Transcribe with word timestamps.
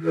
A 0.00 0.04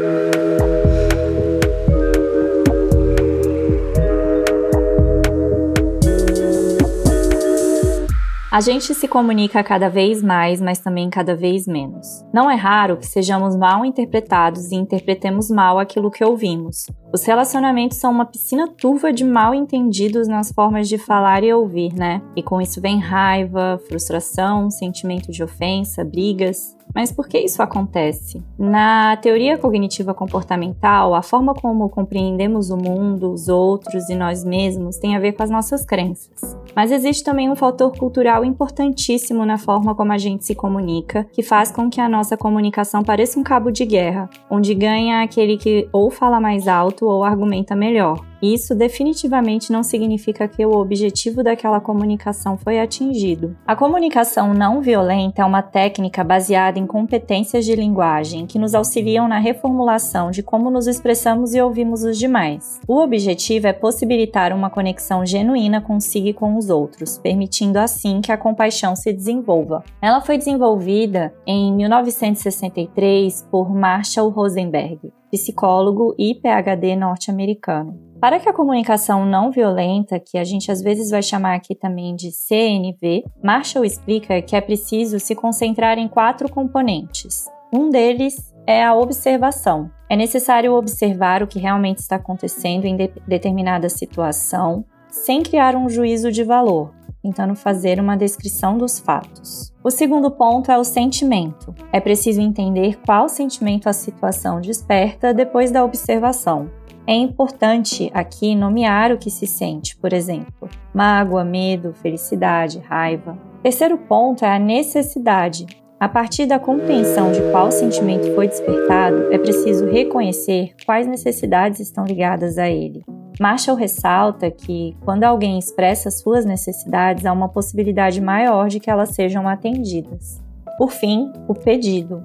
gente 8.60 8.94
se 8.94 9.08
comunica 9.08 9.63
cada 9.63 9.88
vez 9.88 10.21
mais, 10.21 10.60
mas 10.60 10.79
também 10.79 11.10
cada 11.10 11.34
vez 11.34 11.65
menos. 11.65 12.05
Não 12.34 12.52
é 12.52 12.55
raro 12.55 12.97
que 12.97 13.05
sejamos 13.05 13.55
mal 13.55 13.86
interpretados 13.86 14.73
e 14.73 14.76
interpretemos 14.76 15.50
mal 15.50 15.80
aquilo 15.80 16.12
que 16.12 16.26
ouvimos. 16.26 16.88
Os 17.14 17.24
relacionamentos 17.24 17.98
são 17.98 18.12
uma 18.12 18.26
piscina 18.26 18.68
turva 18.68 19.14
de 19.14 19.24
mal 19.24 19.56
entendidos 19.56 20.28
nas 20.28 20.52
formas 20.52 20.90
de 20.90 20.98
falar 20.98 21.46
e 21.46 21.54
ouvir, 21.54 21.94
né? 21.94 22.22
E 22.36 22.44
com 22.44 22.60
isso 22.60 22.82
vem 22.82 23.00
raiva, 23.00 23.80
frustração, 23.88 24.70
sentimento 24.70 25.32
de 25.32 25.42
ofensa, 25.42 26.04
brigas. 26.04 26.77
Mas 26.98 27.11
por 27.11 27.27
que 27.27 27.38
isso 27.38 27.61
acontece? 27.61 28.43
Na 28.57 29.16
teoria 29.18 29.55
cognitiva 29.55 30.16
comportamental, 30.16 31.13
a 31.13 31.21
forma 31.21 31.54
como 31.54 31.88
compreendemos 31.89 32.72
o 32.72 32.76
mundo, 32.76 33.31
os 33.31 33.48
outros 33.48 34.09
e 34.09 34.16
nós 34.16 34.44
mesmos 34.44 34.98
tem 34.98 35.16
a 35.16 35.20
ver 35.20 35.34
com 35.34 35.44
as 35.44 35.52
nossas 35.52 35.86
crenças. 35.86 36.58
Mas 36.75 36.91
existe 36.91 37.23
também 37.23 37.52
um 37.52 37.55
fator 37.55 37.95
cultural 37.95 38.44
importantíssimo 38.44 39.45
na 39.45 39.59
forma 39.59 39.94
como 39.94 40.12
a 40.12 40.17
gente 40.17 40.44
se 40.44 40.55
comunica, 40.55 41.23
que 41.31 41.44
faz 41.44 41.70
com 41.70 41.88
que 41.88 42.02
a 42.02 42.09
nossa 42.09 42.36
comunicação 42.36 43.03
pareça 43.03 43.39
um 43.39 43.44
cabo 43.44 43.70
de 43.70 43.86
guerra, 43.86 44.27
onde 44.50 44.73
ganha 44.73 45.22
aquele 45.22 45.55
que 45.55 45.88
ou 45.94 46.09
fala 46.09 46.39
mais 46.39 46.67
alto 46.67 47.05
ou 47.05 47.23
argumenta 47.23 47.75
melhor. 47.75 48.25
Isso 48.41 48.76
definitivamente 48.76 49.72
não 49.72 49.82
significa 49.82 50.48
que 50.48 50.66
o 50.66 50.73
objetivo 50.73 51.44
daquela 51.44 51.80
comunicação 51.80 52.58
foi 52.58 52.80
atingido. 52.80 53.55
A 53.66 53.76
comunicação 53.76 54.54
não 54.54 54.82
violenta 54.82 55.41
é 55.41 55.45
uma 55.45 55.62
técnica 55.62 56.23
baseada 56.23 56.78
em 56.78 56.86
competências 56.86 57.66
de 57.66 57.76
linguagem 57.76 58.45
que 58.45 58.59
nos 58.59 58.76
auxiliam 58.76 59.28
na 59.28 59.40
reformulação 59.40 60.30
de 60.30 60.44
como 60.44 60.70
nos 60.70 60.88
expressamos 60.88 61.55
e 61.55 61.62
ouvimos 61.62 62.04
os 62.04 62.18
demais. 62.18 62.80
O 62.88 63.00
objetivo 63.00 63.68
é 63.68 63.73
possibilitar 63.73 64.54
uma 64.54 64.70
conexão 64.70 65.26
genuína 65.26 65.81
consigo 65.81 66.28
e 66.28 66.33
com 66.33 66.58
os 66.58 66.70
outros, 66.70 67.17
permitindo 67.17 67.78
assim 67.80 68.22
que 68.22 68.31
a 68.31 68.38
compaixão 68.38 68.95
se 68.95 69.14
desenvolva. 69.14 69.83
Ela 70.02 70.22
foi 70.22 70.38
desenvolvida 70.38 71.33
em 71.45 71.73
1963 71.73 73.48
por 73.52 73.73
Marshall 73.73 74.30
Rosenberg, 74.30 75.11
psicólogo 75.31 76.16
e 76.17 76.36
PhD 76.36 76.95
norte-americano. 76.95 78.06
Para 78.20 78.40
que 78.40 78.50
a 78.50 78.54
comunicação 78.54 79.26
não 79.28 79.52
violenta, 79.52 80.20
que 80.20 80.40
a 80.40 80.44
gente 80.44 80.72
às 80.72 80.82
vezes 80.82 81.12
vai 81.12 81.22
chamar 81.22 81.56
aqui 81.56 81.76
também 81.76 82.16
de 82.16 82.32
CNV, 82.32 83.23
Marshall 83.44 83.86
explica 83.86 84.42
que 84.42 84.56
é 84.56 84.62
preciso 84.62 85.20
se 85.20 85.36
concentrar 85.36 86.00
em 86.00 86.08
quatro 86.08 86.50
componentes. 86.50 87.45
Um 87.72 87.92
deles 87.92 88.56
é 88.66 88.84
a 88.84 88.95
observação. 88.95 89.92
É 90.10 90.16
necessário 90.16 90.73
observar 90.73 91.44
o 91.44 91.48
que 91.48 91.60
realmente 91.60 92.00
está 92.00 92.16
acontecendo 92.16 92.86
em 92.86 92.95
de 92.95 93.12
determinada 93.28 93.88
situação, 93.88 94.84
sem 95.10 95.44
criar 95.44 95.76
um 95.76 95.88
juízo 95.88 96.32
de 96.32 96.44
valor, 96.44 96.94
tentando 97.22 97.56
fazer 97.56 98.00
uma 98.00 98.18
descrição 98.18 98.80
dos 98.80 99.00
fatos. 99.00 99.72
O 99.84 99.92
segundo 99.92 100.32
ponto 100.32 100.72
é 100.72 100.78
o 100.78 100.84
sentimento. 100.84 101.73
É 101.94 102.00
preciso 102.00 102.42
entender 102.42 103.00
qual 103.06 103.30
sentimento 103.30 103.88
a 103.88 103.94
situação 103.94 104.60
desperta 104.60 105.34
depois 105.34 105.72
da 105.72 105.86
observação. 105.86 106.70
É 107.09 107.16
importante 107.16 108.11
aqui 108.13 108.53
nomear 108.53 109.13
o 109.13 109.17
que 109.17 109.30
se 109.31 109.47
sente, 109.47 109.95
por 109.95 110.11
exemplo, 110.11 110.67
mágoa, 110.94 111.41
medo, 111.41 111.94
felicidade, 111.94 112.80
raiva. 112.80 113.39
Terceiro 113.64 113.97
ponto 113.97 114.44
é 114.44 114.53
a 114.53 114.59
necessidade. 114.59 115.66
A 115.97 116.09
partir 116.09 116.45
da 116.45 116.59
compreensão 116.59 117.31
de 117.31 117.39
qual 117.49 117.72
sentimento 117.72 118.36
foi 118.36 118.49
despertado, 118.49 119.31
é 119.31 119.38
preciso 119.38 119.86
reconhecer 119.89 120.75
quais 120.86 121.08
necessidades 121.08 121.80
estão 121.80 122.03
ligadas 122.03 122.58
a 122.58 122.69
ele. 122.69 123.05
Marshall 123.39 123.77
ressalta 123.77 124.52
que, 124.52 124.94
quando 125.05 125.23
alguém 125.23 125.58
expressa 125.58 126.11
suas 126.11 126.44
necessidades, 126.44 127.25
há 127.25 127.31
uma 127.31 127.47
possibilidade 127.47 128.19
maior 128.19 128.67
de 128.67 128.81
que 128.81 128.91
elas 128.91 129.11
sejam 129.11 129.47
atendidas. 129.47 130.43
Por 130.77 130.91
fim, 130.91 131.31
o 131.47 131.53
pedido. 131.53 132.21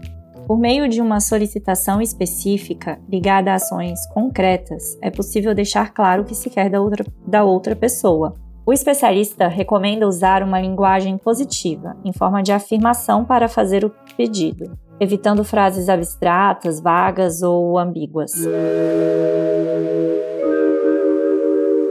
Por 0.52 0.58
meio 0.58 0.86
de 0.86 1.00
uma 1.00 1.18
solicitação 1.18 1.98
específica 2.02 3.00
ligada 3.08 3.50
a 3.50 3.54
ações 3.54 4.06
concretas, 4.12 4.98
é 5.00 5.10
possível 5.10 5.54
deixar 5.54 5.94
claro 5.94 6.20
o 6.20 6.24
que 6.26 6.34
se 6.34 6.50
quer 6.50 6.68
da 6.68 6.78
outra, 6.78 7.06
da 7.26 7.42
outra 7.42 7.74
pessoa. 7.74 8.34
O 8.66 8.70
especialista 8.70 9.48
recomenda 9.48 10.06
usar 10.06 10.42
uma 10.42 10.60
linguagem 10.60 11.16
positiva, 11.16 11.96
em 12.04 12.12
forma 12.12 12.42
de 12.42 12.52
afirmação 12.52 13.24
para 13.24 13.48
fazer 13.48 13.82
o 13.82 13.90
pedido, 14.14 14.78
evitando 15.00 15.42
frases 15.42 15.88
abstratas, 15.88 16.80
vagas 16.80 17.40
ou 17.40 17.78
ambíguas. 17.78 18.32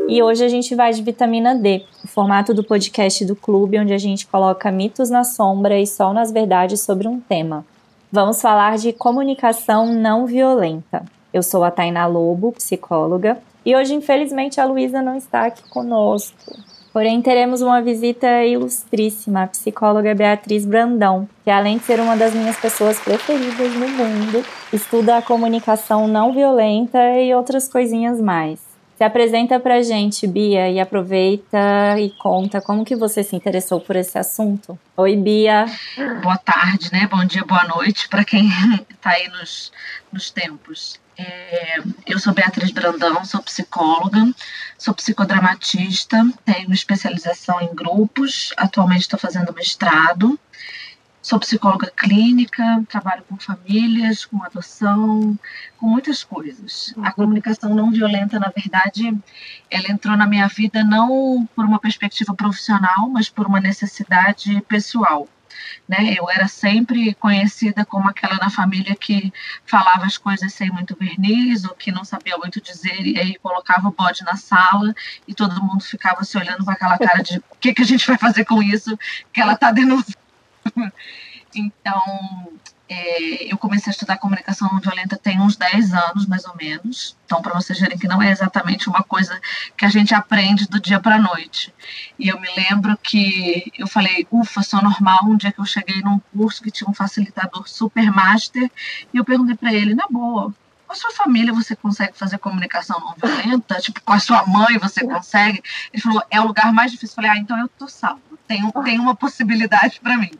E 0.07 0.21
hoje 0.21 0.45
a 0.45 0.49
gente 0.49 0.75
vai 0.75 0.93
de 0.93 1.01
vitamina 1.01 1.55
D, 1.55 1.83
o 2.03 2.07
formato 2.07 2.53
do 2.53 2.63
podcast 2.63 3.25
do 3.25 3.35
clube, 3.35 3.79
onde 3.79 3.91
a 3.91 3.97
gente 3.97 4.27
coloca 4.27 4.71
mitos 4.71 5.09
na 5.09 5.23
sombra 5.23 5.79
e 5.79 5.87
sol 5.87 6.13
nas 6.13 6.31
verdades 6.31 6.81
sobre 6.81 7.07
um 7.07 7.19
tema. 7.19 7.65
Vamos 8.13 8.41
falar 8.41 8.77
de 8.77 8.91
comunicação 8.91 9.85
não 9.85 10.25
violenta. 10.25 11.05
Eu 11.33 11.41
sou 11.41 11.63
a 11.63 11.71
Taina 11.71 12.05
Lobo, 12.07 12.51
psicóloga, 12.51 13.37
e 13.65 13.73
hoje, 13.73 13.93
infelizmente, 13.93 14.59
a 14.59 14.65
Luísa 14.65 15.01
não 15.01 15.15
está 15.15 15.45
aqui 15.45 15.63
conosco. 15.69 16.35
Porém, 16.91 17.21
teremos 17.21 17.61
uma 17.61 17.81
visita 17.81 18.43
ilustríssima, 18.43 19.43
a 19.43 19.47
psicóloga 19.47 20.13
Beatriz 20.13 20.65
Brandão, 20.65 21.25
que 21.45 21.49
além 21.49 21.77
de 21.77 21.85
ser 21.85 22.01
uma 22.01 22.17
das 22.17 22.33
minhas 22.33 22.57
pessoas 22.57 22.99
preferidas 22.99 23.73
no 23.75 23.87
mundo, 23.87 24.43
estuda 24.73 25.15
a 25.15 25.21
comunicação 25.21 26.05
não 26.05 26.33
violenta 26.33 26.99
e 27.17 27.33
outras 27.33 27.69
coisinhas 27.69 28.19
mais. 28.19 28.70
Se 29.01 29.05
apresenta 29.05 29.59
pra 29.59 29.81
gente, 29.81 30.27
Bia, 30.27 30.69
e 30.69 30.79
aproveita 30.79 31.57
e 31.97 32.11
conta 32.11 32.61
como 32.61 32.85
que 32.85 32.95
você 32.95 33.23
se 33.23 33.35
interessou 33.35 33.81
por 33.81 33.95
esse 33.95 34.15
assunto. 34.15 34.77
Oi, 34.95 35.15
Bia. 35.15 35.65
Boa 36.21 36.37
tarde, 36.37 36.91
né? 36.91 37.07
Bom 37.07 37.25
dia, 37.25 37.43
boa 37.43 37.63
noite 37.63 38.07
para 38.07 38.23
quem 38.23 38.47
está 38.87 39.09
aí 39.17 39.27
nos, 39.29 39.71
nos 40.13 40.29
tempos. 40.29 40.99
É, 41.17 41.79
eu 42.05 42.19
sou 42.19 42.31
Beatriz 42.31 42.69
Brandão, 42.69 43.25
sou 43.25 43.41
psicóloga, 43.41 44.19
sou 44.77 44.93
psicodramatista, 44.93 46.23
tenho 46.45 46.71
especialização 46.71 47.59
em 47.59 47.73
grupos, 47.73 48.53
atualmente 48.55 49.01
estou 49.01 49.17
fazendo 49.17 49.51
mestrado. 49.51 50.39
Sou 51.21 51.39
psicóloga 51.39 51.91
clínica, 51.95 52.83
trabalho 52.89 53.23
com 53.29 53.37
famílias, 53.37 54.25
com 54.25 54.43
adoção, 54.43 55.37
com 55.77 55.87
muitas 55.87 56.23
coisas. 56.23 56.95
A 57.03 57.11
comunicação 57.11 57.75
não 57.75 57.91
violenta, 57.91 58.39
na 58.39 58.49
verdade, 58.49 59.15
ela 59.69 59.91
entrou 59.91 60.17
na 60.17 60.25
minha 60.25 60.47
vida 60.47 60.83
não 60.83 61.47
por 61.55 61.63
uma 61.63 61.79
perspectiva 61.79 62.33
profissional, 62.33 63.07
mas 63.07 63.29
por 63.29 63.45
uma 63.45 63.59
necessidade 63.59 64.61
pessoal. 64.67 65.27
Né? 65.87 66.15
Eu 66.17 66.27
era 66.27 66.47
sempre 66.47 67.13
conhecida 67.15 67.85
como 67.85 68.09
aquela 68.09 68.37
na 68.37 68.49
família 68.49 68.95
que 68.95 69.31
falava 69.63 70.05
as 70.05 70.17
coisas 70.17 70.51
sem 70.51 70.71
muito 70.71 70.97
verniz, 70.99 71.65
ou 71.65 71.75
que 71.75 71.91
não 71.91 72.03
sabia 72.03 72.35
muito 72.37 72.59
dizer, 72.59 73.05
e 73.05 73.19
aí 73.19 73.35
colocava 73.37 73.87
o 73.87 73.91
bode 73.91 74.23
na 74.23 74.35
sala 74.35 74.93
e 75.27 75.35
todo 75.35 75.61
mundo 75.61 75.83
ficava 75.83 76.23
se 76.23 76.35
olhando 76.37 76.65
com 76.65 76.71
aquela 76.71 76.97
cara 76.97 77.21
de 77.21 77.37
o 77.37 77.43
que, 77.59 77.73
que 77.75 77.81
a 77.83 77.85
gente 77.85 78.07
vai 78.07 78.17
fazer 78.17 78.43
com 78.45 78.63
isso 78.63 78.97
que 79.31 79.39
ela 79.39 79.53
está 79.53 79.71
denunciando 79.71 80.20
então, 81.55 82.01
é, 82.91 83.51
eu 83.51 83.57
comecei 83.57 83.89
a 83.89 83.93
estudar 83.93 84.17
comunicação 84.17 84.69
não 84.69 84.81
violenta 84.81 85.15
tem 85.15 85.39
uns 85.39 85.55
10 85.55 85.93
anos, 85.93 86.25
mais 86.25 86.43
ou 86.43 86.53
menos. 86.57 87.15
Então, 87.25 87.41
para 87.41 87.53
vocês 87.53 87.79
verem 87.79 87.97
que 87.97 88.07
não 88.07 88.21
é 88.21 88.29
exatamente 88.29 88.89
uma 88.89 89.01
coisa 89.01 89.39
que 89.77 89.85
a 89.85 89.89
gente 89.89 90.13
aprende 90.13 90.67
do 90.67 90.77
dia 90.77 90.99
para 90.99 91.15
a 91.15 91.21
noite. 91.21 91.73
E 92.19 92.27
eu 92.27 92.37
me 92.39 92.49
lembro 92.53 92.97
que 92.97 93.71
eu 93.77 93.87
falei, 93.87 94.27
ufa, 94.29 94.61
sou 94.61 94.81
normal. 94.81 95.19
Um 95.23 95.37
dia 95.37 95.53
que 95.53 95.59
eu 95.59 95.65
cheguei 95.65 96.01
num 96.01 96.19
curso 96.35 96.61
que 96.61 96.69
tinha 96.69 96.89
um 96.89 96.93
facilitador 96.93 97.65
super 97.65 98.11
master, 98.11 98.69
e 99.13 99.17
eu 99.17 99.23
perguntei 99.23 99.55
para 99.55 99.73
ele, 99.73 99.95
na 99.95 100.07
boa, 100.09 100.53
com 100.85 100.91
a 100.91 100.95
sua 100.95 101.11
família 101.11 101.53
você 101.53 101.73
consegue 101.73 102.17
fazer 102.17 102.37
comunicação 102.39 102.99
não 102.99 103.15
violenta? 103.15 103.75
Tipo, 103.79 104.01
com 104.01 104.11
a 104.11 104.19
sua 104.19 104.45
mãe 104.45 104.77
você 104.77 105.05
consegue? 105.05 105.63
Ele 105.93 106.03
falou, 106.03 106.21
é 106.29 106.41
o 106.41 106.47
lugar 106.47 106.73
mais 106.73 106.91
difícil. 106.91 107.13
Eu 107.13 107.15
falei, 107.15 107.31
ah, 107.31 107.37
então 107.37 107.57
eu 107.57 107.69
tô 107.69 107.87
salvo. 107.87 108.30
Tem, 108.51 108.69
tem 108.83 108.99
uma 108.99 109.15
possibilidade 109.15 110.01
para 110.01 110.17
mim. 110.17 110.31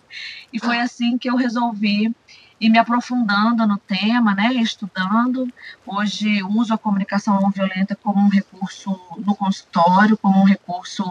E 0.52 0.60
foi 0.60 0.78
assim 0.80 1.18
que 1.18 1.30
eu 1.30 1.38
resolvi 1.38 2.14
ir 2.60 2.70
me 2.70 2.78
aprofundando 2.78 3.66
no 3.66 3.78
tema, 3.78 4.36
né, 4.36 4.54
estudando. 4.56 5.48
Hoje 5.88 6.44
uso 6.44 6.74
a 6.74 6.78
comunicação 6.78 7.40
não 7.40 7.50
violenta 7.50 7.96
como 7.96 8.20
um 8.20 8.28
recurso 8.28 9.00
no 9.18 9.34
consultório, 9.34 10.18
como 10.18 10.42
um 10.42 10.44
recurso 10.44 11.10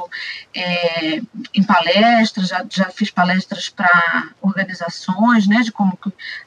é, 0.55 1.23
em 1.55 1.63
palestras, 1.63 2.49
já, 2.49 2.67
já 2.69 2.91
fiz 2.91 3.11
palestras 3.11 3.71
para 3.71 4.29
organizações, 4.43 5.47
né, 5.47 5.63
de 5.63 5.73
como 5.73 5.99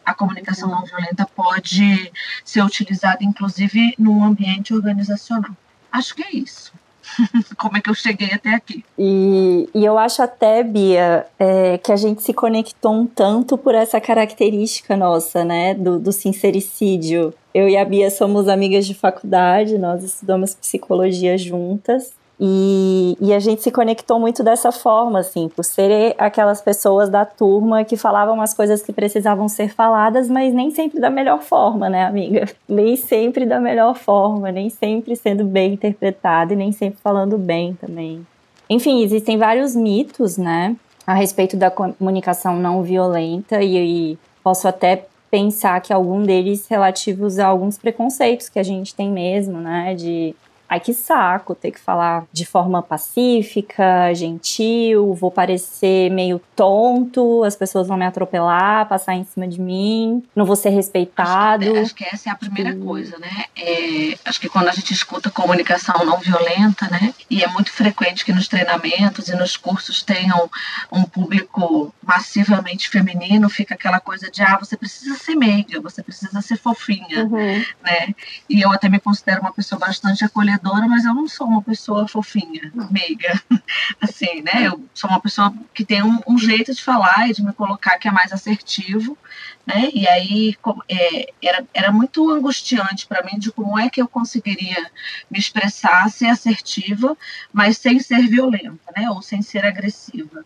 a 0.06 0.14
comunicação 0.14 0.70
não 0.70 0.86
violenta 0.86 1.26
pode 1.26 2.12
ser 2.46 2.62
utilizada, 2.62 3.24
inclusive, 3.24 3.96
no 3.98 4.24
ambiente 4.24 4.72
organizacional. 4.72 5.58
Acho 5.92 6.14
que 6.14 6.24
é 6.24 6.36
isso. 6.36 6.73
como 7.58 7.78
é 7.78 7.82
que 7.82 7.90
eu 7.90 7.96
cheguei 7.96 8.32
até 8.34 8.56
aqui. 8.56 8.84
E, 8.98 9.70
e 9.74 9.86
eu 9.86 9.98
acho 9.98 10.22
até, 10.22 10.64
Bia, 10.64 11.26
é, 11.38 11.78
que 11.78 11.92
a 11.92 11.96
gente 11.96 12.22
se 12.22 12.34
conectou 12.34 12.94
um 12.94 13.06
tanto 13.06 13.58
por 13.58 13.76
essa 13.76 14.00
característica 14.00 14.96
nossa, 14.96 15.44
né, 15.44 15.74
do, 15.74 16.00
do 16.00 16.12
sincericídio. 16.12 17.34
Eu 17.54 17.70
e 17.70 17.78
a 17.78 17.86
Bia 17.86 18.10
somos 18.10 18.48
amigas 18.48 18.86
de 18.86 18.94
faculdade, 18.94 19.78
nós 19.78 20.04
estudamos 20.04 20.56
psicologia 20.56 21.38
juntas. 21.38 22.12
E, 22.40 23.16
e, 23.22 23.32
a 23.32 23.40
gente 23.40 23.62
se 23.62 23.72
conectou 23.72 24.20
muito 24.20 24.44
dessa 24.44 24.72
forma, 24.72 25.20
assim, 25.20 25.48
por 25.48 25.64
ser 25.64 26.16
aquelas 26.18 26.62
pessoas 26.62 27.08
da 27.08 27.24
turma 27.26 27.84
que 27.84 27.96
falavam 27.96 28.42
as 28.42 28.54
coisas 28.54 28.82
que 28.82 28.92
precisavam 28.92 29.48
ser 29.48 29.74
faladas, 29.74 30.28
mas 30.28 30.54
nem 30.54 30.72
sempre 30.72 31.00
da 31.00 31.12
melhor 31.12 31.42
forma, 31.42 31.90
né, 31.90 32.06
amiga? 32.06 32.50
Nem 32.68 32.96
sempre 32.96 33.46
da 33.46 33.60
melhor 33.60 33.96
forma, 33.96 34.52
nem 34.52 34.70
sempre 34.70 35.16
sendo 35.16 35.44
bem 35.44 35.74
interpretado 35.74 36.54
e 36.54 36.56
nem 36.56 36.72
sempre 36.72 37.00
falando 37.02 37.38
bem 37.38 37.76
também. 37.76 38.26
Enfim, 38.70 39.04
existem 39.04 39.38
vários 39.38 39.76
mitos, 39.76 40.38
né, 40.38 40.76
a 41.06 41.14
respeito 41.14 41.56
da 41.56 41.70
comunicação 41.70 42.56
não 42.58 42.82
violenta 42.82 43.62
e, 43.62 44.12
e 44.14 44.20
posso 44.44 44.68
até 44.68 45.06
pensar 45.30 45.82
que 45.82 45.92
algum 45.92 46.24
deles 46.24 46.68
relativos 46.68 47.40
a 47.40 47.48
alguns 47.48 47.78
preconceitos 47.78 48.50
que 48.50 48.60
a 48.60 48.64
gente 48.64 48.94
tem 48.94 49.10
mesmo, 49.10 49.60
né, 49.60 49.96
de 49.96 50.36
ai 50.74 50.80
que 50.80 50.94
saco 50.94 51.54
ter 51.54 51.72
que 51.72 51.80
falar 51.80 52.26
de 52.34 52.46
forma 52.46 52.82
pacífica, 52.82 54.12
gentil, 54.16 55.14
vou 55.14 55.30
parecer 55.30 56.10
meio 56.10 56.42
tonto, 56.56 57.44
as 57.44 57.56
pessoas 57.56 57.88
vão 57.88 57.96
me 57.96 58.06
atropelar, 58.06 58.88
passar 58.88 59.14
em 59.14 59.24
cima 59.24 59.48
de 59.48 59.62
mim, 59.62 60.24
não 60.36 60.46
vou 60.46 60.56
ser 60.56 60.70
respeitado. 60.70 61.64
Acho 61.64 61.74
que, 61.74 61.80
acho 61.80 61.96
que 61.96 62.06
essa 62.06 62.30
é 62.30 62.32
a 62.32 62.36
primeira 62.36 62.76
coisa, 62.76 63.20
né? 63.20 63.46
É, 63.56 64.18
acho 64.26 64.40
que 64.42 64.50
quando 64.50 64.68
a 64.68 64.72
gente 64.72 64.92
escuta 64.92 65.30
comunicação 65.30 66.04
não 66.06 66.18
violenta, 66.18 66.90
né? 66.90 67.14
E 67.30 67.44
é 67.44 67.48
muito 67.48 67.72
frequente 67.72 68.26
que 68.26 68.34
nos 68.34 68.48
treinamentos 68.48 69.28
e 69.28 69.36
nos 69.36 69.56
cursos 69.56 70.02
tenham 70.02 70.50
um 70.92 71.04
público 71.04 71.94
massivamente 72.04 72.90
feminino, 72.90 73.48
fica 73.48 73.76
aquela 73.76 74.00
coisa 74.00 74.32
de 74.32 74.42
ah, 74.42 74.58
você 74.60 74.76
precisa 74.76 75.16
ser 75.18 75.36
meiga, 75.36 75.80
você 75.80 76.02
precisa 76.02 76.42
ser 76.42 76.58
fofinha, 76.58 77.26
uhum. 77.26 77.64
né? 77.84 78.16
E 78.50 78.62
eu 78.62 78.72
até 78.72 78.90
me 78.90 79.00
considero 79.00 79.42
uma 79.42 79.54
pessoa 79.54 79.78
bastante 79.78 80.26
acolhedora 80.26 80.63
mas 80.64 81.04
eu 81.06 81.14
não 81.14 81.28
sou 81.28 81.48
uma 81.48 81.62
pessoa 81.62 82.08
fofinha, 82.08 82.72
meiga. 82.90 83.42
Assim, 84.02 84.42
né? 84.42 84.68
Eu 84.68 84.84
sou 84.94 85.10
uma 85.10 85.20
pessoa 85.20 85.54
que 85.74 85.84
tem 85.84 86.04
um, 86.04 86.20
um 86.28 86.38
jeito 86.38 86.74
de 86.74 86.82
falar 86.82 87.30
e 87.30 87.34
de 87.34 87.44
me 87.44 87.54
colocar 87.54 87.98
que 87.98 88.08
é 88.08 88.12
mais 88.12 88.32
assertivo, 88.32 89.18
né? 89.66 89.90
E 89.94 90.08
aí 90.08 90.58
é, 90.90 91.34
era, 91.42 91.66
era 91.74 91.92
muito 91.92 92.30
angustiante 92.30 93.08
para 93.08 93.24
mim 93.24 93.40
de 93.40 93.52
como 93.52 93.80
é 93.80 93.90
que 93.90 94.02
eu 94.02 94.08
conseguiria 94.08 94.92
me 95.30 95.40
expressar, 95.40 96.10
ser 96.10 96.28
assertiva, 96.28 97.18
mas 97.52 97.78
sem 97.78 98.00
ser 98.00 98.28
violenta, 98.28 98.92
né? 98.96 99.10
Ou 99.10 99.22
sem 99.22 99.42
ser 99.42 99.66
agressiva. 99.66 100.46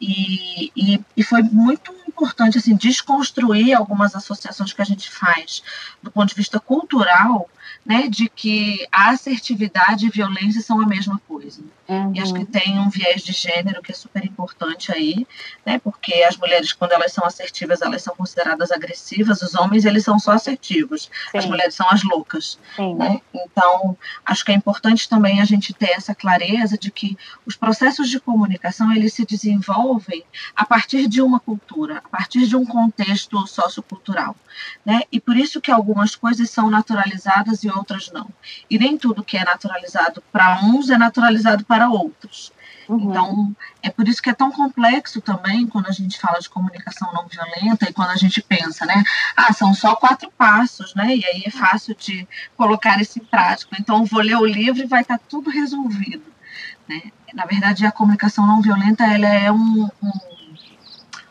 E, 0.00 0.70
e, 0.76 1.00
e, 1.16 1.24
foi 1.24 1.42
muito 1.42 1.92
importante 2.06 2.56
assim 2.56 2.76
desconstruir 2.76 3.74
algumas 3.74 4.14
associações 4.14 4.72
que 4.72 4.80
a 4.80 4.84
gente 4.84 5.10
faz 5.10 5.60
do 6.00 6.08
ponto 6.08 6.28
de 6.28 6.36
vista 6.36 6.60
cultural 6.60 7.50
né, 7.84 8.06
de 8.06 8.28
que 8.28 8.86
a 8.92 9.10
assertividade 9.10 10.06
e 10.06 10.10
violência 10.10 10.60
são 10.60 10.80
a 10.80 10.86
mesma 10.86 11.20
coisa. 11.26 11.62
Uhum. 11.88 12.12
E 12.14 12.20
acho 12.20 12.34
que 12.34 12.44
tem 12.44 12.78
um 12.78 12.90
viés 12.90 13.22
de 13.22 13.32
gênero 13.32 13.80
que 13.80 13.90
é 13.90 13.94
super 13.94 14.22
importante 14.24 14.92
aí, 14.92 15.26
né, 15.64 15.78
porque 15.78 16.22
as 16.22 16.36
mulheres, 16.36 16.72
quando 16.72 16.92
elas 16.92 17.12
são 17.12 17.24
assertivas, 17.24 17.80
elas 17.80 18.02
são 18.02 18.14
consideradas 18.14 18.70
agressivas, 18.70 19.40
os 19.40 19.54
homens, 19.54 19.86
eles 19.86 20.04
são 20.04 20.18
só 20.18 20.32
assertivos, 20.32 21.10
Sim. 21.30 21.38
as 21.38 21.46
mulheres 21.46 21.74
são 21.74 21.88
as 21.88 22.02
loucas. 22.02 22.58
Né? 22.78 23.20
Então, 23.32 23.96
acho 24.24 24.44
que 24.44 24.52
é 24.52 24.54
importante 24.54 25.08
também 25.08 25.40
a 25.40 25.44
gente 25.44 25.72
ter 25.72 25.90
essa 25.92 26.14
clareza 26.14 26.76
de 26.76 26.90
que 26.90 27.16
os 27.46 27.56
processos 27.56 28.10
de 28.10 28.20
comunicação, 28.20 28.92
eles 28.92 29.14
se 29.14 29.24
desenvolvem 29.24 30.22
a 30.54 30.66
partir 30.66 31.08
de 31.08 31.22
uma 31.22 31.40
cultura, 31.40 31.98
a 31.98 32.08
partir 32.08 32.46
de 32.46 32.56
um 32.56 32.66
contexto 32.66 33.46
sociocultural. 33.46 34.36
Né? 34.84 35.02
E 35.10 35.20
por 35.20 35.36
isso 35.36 35.60
que 35.60 35.70
algumas 35.70 36.14
coisas 36.14 36.50
são 36.50 36.68
naturalizadas 36.68 37.62
e 37.62 37.70
outras 37.70 38.10
não. 38.10 38.28
E 38.68 38.78
nem 38.78 38.98
tudo 38.98 39.24
que 39.24 39.36
é 39.36 39.44
naturalizado 39.44 40.22
para 40.32 40.60
uns 40.64 40.90
é 40.90 40.98
naturalizado 40.98 41.64
para 41.64 41.77
outros. 41.86 42.52
Uhum. 42.88 43.10
Então, 43.10 43.56
é 43.82 43.90
por 43.90 44.08
isso 44.08 44.22
que 44.22 44.30
é 44.30 44.34
tão 44.34 44.50
complexo 44.50 45.20
também 45.20 45.66
quando 45.66 45.88
a 45.88 45.92
gente 45.92 46.18
fala 46.18 46.40
de 46.40 46.48
comunicação 46.48 47.12
não 47.12 47.26
violenta 47.26 47.88
e 47.88 47.92
quando 47.92 48.10
a 48.10 48.16
gente 48.16 48.40
pensa, 48.40 48.86
né? 48.86 49.04
Ah, 49.36 49.52
são 49.52 49.74
só 49.74 49.94
quatro 49.94 50.30
passos, 50.30 50.94
né? 50.94 51.14
E 51.14 51.24
aí 51.26 51.42
é 51.44 51.50
fácil 51.50 51.94
de 51.94 52.26
colocar 52.56 53.00
isso 53.00 53.18
em 53.18 53.24
prática. 53.24 53.76
Então, 53.78 54.06
vou 54.06 54.22
ler 54.22 54.36
o 54.36 54.46
livro 54.46 54.82
e 54.82 54.86
vai 54.86 55.02
estar 55.02 55.18
tudo 55.18 55.50
resolvido. 55.50 56.24
Né? 56.88 57.02
Na 57.34 57.44
verdade, 57.44 57.84
a 57.84 57.92
comunicação 57.92 58.46
não 58.46 58.62
violenta 58.62 59.04
ela 59.04 59.28
é 59.28 59.52
um, 59.52 59.88
um 60.02 60.38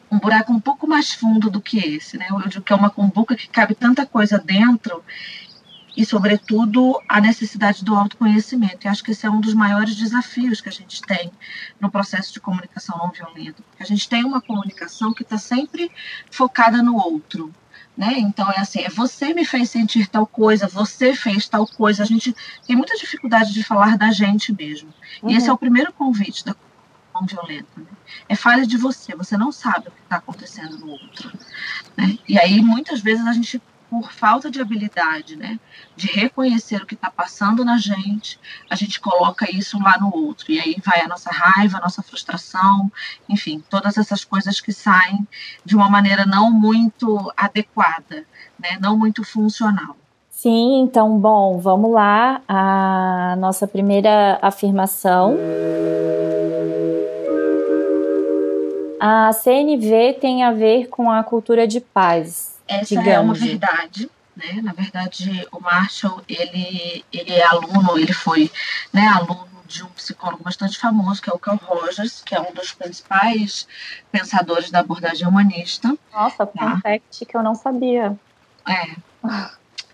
um 0.10 0.20
buraco 0.20 0.54
um 0.54 0.60
pouco 0.60 0.88
mais 0.88 1.12
fundo 1.12 1.50
do 1.50 1.62
que 1.62 1.78
esse, 1.80 2.18
né? 2.18 2.28
Eu 2.30 2.48
digo 2.48 2.64
que 2.64 2.72
é 2.72 2.76
uma 2.76 2.90
cumbuca 2.90 3.36
que 3.36 3.50
cabe 3.50 3.76
tanta 3.76 4.06
coisa 4.06 4.40
dentro 4.40 5.04
e, 5.98 6.06
sobretudo, 6.06 7.02
a 7.10 7.20
necessidade 7.20 7.84
do 7.84 7.96
autoconhecimento. 7.96 8.86
E 8.86 8.88
acho 8.88 9.04
que 9.04 9.10
esse 9.10 9.26
é 9.26 9.32
um 9.32 9.42
dos 9.42 9.56
maiores 9.56 9.96
desafios 9.96 10.62
que 10.62 10.70
a 10.70 10.72
gente 10.72 11.02
tem 11.02 11.32
no 11.82 11.90
processo 11.90 12.32
de 12.32 12.40
comunicação 12.40 12.96
não 13.00 13.10
violenta. 13.10 13.64
A 13.80 13.84
gente 13.84 14.08
tem 14.08 14.24
uma 14.24 14.40
comunicação 14.40 15.12
que 15.12 15.24
está 15.24 15.40
sempre 15.40 15.92
focada 16.30 16.84
no 16.84 16.96
outro. 16.96 17.52
Né? 17.98 18.14
Então 18.20 18.48
é 18.52 18.60
assim, 18.60 18.82
é 18.82 18.90
você 18.90 19.34
me 19.34 19.44
fez 19.44 19.72
sentir 19.72 20.06
tal 20.06 20.28
coisa, 20.28 20.68
você 20.68 21.16
fez 21.16 21.50
tal 21.50 21.66
coisa. 21.66 22.04
A 22.04 22.06
gente 22.06 22.36
tem 22.68 22.76
muita 22.76 22.96
dificuldade 22.96 23.52
de 23.52 23.64
falar 23.64 23.98
da 23.98 24.12
gente 24.12 24.54
mesmo. 24.54 24.94
Uhum. 25.24 25.32
E 25.32 25.36
esse 25.36 25.50
é 25.50 25.52
o 25.52 25.58
primeiro 25.58 25.92
convite 25.92 26.46
da 26.46 26.56
não 27.16 27.26
violenta. 27.26 27.68
Né? 27.76 27.88
É 28.30 28.36
falha 28.36 28.68
de 28.68 28.78
você, 28.78 29.16
você 29.16 29.36
não 29.36 29.52
sabe 29.52 29.88
o 29.88 29.92
que 29.92 30.02
está 30.04 30.18
acontecendo 30.18 30.78
no 30.78 30.92
outro. 30.92 31.32
Né? 31.98 32.20
E 32.28 32.38
aí 32.38 32.62
muitas 32.62 33.02
vezes 33.02 33.26
a 33.26 33.34
gente 33.34 33.60
por 33.90 34.12
falta 34.12 34.52
de 34.52 34.62
habilidade, 34.62 35.36
né, 35.36 35.60
de 35.96 36.08
reconhecer 36.08 36.82
o 36.82 36.86
que 36.86 36.96
está 36.96 37.10
passando 37.10 37.64
na 37.64 37.78
gente, 37.78 38.40
a 38.70 38.76
gente 38.76 39.00
coloca 39.00 39.50
isso 39.50 39.80
lá 39.80 39.98
no 40.00 40.14
outro. 40.14 40.52
E 40.52 40.60
aí 40.60 40.76
vai 40.86 41.02
a 41.02 41.08
nossa 41.08 41.32
raiva, 41.32 41.78
a 41.78 41.82
nossa 41.82 42.02
frustração, 42.04 42.92
enfim, 43.28 43.64
todas 43.70 43.98
essas 43.98 44.24
coisas 44.24 44.60
que 44.60 44.74
saem 44.74 45.28
de 45.64 45.76
uma 45.76 45.90
maneira 45.90 46.26
não 46.26 46.52
muito 46.52 47.32
adequada, 47.36 48.26
né, 48.60 48.78
não 48.80 48.98
muito 48.98 49.24
funcional. 49.24 49.96
Sim, 50.30 50.82
então, 50.82 51.18
bom, 51.18 51.58
vamos 51.58 51.92
lá. 51.92 52.42
A 52.48 53.36
nossa 53.40 53.68
primeira 53.68 54.38
afirmação. 54.40 55.36
A 59.00 59.34
CNV 59.34 60.18
tem 60.22 60.44
a 60.44 60.52
ver 60.52 60.90
com 60.90 61.10
a 61.10 61.24
cultura 61.24 61.68
de 61.68 61.82
paz 61.82 62.57
essa 62.68 62.96
digamos. 62.96 63.08
é 63.08 63.20
uma 63.20 63.34
verdade. 63.34 64.10
Né? 64.36 64.62
Na 64.62 64.72
verdade, 64.72 65.48
o 65.52 65.60
Marshall, 65.60 66.22
ele, 66.30 67.04
ele 67.12 67.34
é 67.34 67.44
aluno, 67.44 67.98
ele 67.98 68.14
foi 68.14 68.52
né, 68.94 69.08
aluno 69.08 69.48
de 69.68 69.84
um 69.84 69.90
psicólogo 69.90 70.44
bastante 70.44 70.78
famoso, 70.78 71.22
que 71.22 71.30
é 71.30 71.34
o 71.34 71.40
Carl 71.40 71.60
Rogers, 71.62 72.22
que 72.26 72.34
é 72.34 72.40
um 72.40 72.54
dos 72.54 72.72
principais 72.72 73.68
pensadores 74.12 74.72
da 74.72 74.80
abordagem 74.80 75.28
humanista. 75.28 75.96
Nossa, 76.14 76.46
tá? 76.46 76.80
fact 76.82 77.26
que 77.26 77.36
eu 77.36 77.44
não 77.44 77.56
sabia. 77.56 78.18
É. 78.68 78.96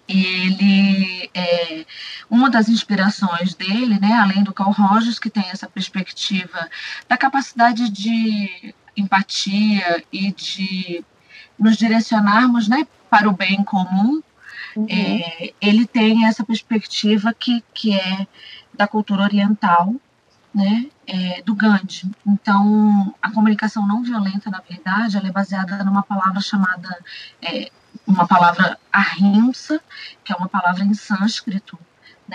E 0.07 0.25
ele 0.25 1.29
é 1.33 1.85
uma 2.29 2.49
das 2.49 2.69
inspirações 2.69 3.53
dele, 3.55 3.99
né, 3.99 4.13
além 4.13 4.43
do 4.43 4.53
Carl 4.53 4.71
Rogers, 4.71 5.17
que 5.17 5.29
tem 5.29 5.49
essa 5.49 5.67
perspectiva 5.67 6.69
da 7.07 7.17
capacidade 7.17 7.89
de 7.89 8.75
empatia 8.95 10.03
e 10.11 10.31
de 10.31 11.03
nos 11.57 11.77
direcionarmos 11.77 12.67
né, 12.67 12.87
para 13.09 13.29
o 13.29 13.33
bem 13.33 13.63
comum, 13.63 14.21
uhum. 14.75 14.87
é, 14.89 15.53
ele 15.61 15.85
tem 15.85 16.25
essa 16.25 16.43
perspectiva 16.43 17.33
que, 17.33 17.63
que 17.73 17.93
é 17.93 18.27
da 18.73 18.87
cultura 18.87 19.23
oriental, 19.23 19.93
né, 20.53 20.87
é, 21.07 21.41
do 21.41 21.55
Gandhi. 21.55 22.09
Então, 22.25 23.13
a 23.21 23.31
comunicação 23.31 23.87
não 23.87 24.03
violenta, 24.03 24.49
na 24.49 24.61
verdade, 24.67 25.17
ela 25.17 25.27
é 25.27 25.31
baseada 25.31 25.83
numa 25.83 26.03
palavra 26.03 26.41
chamada, 26.41 26.97
é, 27.41 27.71
uma 28.05 28.27
palavra 28.27 28.77
ahimsa, 28.91 29.81
que 30.23 30.31
é 30.31 30.35
uma 30.35 30.49
palavra 30.49 30.83
em 30.83 30.93
sânscrito, 30.93 31.77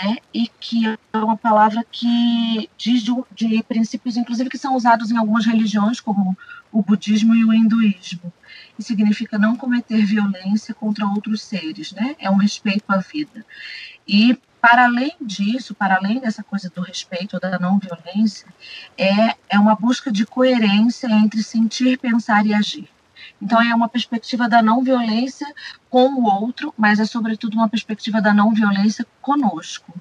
né, 0.02 0.18
e 0.32 0.46
que 0.60 0.86
é 0.86 1.18
uma 1.18 1.36
palavra 1.36 1.84
que 1.90 2.70
diz 2.78 3.02
de, 3.02 3.12
de 3.34 3.62
princípios, 3.64 4.16
inclusive, 4.16 4.48
que 4.48 4.58
são 4.58 4.76
usados 4.76 5.10
em 5.10 5.16
algumas 5.16 5.44
religiões, 5.44 6.00
como 6.00 6.36
o 6.70 6.82
budismo 6.82 7.34
e 7.34 7.44
o 7.44 7.52
hinduísmo 7.52 8.32
que 8.76 8.82
significa 8.84 9.36
não 9.36 9.56
cometer 9.56 10.04
violência 10.04 10.72
contra 10.72 11.04
outros 11.04 11.42
seres, 11.42 11.90
né? 11.92 12.14
É 12.20 12.30
um 12.30 12.36
respeito 12.36 12.84
à 12.86 12.98
vida. 12.98 13.44
E 14.06 14.38
para 14.60 14.84
além 14.84 15.12
disso, 15.20 15.74
para 15.74 15.96
além 15.96 16.20
dessa 16.20 16.44
coisa 16.44 16.70
do 16.70 16.80
respeito 16.80 17.40
da 17.40 17.58
não 17.58 17.80
violência, 17.80 18.46
é, 18.96 19.34
é 19.48 19.58
uma 19.58 19.74
busca 19.74 20.12
de 20.12 20.24
coerência 20.24 21.08
entre 21.08 21.42
sentir, 21.42 21.98
pensar 21.98 22.46
e 22.46 22.54
agir. 22.54 22.88
Então 23.40 23.60
é 23.60 23.74
uma 23.74 23.88
perspectiva 23.88 24.48
da 24.48 24.62
não 24.62 24.82
violência 24.82 25.46
com 25.88 26.06
o 26.14 26.24
outro, 26.24 26.74
mas 26.76 26.98
é 26.98 27.04
sobretudo 27.04 27.54
uma 27.54 27.68
perspectiva 27.68 28.20
da 28.20 28.34
não 28.34 28.52
violência 28.52 29.06
conosco. 29.20 29.94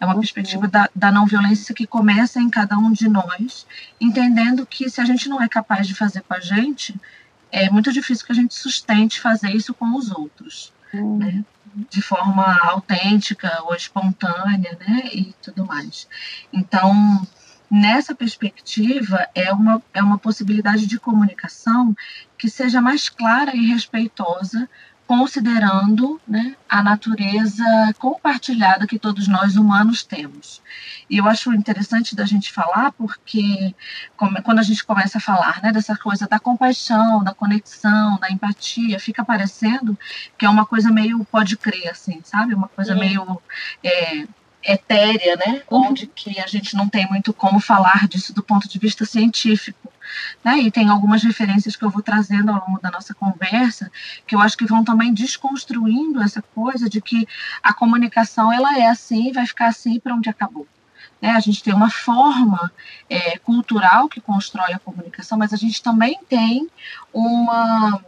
É 0.00 0.06
uma 0.06 0.18
perspectiva 0.18 0.68
da, 0.68 0.88
da 0.94 1.10
não 1.10 1.26
violência 1.26 1.74
que 1.74 1.86
começa 1.86 2.40
em 2.40 2.50
cada 2.50 2.76
um 2.76 2.92
de 2.92 3.08
nós, 3.08 3.66
entendendo 4.00 4.66
que 4.66 4.88
se 4.88 5.00
a 5.00 5.04
gente 5.04 5.28
não 5.28 5.42
é 5.42 5.48
capaz 5.48 5.86
de 5.86 5.94
fazer 5.94 6.22
com 6.22 6.34
a 6.34 6.40
gente, 6.40 6.94
é 7.50 7.70
muito 7.70 7.92
difícil 7.92 8.26
que 8.26 8.32
a 8.32 8.34
gente 8.34 8.54
sustente 8.54 9.20
fazer 9.20 9.50
isso 9.50 9.72
com 9.74 9.96
os 9.96 10.10
outros. 10.10 10.72
Hum. 10.92 11.18
Né? 11.18 11.44
de 11.90 12.00
forma 12.00 12.56
autêntica 12.62 13.62
ou 13.64 13.74
espontânea, 13.74 14.78
né, 14.86 15.08
e 15.12 15.34
tudo 15.42 15.66
mais. 15.66 16.08
Então, 16.52 17.26
nessa 17.74 18.14
perspectiva, 18.14 19.26
é 19.34 19.52
uma, 19.52 19.82
é 19.92 20.00
uma 20.00 20.16
possibilidade 20.16 20.86
de 20.86 20.96
comunicação 20.96 21.92
que 22.38 22.48
seja 22.48 22.80
mais 22.80 23.08
clara 23.08 23.56
e 23.56 23.66
respeitosa 23.66 24.68
considerando 25.08 26.20
né, 26.26 26.56
a 26.68 26.82
natureza 26.82 27.64
compartilhada 27.98 28.86
que 28.86 28.98
todos 28.98 29.26
nós 29.26 29.56
humanos 29.56 30.04
temos. 30.04 30.62
E 31.10 31.18
eu 31.18 31.26
acho 31.26 31.52
interessante 31.52 32.14
da 32.14 32.24
gente 32.24 32.52
falar, 32.52 32.92
porque 32.92 33.74
quando 34.16 34.60
a 34.60 34.62
gente 34.62 34.84
começa 34.84 35.18
a 35.18 35.20
falar 35.20 35.60
né, 35.60 35.72
dessa 35.72 35.96
coisa 35.96 36.28
da 36.28 36.38
compaixão, 36.38 37.24
da 37.24 37.34
conexão, 37.34 38.18
da 38.18 38.30
empatia, 38.30 39.00
fica 39.00 39.24
parecendo 39.24 39.98
que 40.38 40.46
é 40.46 40.48
uma 40.48 40.64
coisa 40.64 40.90
meio 40.90 41.24
pode 41.24 41.56
crer, 41.56 41.90
assim, 41.90 42.20
sabe? 42.24 42.54
Uma 42.54 42.68
coisa 42.68 42.94
meio. 42.94 43.42
É, 43.82 44.26
etérea, 44.64 45.36
né? 45.36 45.62
Uhum. 45.70 45.88
Onde 45.88 46.06
que 46.06 46.40
a 46.40 46.46
gente 46.46 46.74
não 46.74 46.88
tem 46.88 47.06
muito 47.08 47.32
como 47.32 47.60
falar 47.60 48.08
disso 48.08 48.32
do 48.32 48.42
ponto 48.42 48.68
de 48.68 48.78
vista 48.78 49.04
científico. 49.04 49.92
Né? 50.42 50.58
E 50.58 50.70
tem 50.70 50.88
algumas 50.88 51.22
referências 51.22 51.76
que 51.76 51.84
eu 51.84 51.90
vou 51.90 52.02
trazendo 52.02 52.50
ao 52.50 52.66
longo 52.66 52.80
da 52.80 52.90
nossa 52.90 53.14
conversa, 53.14 53.90
que 54.26 54.34
eu 54.34 54.40
acho 54.40 54.56
que 54.56 54.66
vão 54.66 54.84
também 54.84 55.12
desconstruindo 55.12 56.22
essa 56.22 56.42
coisa 56.54 56.88
de 56.88 57.00
que 57.00 57.26
a 57.62 57.72
comunicação 57.72 58.52
ela 58.52 58.78
é 58.78 58.86
assim 58.86 59.32
vai 59.32 59.46
ficar 59.46 59.68
assim 59.68 59.98
para 59.98 60.14
onde 60.14 60.28
acabou. 60.28 60.66
Né? 61.20 61.30
A 61.30 61.40
gente 61.40 61.62
tem 61.62 61.74
uma 61.74 61.90
forma 61.90 62.70
é, 63.08 63.38
cultural 63.38 64.08
que 64.08 64.20
constrói 64.20 64.72
a 64.72 64.78
comunicação, 64.78 65.38
mas 65.38 65.52
a 65.52 65.56
gente 65.56 65.82
também 65.82 66.18
tem 66.28 66.68
uma 67.12 68.00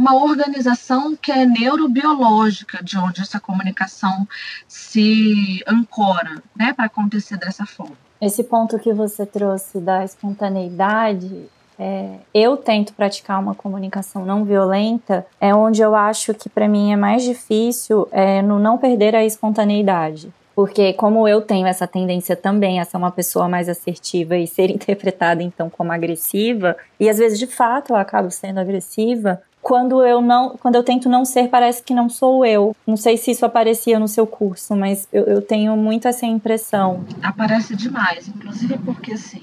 uma 0.00 0.14
organização 0.14 1.14
que 1.14 1.30
é 1.30 1.44
neurobiológica, 1.44 2.82
de 2.82 2.96
onde 2.96 3.20
essa 3.20 3.38
comunicação 3.38 4.26
se 4.66 5.62
ancora, 5.68 6.42
né, 6.56 6.72
para 6.72 6.86
acontecer 6.86 7.36
dessa 7.36 7.66
forma. 7.66 7.98
Esse 8.18 8.42
ponto 8.42 8.78
que 8.78 8.94
você 8.94 9.26
trouxe 9.26 9.78
da 9.78 10.02
espontaneidade, 10.02 11.44
é, 11.78 12.14
eu 12.32 12.56
tento 12.56 12.94
praticar 12.94 13.38
uma 13.38 13.54
comunicação 13.54 14.24
não 14.24 14.42
violenta, 14.42 15.26
é 15.38 15.54
onde 15.54 15.82
eu 15.82 15.94
acho 15.94 16.32
que 16.32 16.48
para 16.48 16.66
mim 16.66 16.92
é 16.92 16.96
mais 16.96 17.22
difícil 17.22 18.08
é, 18.10 18.40
no 18.40 18.58
não 18.58 18.78
perder 18.78 19.14
a 19.14 19.22
espontaneidade. 19.22 20.32
Porque 20.54 20.92
como 20.94 21.26
eu 21.28 21.40
tenho 21.40 21.66
essa 21.66 21.86
tendência 21.86 22.36
também 22.36 22.80
a 22.80 22.84
ser 22.84 22.96
uma 22.96 23.10
pessoa 23.10 23.48
mais 23.48 23.68
assertiva 23.68 24.36
e 24.36 24.46
ser 24.46 24.68
interpretada 24.72 25.42
então 25.42 25.68
como 25.68 25.92
agressiva, 25.92 26.76
e 26.98 27.08
às 27.08 27.18
vezes 27.18 27.38
de 27.38 27.46
fato 27.46 27.90
eu 27.90 27.96
acabo 27.96 28.30
sendo 28.30 28.60
agressiva, 28.60 29.40
quando 29.62 30.04
eu 30.04 30.20
não, 30.20 30.56
quando 30.56 30.74
eu 30.74 30.82
tento 30.82 31.08
não 31.08 31.24
ser, 31.24 31.48
parece 31.48 31.82
que 31.82 31.94
não 31.94 32.08
sou 32.08 32.44
eu. 32.44 32.74
Não 32.86 32.96
sei 32.96 33.16
se 33.16 33.30
isso 33.30 33.44
aparecia 33.44 33.98
no 33.98 34.08
seu 34.08 34.26
curso, 34.26 34.74
mas 34.74 35.06
eu, 35.12 35.24
eu 35.24 35.42
tenho 35.42 35.76
muito 35.76 36.08
essa 36.08 36.26
impressão. 36.26 37.04
Aparece 37.22 37.76
demais, 37.76 38.28
inclusive 38.28 38.78
porque 38.78 39.12
assim, 39.12 39.42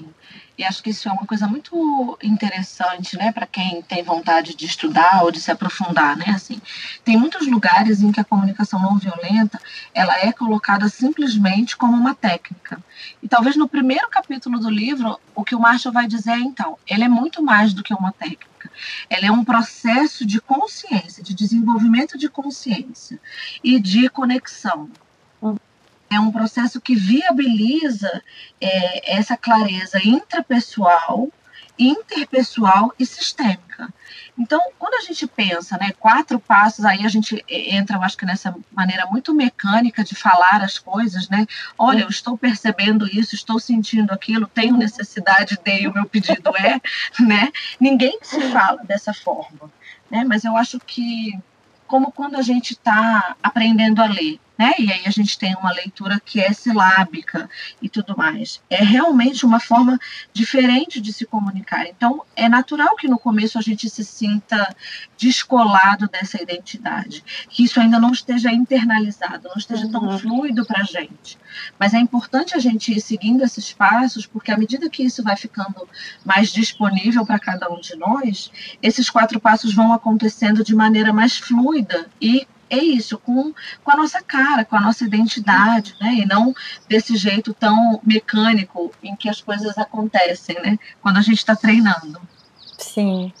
e 0.58 0.64
acho 0.64 0.82
que 0.82 0.90
isso 0.90 1.08
é 1.08 1.12
uma 1.12 1.24
coisa 1.24 1.46
muito 1.46 2.18
interessante, 2.20 3.16
né, 3.16 3.30
para 3.30 3.46
quem 3.46 3.80
tem 3.82 4.02
vontade 4.02 4.56
de 4.56 4.66
estudar 4.66 5.22
ou 5.22 5.30
de 5.30 5.40
se 5.40 5.52
aprofundar, 5.52 6.16
né? 6.16 6.26
Assim, 6.34 6.60
tem 7.04 7.16
muitos 7.16 7.46
lugares 7.46 8.02
em 8.02 8.10
que 8.10 8.18
a 8.18 8.24
comunicação 8.24 8.80
não 8.82 8.98
violenta 8.98 9.60
ela 9.94 10.18
é 10.18 10.32
colocada 10.32 10.88
simplesmente 10.88 11.76
como 11.76 11.96
uma 11.96 12.12
técnica. 12.12 12.82
E 13.22 13.28
talvez 13.28 13.54
no 13.54 13.68
primeiro 13.68 14.08
capítulo 14.08 14.58
do 14.58 14.68
livro 14.68 15.20
o 15.32 15.44
que 15.44 15.54
o 15.54 15.60
Marshall 15.60 15.92
vai 15.92 16.08
dizer 16.08 16.32
é 16.32 16.40
então, 16.40 16.76
ele 16.86 17.04
é 17.04 17.08
muito 17.08 17.40
mais 17.40 17.72
do 17.72 17.84
que 17.84 17.94
uma 17.94 18.10
técnica. 18.10 18.68
Ela 19.08 19.26
é 19.26 19.30
um 19.30 19.44
processo 19.44 20.26
de 20.26 20.40
consciência, 20.40 21.22
de 21.22 21.34
desenvolvimento 21.34 22.18
de 22.18 22.28
consciência 22.28 23.20
e 23.62 23.78
de 23.78 24.08
conexão 24.08 24.90
é 26.10 26.18
um 26.18 26.30
processo 26.30 26.80
que 26.80 26.94
viabiliza 26.94 28.22
é, 28.60 29.16
essa 29.16 29.36
clareza 29.36 30.00
intrapessoal, 30.02 31.28
interpessoal 31.78 32.92
e 32.98 33.06
sistêmica. 33.06 33.92
Então, 34.36 34.60
quando 34.78 34.94
a 34.94 35.00
gente 35.00 35.26
pensa, 35.26 35.76
né, 35.78 35.92
quatro 35.98 36.38
passos, 36.38 36.84
aí 36.84 37.04
a 37.04 37.08
gente 37.08 37.44
entra, 37.48 37.96
eu 37.96 38.02
acho 38.02 38.16
que 38.16 38.24
nessa 38.24 38.54
maneira 38.72 39.04
muito 39.06 39.34
mecânica 39.34 40.04
de 40.04 40.14
falar 40.14 40.62
as 40.62 40.78
coisas, 40.78 41.28
né? 41.28 41.46
Olha, 41.76 42.02
eu 42.02 42.08
estou 42.08 42.38
percebendo 42.38 43.06
isso, 43.06 43.34
estou 43.34 43.58
sentindo 43.58 44.12
aquilo, 44.12 44.46
tenho 44.46 44.76
necessidade 44.76 45.58
de, 45.64 45.88
o 45.88 45.94
meu 45.94 46.06
pedido 46.06 46.56
é, 46.56 46.80
né? 47.20 47.52
Ninguém 47.80 48.18
se 48.22 48.40
fala 48.52 48.82
dessa 48.84 49.12
forma, 49.12 49.70
né? 50.10 50.24
Mas 50.24 50.44
eu 50.44 50.56
acho 50.56 50.78
que 50.80 51.38
como 51.86 52.12
quando 52.12 52.36
a 52.36 52.42
gente 52.42 52.72
está 52.72 53.34
aprendendo 53.42 54.00
a 54.02 54.06
ler, 54.06 54.38
né? 54.58 54.74
E 54.76 54.92
aí 54.92 55.02
a 55.06 55.10
gente 55.10 55.38
tem 55.38 55.54
uma 55.54 55.70
leitura 55.70 56.20
que 56.24 56.40
é 56.40 56.52
silábica 56.52 57.48
e 57.80 57.88
tudo 57.88 58.16
mais. 58.16 58.60
É 58.68 58.82
realmente 58.82 59.46
uma 59.46 59.60
forma 59.60 59.98
diferente 60.32 61.00
de 61.00 61.12
se 61.12 61.24
comunicar. 61.24 61.86
Então, 61.86 62.22
é 62.34 62.48
natural 62.48 62.96
que 62.96 63.06
no 63.06 63.18
começo 63.18 63.56
a 63.56 63.62
gente 63.62 63.88
se 63.88 64.04
sinta 64.04 64.74
descolado 65.16 66.08
dessa 66.08 66.42
identidade, 66.42 67.22
que 67.48 67.62
isso 67.62 67.80
ainda 67.80 68.00
não 68.00 68.10
esteja 68.10 68.50
internalizado, 68.50 69.48
não 69.48 69.56
esteja 69.56 69.88
tão 69.88 70.02
uhum. 70.02 70.18
fluido 70.18 70.66
para 70.66 70.82
a 70.82 70.84
gente. 70.84 71.38
Mas 71.78 71.94
é 71.94 71.98
importante 71.98 72.56
a 72.56 72.58
gente 72.58 72.92
ir 72.92 73.00
seguindo 73.00 73.44
esses 73.44 73.72
passos, 73.72 74.26
porque 74.26 74.50
à 74.50 74.56
medida 74.56 74.90
que 74.90 75.04
isso 75.04 75.22
vai 75.22 75.36
ficando 75.36 75.88
mais 76.24 76.52
disponível 76.52 77.24
para 77.24 77.38
cada 77.38 77.70
um 77.70 77.80
de 77.80 77.94
nós, 77.96 78.50
esses 78.82 79.08
quatro 79.08 79.38
passos 79.38 79.72
vão 79.72 79.92
acontecendo 79.92 80.64
de 80.64 80.74
maneira 80.74 81.12
mais 81.12 81.36
fluida 81.36 82.10
e 82.20 82.46
é 82.70 82.78
isso, 82.78 83.18
com, 83.18 83.52
com 83.82 83.90
a 83.90 83.96
nossa 83.96 84.22
cara, 84.22 84.64
com 84.64 84.76
a 84.76 84.80
nossa 84.80 85.04
identidade, 85.04 85.94
né? 86.00 86.14
E 86.14 86.26
não 86.26 86.54
desse 86.88 87.16
jeito 87.16 87.54
tão 87.54 88.00
mecânico 88.02 88.92
em 89.02 89.16
que 89.16 89.28
as 89.28 89.40
coisas 89.40 89.76
acontecem, 89.78 90.56
né? 90.62 90.78
Quando 91.02 91.16
a 91.18 91.22
gente 91.22 91.38
está 91.38 91.56
treinando. 91.56 92.20
Sim. 92.78 93.32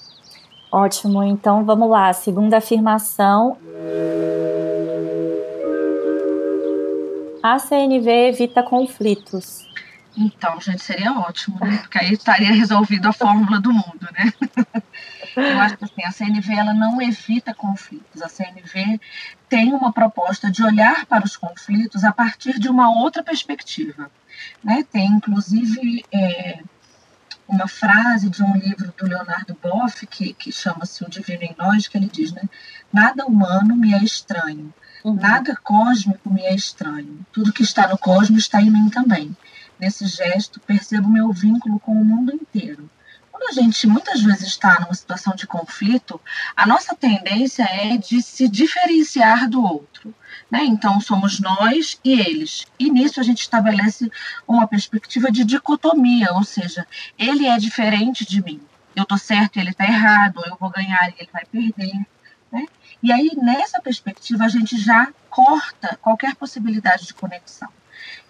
Ótimo. 0.70 1.22
Então 1.22 1.64
vamos 1.64 1.88
lá. 1.88 2.12
Segunda 2.12 2.58
afirmação. 2.58 3.58
A 7.42 7.58
CNV 7.58 8.10
evita 8.28 8.62
conflitos. 8.62 9.66
Então, 10.16 10.60
gente, 10.60 10.82
seria 10.82 11.12
ótimo, 11.12 11.58
né? 11.60 11.78
Porque 11.78 11.98
aí 11.98 12.12
estaria 12.12 12.52
resolvido 12.52 13.06
a 13.06 13.12
fórmula 13.12 13.60
do 13.60 13.72
mundo, 13.72 14.08
né? 14.12 14.32
Eu 15.40 15.60
acho 15.60 15.76
que 15.76 15.84
assim, 15.84 16.04
a 16.04 16.12
CNV 16.12 16.52
ela 16.52 16.74
não 16.74 17.00
evita 17.00 17.54
conflitos. 17.54 18.22
A 18.22 18.28
CNV 18.28 19.00
tem 19.48 19.72
uma 19.72 19.92
proposta 19.92 20.50
de 20.50 20.62
olhar 20.62 21.06
para 21.06 21.24
os 21.24 21.36
conflitos 21.36 22.04
a 22.04 22.12
partir 22.12 22.58
de 22.58 22.68
uma 22.68 22.90
outra 22.90 23.22
perspectiva. 23.22 24.10
Né? 24.62 24.84
Tem, 24.90 25.06
inclusive, 25.06 26.04
é, 26.12 26.60
uma 27.48 27.66
frase 27.66 28.28
de 28.28 28.42
um 28.42 28.54
livro 28.56 28.92
do 28.96 29.06
Leonardo 29.06 29.56
Boff, 29.60 30.06
que, 30.06 30.34
que 30.34 30.52
chama-se 30.52 31.02
O 31.02 31.08
Divino 31.08 31.42
em 31.42 31.54
Nós, 31.58 31.88
que 31.88 31.96
ele 31.96 32.08
diz, 32.12 32.30
né? 32.32 32.42
Nada 32.92 33.24
humano 33.24 33.74
me 33.74 33.94
é 33.94 34.04
estranho, 34.04 34.72
uhum. 35.02 35.14
nada 35.14 35.56
cósmico 35.56 36.30
me 36.30 36.42
é 36.42 36.54
estranho. 36.54 37.26
Tudo 37.32 37.52
que 37.52 37.62
está 37.62 37.88
no 37.88 37.96
cosmos 37.96 38.40
está 38.40 38.60
em 38.60 38.70
mim 38.70 38.90
também. 38.90 39.34
Nesse 39.80 40.06
gesto, 40.06 40.60
percebo 40.60 41.08
meu 41.08 41.32
vínculo 41.32 41.80
com 41.80 41.92
o 41.92 42.04
mundo 42.04 42.34
inteiro. 42.34 42.90
Quando 43.38 43.56
a 43.56 43.62
gente 43.62 43.86
muitas 43.86 44.20
vezes 44.20 44.48
está 44.48 44.80
numa 44.80 44.92
situação 44.92 45.32
de 45.32 45.46
conflito, 45.46 46.20
a 46.56 46.66
nossa 46.66 46.92
tendência 46.96 47.62
é 47.62 47.96
de 47.96 48.20
se 48.20 48.48
diferenciar 48.48 49.48
do 49.48 49.62
outro. 49.62 50.12
Né? 50.50 50.64
Então, 50.64 51.00
somos 51.00 51.38
nós 51.38 52.00
e 52.04 52.20
eles. 52.20 52.66
E 52.80 52.90
nisso 52.90 53.20
a 53.20 53.22
gente 53.22 53.40
estabelece 53.40 54.10
uma 54.46 54.66
perspectiva 54.66 55.30
de 55.30 55.44
dicotomia, 55.44 56.32
ou 56.32 56.42
seja, 56.42 56.84
ele 57.16 57.46
é 57.46 57.56
diferente 57.58 58.26
de 58.26 58.42
mim. 58.42 58.60
Eu 58.96 59.04
estou 59.04 59.16
certo 59.16 59.54
e 59.56 59.60
ele 59.60 59.70
está 59.70 59.84
errado, 59.84 60.42
eu 60.44 60.56
vou 60.58 60.70
ganhar 60.70 61.08
e 61.10 61.14
ele 61.20 61.30
vai 61.32 61.44
perder. 61.44 61.94
Né? 62.50 62.66
E 63.00 63.12
aí, 63.12 63.30
nessa 63.36 63.80
perspectiva, 63.80 64.46
a 64.46 64.48
gente 64.48 64.76
já 64.76 65.12
corta 65.30 65.96
qualquer 66.02 66.34
possibilidade 66.34 67.06
de 67.06 67.14
conexão. 67.14 67.68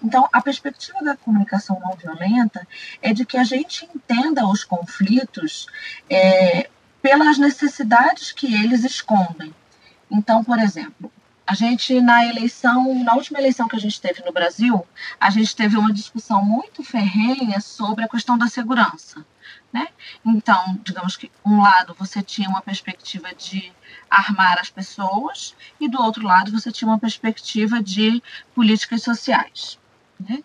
Então, 0.03 0.29
a 0.33 0.41
perspectiva 0.41 1.03
da 1.03 1.17
comunicação 1.17 1.81
não 1.81 1.97
violenta 1.97 2.67
é 3.03 3.13
de 3.13 3.25
que 3.25 3.37
a 3.37 3.45
gente 3.45 3.89
entenda 3.95 4.47
os 4.47 4.65
conflitos 4.65 5.67
é, 6.09 6.69
pelas 7.03 7.39
necessidades 7.39 8.33
que 8.33 8.55
eles 8.55 8.85
escondem. 8.85 9.55
Então, 10.11 10.43
por 10.43 10.59
exemplo, 10.59 11.13
a 11.47 11.55
gente 11.55 11.99
na 12.01 12.27
eleição, 12.27 13.03
na 13.03 13.15
última 13.15 13.39
eleição 13.39 13.67
que 13.67 13.77
a 13.77 13.81
gente 13.81 14.01
teve 14.01 14.23
no 14.23 14.33
Brasil, 14.33 14.87
a 15.19 15.31
gente 15.31 15.57
teve 15.57 15.79
uma 15.79 15.93
discussão 15.93 16.45
muito 16.45 16.85
ferrenha 16.85 17.61
sobre 17.61 18.05
a 18.05 18.09
questão 18.09 18.37
da 18.37 18.49
segurança. 18.49 19.25
Né? 19.73 19.89
Então, 20.25 20.79
digamos 20.83 21.17
que 21.17 21.31
um 21.45 21.61
lado 21.61 21.95
você 21.99 22.23
tinha 22.23 22.49
uma 22.49 22.63
perspectiva 22.63 23.35
de 23.35 23.71
armar 24.09 24.59
as 24.59 24.71
pessoas 24.71 25.55
e 25.79 25.89
do 25.89 26.01
outro 26.01 26.25
lado 26.25 26.51
você 26.51 26.73
tinha 26.73 26.89
uma 26.89 26.99
perspectiva 26.99 27.83
de 27.83 28.23
políticas 28.55 29.03
sociais. 29.03 29.79
Né? 30.19 30.43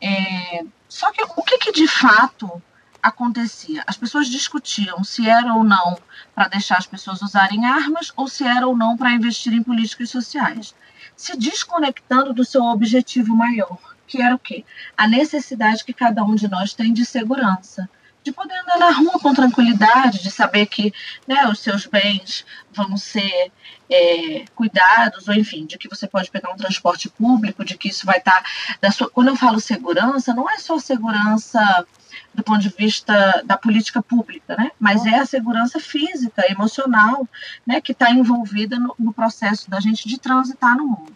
É, 0.00 0.64
só 0.88 1.10
que 1.12 1.22
o 1.22 1.42
que, 1.42 1.58
que 1.58 1.72
de 1.72 1.86
fato 1.86 2.62
acontecia? 3.02 3.84
As 3.86 3.96
pessoas 3.96 4.28
discutiam 4.28 5.04
se 5.04 5.28
era 5.28 5.52
ou 5.54 5.62
não 5.62 5.98
para 6.34 6.48
deixar 6.48 6.78
as 6.78 6.86
pessoas 6.86 7.20
usarem 7.20 7.66
armas 7.66 8.12
ou 8.16 8.26
se 8.26 8.44
era 8.44 8.66
ou 8.66 8.76
não 8.76 8.96
para 8.96 9.12
investir 9.12 9.52
em 9.52 9.62
políticas 9.62 10.10
sociais, 10.10 10.74
se 11.16 11.36
desconectando 11.36 12.32
do 12.32 12.44
seu 12.44 12.62
objetivo 12.64 13.36
maior, 13.36 13.78
que 14.06 14.20
era 14.20 14.34
o 14.34 14.38
quê? 14.38 14.64
A 14.96 15.06
necessidade 15.06 15.84
que 15.84 15.92
cada 15.92 16.24
um 16.24 16.34
de 16.34 16.48
nós 16.48 16.74
tem 16.74 16.92
de 16.92 17.04
segurança, 17.04 17.88
de 18.24 18.32
poder 18.32 18.58
andar 18.60 18.78
na 18.78 18.90
rua 18.90 19.20
com 19.20 19.34
tranquilidade, 19.34 20.22
de 20.22 20.30
saber 20.30 20.64
que 20.66 20.92
né, 21.28 21.46
os 21.46 21.60
seus 21.60 21.84
bens 21.84 22.44
vão 22.72 22.96
ser 22.96 23.52
é, 23.90 24.44
cuidados, 24.54 25.28
ou 25.28 25.34
enfim, 25.34 25.66
de 25.66 25.76
que 25.76 25.88
você 25.88 26.08
pode 26.08 26.30
pegar 26.30 26.50
um 26.50 26.56
transporte 26.56 27.10
público, 27.10 27.64
de 27.64 27.76
que 27.76 27.88
isso 27.90 28.06
vai 28.06 28.16
estar. 28.16 28.42
Tá 28.80 28.90
sua... 28.90 29.10
Quando 29.10 29.28
eu 29.28 29.36
falo 29.36 29.60
segurança, 29.60 30.32
não 30.32 30.48
é 30.50 30.56
só 30.58 30.78
segurança 30.78 31.86
do 32.32 32.42
ponto 32.42 32.60
de 32.60 32.70
vista 32.70 33.42
da 33.44 33.58
política 33.58 34.02
pública, 34.02 34.56
né? 34.56 34.70
mas 34.80 35.04
é 35.04 35.16
a 35.16 35.26
segurança 35.26 35.78
física, 35.78 36.50
emocional, 36.50 37.28
né, 37.66 37.80
que 37.80 37.92
está 37.92 38.10
envolvida 38.10 38.78
no, 38.78 38.94
no 38.98 39.12
processo 39.12 39.68
da 39.68 39.80
gente 39.80 40.08
de 40.08 40.18
transitar 40.18 40.76
no 40.76 40.86
mundo. 40.86 41.14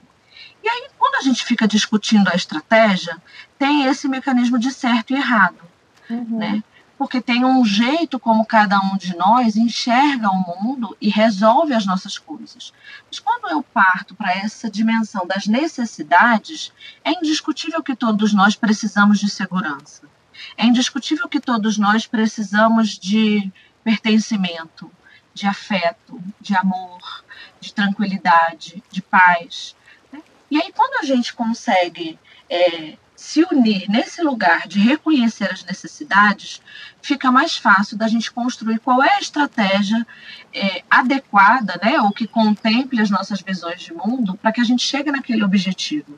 E 0.63 0.69
aí, 0.69 0.89
quando 0.99 1.15
a 1.15 1.23
gente 1.23 1.45
fica 1.45 1.67
discutindo 1.67 2.29
a 2.29 2.35
estratégia, 2.35 3.17
tem 3.59 3.87
esse 3.87 4.07
mecanismo 4.09 4.59
de 4.59 4.71
certo 4.71 5.13
e 5.13 5.17
errado. 5.17 5.59
Uhum. 6.11 6.39
Né? 6.39 6.63
Porque 6.99 7.21
tem 7.21 7.45
um 7.45 7.65
jeito 7.65 8.19
como 8.19 8.45
cada 8.45 8.81
um 8.81 8.97
de 8.97 9.17
nós 9.17 9.57
enxerga 9.57 10.29
o 10.29 10.63
mundo 10.63 10.97
e 11.01 11.09
resolve 11.09 11.73
as 11.73 11.87
nossas 11.87 12.19
coisas. 12.19 12.73
Mas 13.07 13.21
quando 13.21 13.49
eu 13.49 13.63
parto 13.63 14.17
para 14.17 14.33
essa 14.33 14.69
dimensão 14.69 15.25
das 15.25 15.47
necessidades, 15.47 16.73
é 17.05 17.13
indiscutível 17.13 17.85
que 17.85 17.95
todos 17.95 18.35
nós 18.35 18.57
precisamos 18.57 19.21
de 19.21 19.31
segurança. 19.31 20.09
É 20.57 20.67
indiscutível 20.67 21.29
que 21.29 21.39
todos 21.39 21.79
nós 21.79 22.05
precisamos 22.05 22.99
de 22.99 23.51
pertencimento, 23.85 24.91
de 25.33 25.47
afeto, 25.47 26.21
de 26.41 26.57
amor, 26.57 27.25
de 27.61 27.73
tranquilidade, 27.73 28.83
de 28.91 29.01
paz. 29.01 29.77
Né? 30.13 30.21
E 30.51 30.61
aí, 30.61 30.73
quando 30.73 31.01
a 31.01 31.07
gente 31.07 31.33
consegue 31.33 32.19
é, 32.51 32.97
se 33.19 33.45
unir 33.51 33.91
nesse 33.91 34.23
lugar 34.23 34.69
de 34.69 34.79
reconhecer 34.79 35.51
as 35.53 35.65
necessidades, 35.65 36.63
fica 37.03 37.33
mais 37.33 37.57
fácil 37.57 37.99
da 37.99 38.07
gente 38.07 38.31
construir 38.31 38.79
qual 38.79 39.03
é 39.03 39.15
a 39.15 39.19
estratégia 39.19 40.07
é, 40.55 40.85
adequada, 40.89 41.81
né, 41.83 42.01
ou 42.01 42.13
que 42.13 42.29
contemple 42.29 43.01
as 43.03 43.11
nossas 43.11 43.43
visões 43.43 43.81
de 43.81 43.93
mundo 43.93 44.39
para 44.41 44.53
que 44.53 44.61
a 44.61 44.65
gente 44.65 44.85
chegue 44.85 45.11
naquele 45.11 45.43
objetivo. 45.43 46.17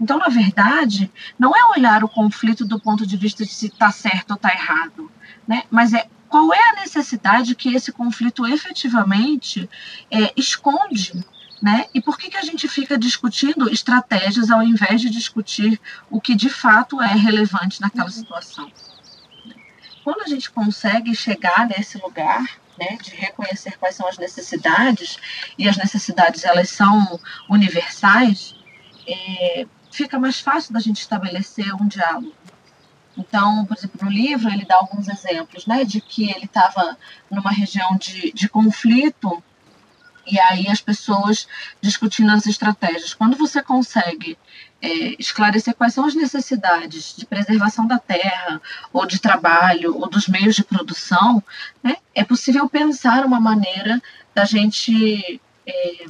Então, 0.00 0.16
na 0.16 0.28
verdade, 0.28 1.12
não 1.38 1.54
é 1.54 1.78
olhar 1.78 2.02
o 2.02 2.08
conflito 2.08 2.64
do 2.64 2.80
ponto 2.80 3.06
de 3.06 3.18
vista 3.18 3.44
de 3.44 3.52
se 3.52 3.66
está 3.66 3.92
certo 3.92 4.30
ou 4.30 4.36
está 4.36 4.50
errado, 4.50 5.12
né, 5.46 5.64
mas 5.70 5.92
é 5.92 6.08
qual 6.30 6.50
é 6.54 6.70
a 6.70 6.80
necessidade 6.80 7.54
que 7.54 7.74
esse 7.74 7.92
conflito 7.92 8.46
efetivamente 8.46 9.68
é, 10.10 10.32
esconde 10.34 11.12
né? 11.60 11.86
E 11.92 12.00
por 12.00 12.16
que, 12.16 12.30
que 12.30 12.36
a 12.36 12.42
gente 12.42 12.68
fica 12.68 12.96
discutindo 12.96 13.68
estratégias 13.68 14.50
ao 14.50 14.62
invés 14.62 15.00
de 15.00 15.10
discutir 15.10 15.80
o 16.10 16.20
que 16.20 16.34
de 16.34 16.48
fato 16.48 17.02
é 17.02 17.14
relevante 17.14 17.80
naquela 17.80 18.04
uhum. 18.04 18.10
situação? 18.10 18.70
Quando 20.04 20.22
a 20.22 20.28
gente 20.28 20.50
consegue 20.50 21.14
chegar 21.14 21.66
nesse 21.66 21.98
lugar, 21.98 22.44
né, 22.78 22.96
de 23.02 23.10
reconhecer 23.10 23.76
quais 23.76 23.94
são 23.94 24.08
as 24.08 24.16
necessidades, 24.16 25.18
e 25.58 25.68
as 25.68 25.76
necessidades 25.76 26.44
elas 26.44 26.70
são 26.70 27.20
universais, 27.48 28.54
é, 29.06 29.66
fica 29.90 30.18
mais 30.18 30.40
fácil 30.40 30.72
da 30.72 30.80
gente 30.80 31.00
estabelecer 31.00 31.74
um 31.74 31.88
diálogo. 31.88 32.32
Então, 33.16 33.64
por 33.66 33.76
exemplo, 33.76 33.98
no 34.04 34.10
livro 34.10 34.48
ele 34.48 34.64
dá 34.64 34.76
alguns 34.76 35.08
exemplos, 35.08 35.66
né, 35.66 35.84
de 35.84 36.00
que 36.00 36.30
ele 36.30 36.44
estava 36.44 36.96
numa 37.28 37.50
região 37.50 37.96
de, 37.96 38.32
de 38.32 38.48
conflito 38.48 39.42
e 40.30 40.38
aí 40.38 40.68
as 40.68 40.80
pessoas 40.80 41.46
discutindo 41.80 42.30
as 42.30 42.46
estratégias. 42.46 43.14
Quando 43.14 43.36
você 43.36 43.62
consegue 43.62 44.38
é, 44.80 44.88
esclarecer 45.18 45.74
quais 45.74 45.94
são 45.94 46.04
as 46.04 46.14
necessidades 46.14 47.14
de 47.16 47.26
preservação 47.26 47.86
da 47.86 47.98
terra, 47.98 48.60
ou 48.92 49.06
de 49.06 49.18
trabalho, 49.18 49.96
ou 49.96 50.08
dos 50.08 50.28
meios 50.28 50.54
de 50.54 50.64
produção, 50.64 51.42
né, 51.82 51.96
é 52.14 52.24
possível 52.24 52.68
pensar 52.68 53.24
uma 53.24 53.40
maneira 53.40 54.00
da 54.34 54.44
gente. 54.44 55.40
É, 55.66 56.06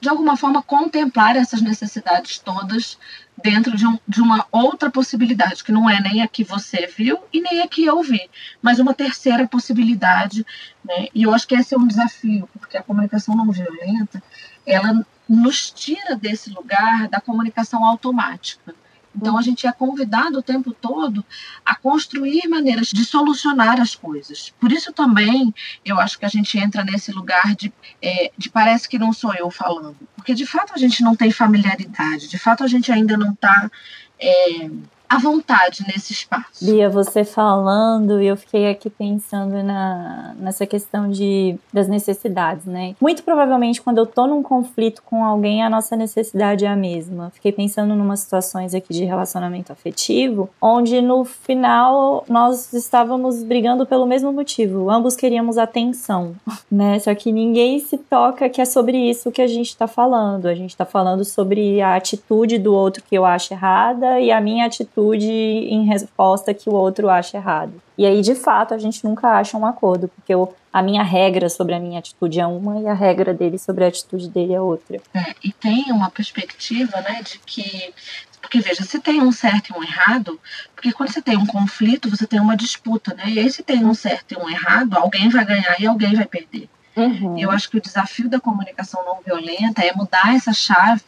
de 0.00 0.08
alguma 0.08 0.36
forma, 0.36 0.62
contemplar 0.62 1.36
essas 1.36 1.60
necessidades 1.60 2.38
todas 2.38 2.98
dentro 3.42 3.76
de, 3.76 3.86
um, 3.86 3.98
de, 4.06 4.20
uma 4.20 4.46
outra 4.50 4.90
possibilidade, 4.90 5.62
que 5.62 5.72
não 5.72 5.88
é 5.88 6.00
nem 6.00 6.22
a 6.22 6.28
que 6.28 6.42
você 6.42 6.86
viu 6.86 7.18
e 7.32 7.40
nem 7.40 7.60
a 7.60 7.68
que 7.68 7.84
eu 7.84 8.02
vi, 8.02 8.28
mas 8.62 8.78
uma 8.78 8.94
terceira 8.94 9.46
possibilidade. 9.46 10.44
Né? 10.84 11.08
E 11.14 11.22
eu 11.22 11.34
acho 11.34 11.46
que 11.46 11.54
esse 11.54 11.74
é 11.74 11.78
um 11.78 11.86
desafio, 11.86 12.48
porque 12.58 12.76
a 12.76 12.82
comunicação 12.82 13.36
não 13.36 13.50
violenta, 13.50 14.22
ela 14.66 15.04
nos 15.28 15.70
tira 15.70 16.16
desse 16.16 16.50
lugar 16.50 17.08
da 17.08 17.20
comunicação 17.20 17.84
automática. 17.84 18.74
Então, 19.14 19.36
a 19.36 19.42
gente 19.42 19.66
é 19.66 19.72
convidado 19.72 20.38
o 20.38 20.42
tempo 20.42 20.72
todo 20.72 21.24
a 21.64 21.74
construir 21.74 22.48
maneiras 22.48 22.88
de 22.88 23.04
solucionar 23.04 23.80
as 23.80 23.94
coisas. 23.94 24.52
Por 24.60 24.70
isso 24.70 24.92
também 24.92 25.52
eu 25.84 25.98
acho 25.98 26.18
que 26.18 26.24
a 26.24 26.28
gente 26.28 26.58
entra 26.58 26.84
nesse 26.84 27.10
lugar 27.12 27.54
de, 27.54 27.72
é, 28.00 28.30
de 28.36 28.48
parece 28.48 28.88
que 28.88 28.98
não 28.98 29.12
sou 29.12 29.34
eu 29.34 29.50
falando. 29.50 29.96
Porque 30.14 30.34
de 30.34 30.46
fato 30.46 30.72
a 30.74 30.78
gente 30.78 31.02
não 31.02 31.16
tem 31.16 31.30
familiaridade, 31.30 32.28
de 32.28 32.38
fato 32.38 32.62
a 32.62 32.68
gente 32.68 32.92
ainda 32.92 33.16
não 33.16 33.32
está. 33.32 33.70
É, 34.18 34.70
à 35.10 35.18
vontade 35.18 35.84
nesse 35.88 36.12
espaço. 36.12 36.64
Bia, 36.64 36.88
você 36.88 37.24
falando, 37.24 38.20
eu 38.20 38.36
fiquei 38.36 38.70
aqui 38.70 38.88
pensando 38.88 39.60
na, 39.60 40.36
nessa 40.38 40.64
questão 40.64 41.10
de, 41.10 41.58
das 41.72 41.88
necessidades, 41.88 42.64
né? 42.64 42.94
Muito 43.00 43.24
provavelmente, 43.24 43.82
quando 43.82 43.98
eu 43.98 44.06
tô 44.06 44.28
num 44.28 44.40
conflito 44.40 45.02
com 45.04 45.24
alguém, 45.24 45.64
a 45.64 45.68
nossa 45.68 45.96
necessidade 45.96 46.64
é 46.64 46.68
a 46.68 46.76
mesma. 46.76 47.30
Fiquei 47.30 47.50
pensando 47.50 47.92
em 47.92 48.00
umas 48.00 48.20
situações 48.20 48.72
aqui 48.72 48.94
de 48.94 49.04
relacionamento 49.04 49.72
afetivo, 49.72 50.48
onde 50.62 51.02
no 51.02 51.24
final 51.24 52.24
nós 52.28 52.72
estávamos 52.72 53.42
brigando 53.42 53.84
pelo 53.84 54.06
mesmo 54.06 54.32
motivo. 54.32 54.88
Ambos 54.88 55.16
queríamos 55.16 55.58
atenção, 55.58 56.36
né? 56.70 57.00
Só 57.00 57.12
que 57.16 57.32
ninguém 57.32 57.80
se 57.80 57.98
toca 57.98 58.48
que 58.48 58.60
é 58.60 58.64
sobre 58.64 58.96
isso 58.96 59.32
que 59.32 59.42
a 59.42 59.48
gente 59.48 59.76
tá 59.76 59.88
falando. 59.88 60.46
A 60.46 60.54
gente 60.54 60.76
tá 60.76 60.84
falando 60.84 61.24
sobre 61.24 61.82
a 61.82 61.96
atitude 61.96 62.58
do 62.58 62.72
outro 62.72 63.02
que 63.02 63.16
eu 63.16 63.24
acho 63.24 63.52
errada 63.52 64.20
e 64.20 64.30
a 64.30 64.40
minha 64.40 64.66
atitude 64.66 64.99
atitude 65.00 65.26
em 65.26 65.84
resposta 65.86 66.52
que 66.52 66.68
o 66.68 66.74
outro 66.74 67.08
acha 67.08 67.38
errado. 67.38 67.72
E 67.96 68.06
aí, 68.06 68.20
de 68.20 68.34
fato, 68.34 68.74
a 68.74 68.78
gente 68.78 69.04
nunca 69.04 69.28
acha 69.28 69.56
um 69.56 69.66
acordo, 69.66 70.08
porque 70.08 70.32
eu, 70.32 70.54
a 70.72 70.82
minha 70.82 71.02
regra 71.02 71.48
sobre 71.48 71.74
a 71.74 71.80
minha 71.80 71.98
atitude 71.98 72.40
é 72.40 72.46
uma 72.46 72.80
e 72.80 72.86
a 72.86 72.94
regra 72.94 73.32
dele 73.34 73.58
sobre 73.58 73.84
a 73.84 73.88
atitude 73.88 74.28
dele 74.28 74.54
é 74.54 74.60
outra. 74.60 75.00
É, 75.14 75.34
e 75.42 75.52
tem 75.52 75.90
uma 75.90 76.10
perspectiva, 76.10 77.00
né, 77.00 77.22
de 77.22 77.38
que 77.40 77.92
porque 78.40 78.58
veja, 78.58 78.82
se 78.82 78.98
tem 78.98 79.20
um 79.20 79.30
certo 79.30 79.70
e 79.70 79.78
um 79.78 79.82
errado, 79.82 80.40
porque 80.74 80.92
quando 80.92 81.12
você 81.12 81.20
tem 81.20 81.36
um 81.36 81.46
conflito, 81.46 82.08
você 82.08 82.26
tem 82.26 82.40
uma 82.40 82.56
disputa, 82.56 83.14
né? 83.14 83.24
E 83.28 83.38
aí 83.38 83.50
se 83.50 83.62
tem 83.62 83.84
um 83.84 83.92
certo 83.92 84.32
e 84.32 84.36
um 84.36 84.48
errado, 84.48 84.94
alguém 84.96 85.28
vai 85.28 85.44
ganhar 85.44 85.78
e 85.78 85.86
alguém 85.86 86.14
vai 86.14 86.24
perder. 86.24 86.68
Uhum. 86.96 87.38
Eu 87.38 87.50
acho 87.50 87.70
que 87.70 87.76
o 87.76 87.80
desafio 87.80 88.28
da 88.28 88.40
comunicação 88.40 89.04
não 89.04 89.20
violenta 89.20 89.84
é 89.84 89.92
mudar 89.94 90.34
essa 90.34 90.52
chave 90.52 91.02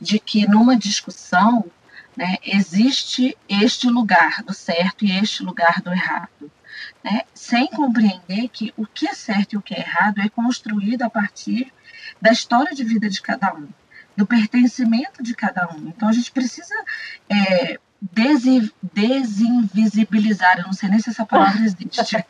de 0.00 0.18
que 0.18 0.46
numa 0.46 0.76
discussão 0.76 1.64
né, 2.16 2.36
existe 2.44 3.36
este 3.48 3.88
lugar 3.88 4.42
do 4.42 4.52
certo 4.52 5.04
e 5.04 5.12
este 5.16 5.42
lugar 5.42 5.80
do 5.80 5.92
errado. 5.92 6.50
Né, 7.04 7.22
sem 7.34 7.66
compreender 7.66 8.48
que 8.48 8.72
o 8.76 8.86
que 8.86 9.08
é 9.08 9.14
certo 9.14 9.54
e 9.54 9.56
o 9.56 9.62
que 9.62 9.74
é 9.74 9.80
errado 9.80 10.20
é 10.20 10.28
construído 10.28 11.02
a 11.02 11.10
partir 11.10 11.72
da 12.20 12.30
história 12.30 12.74
de 12.74 12.84
vida 12.84 13.08
de 13.08 13.20
cada 13.20 13.52
um, 13.54 13.68
do 14.16 14.26
pertencimento 14.26 15.22
de 15.22 15.34
cada 15.34 15.68
um. 15.74 15.88
Então 15.88 16.08
a 16.08 16.12
gente 16.12 16.30
precisa 16.30 16.74
é, 17.28 17.78
desinvisibilizar, 18.92 20.58
eu 20.58 20.64
não 20.64 20.72
sei 20.72 20.88
nem 20.88 20.98
se 20.98 21.10
essa 21.10 21.26
palavra 21.26 21.62
existe. 21.66 22.24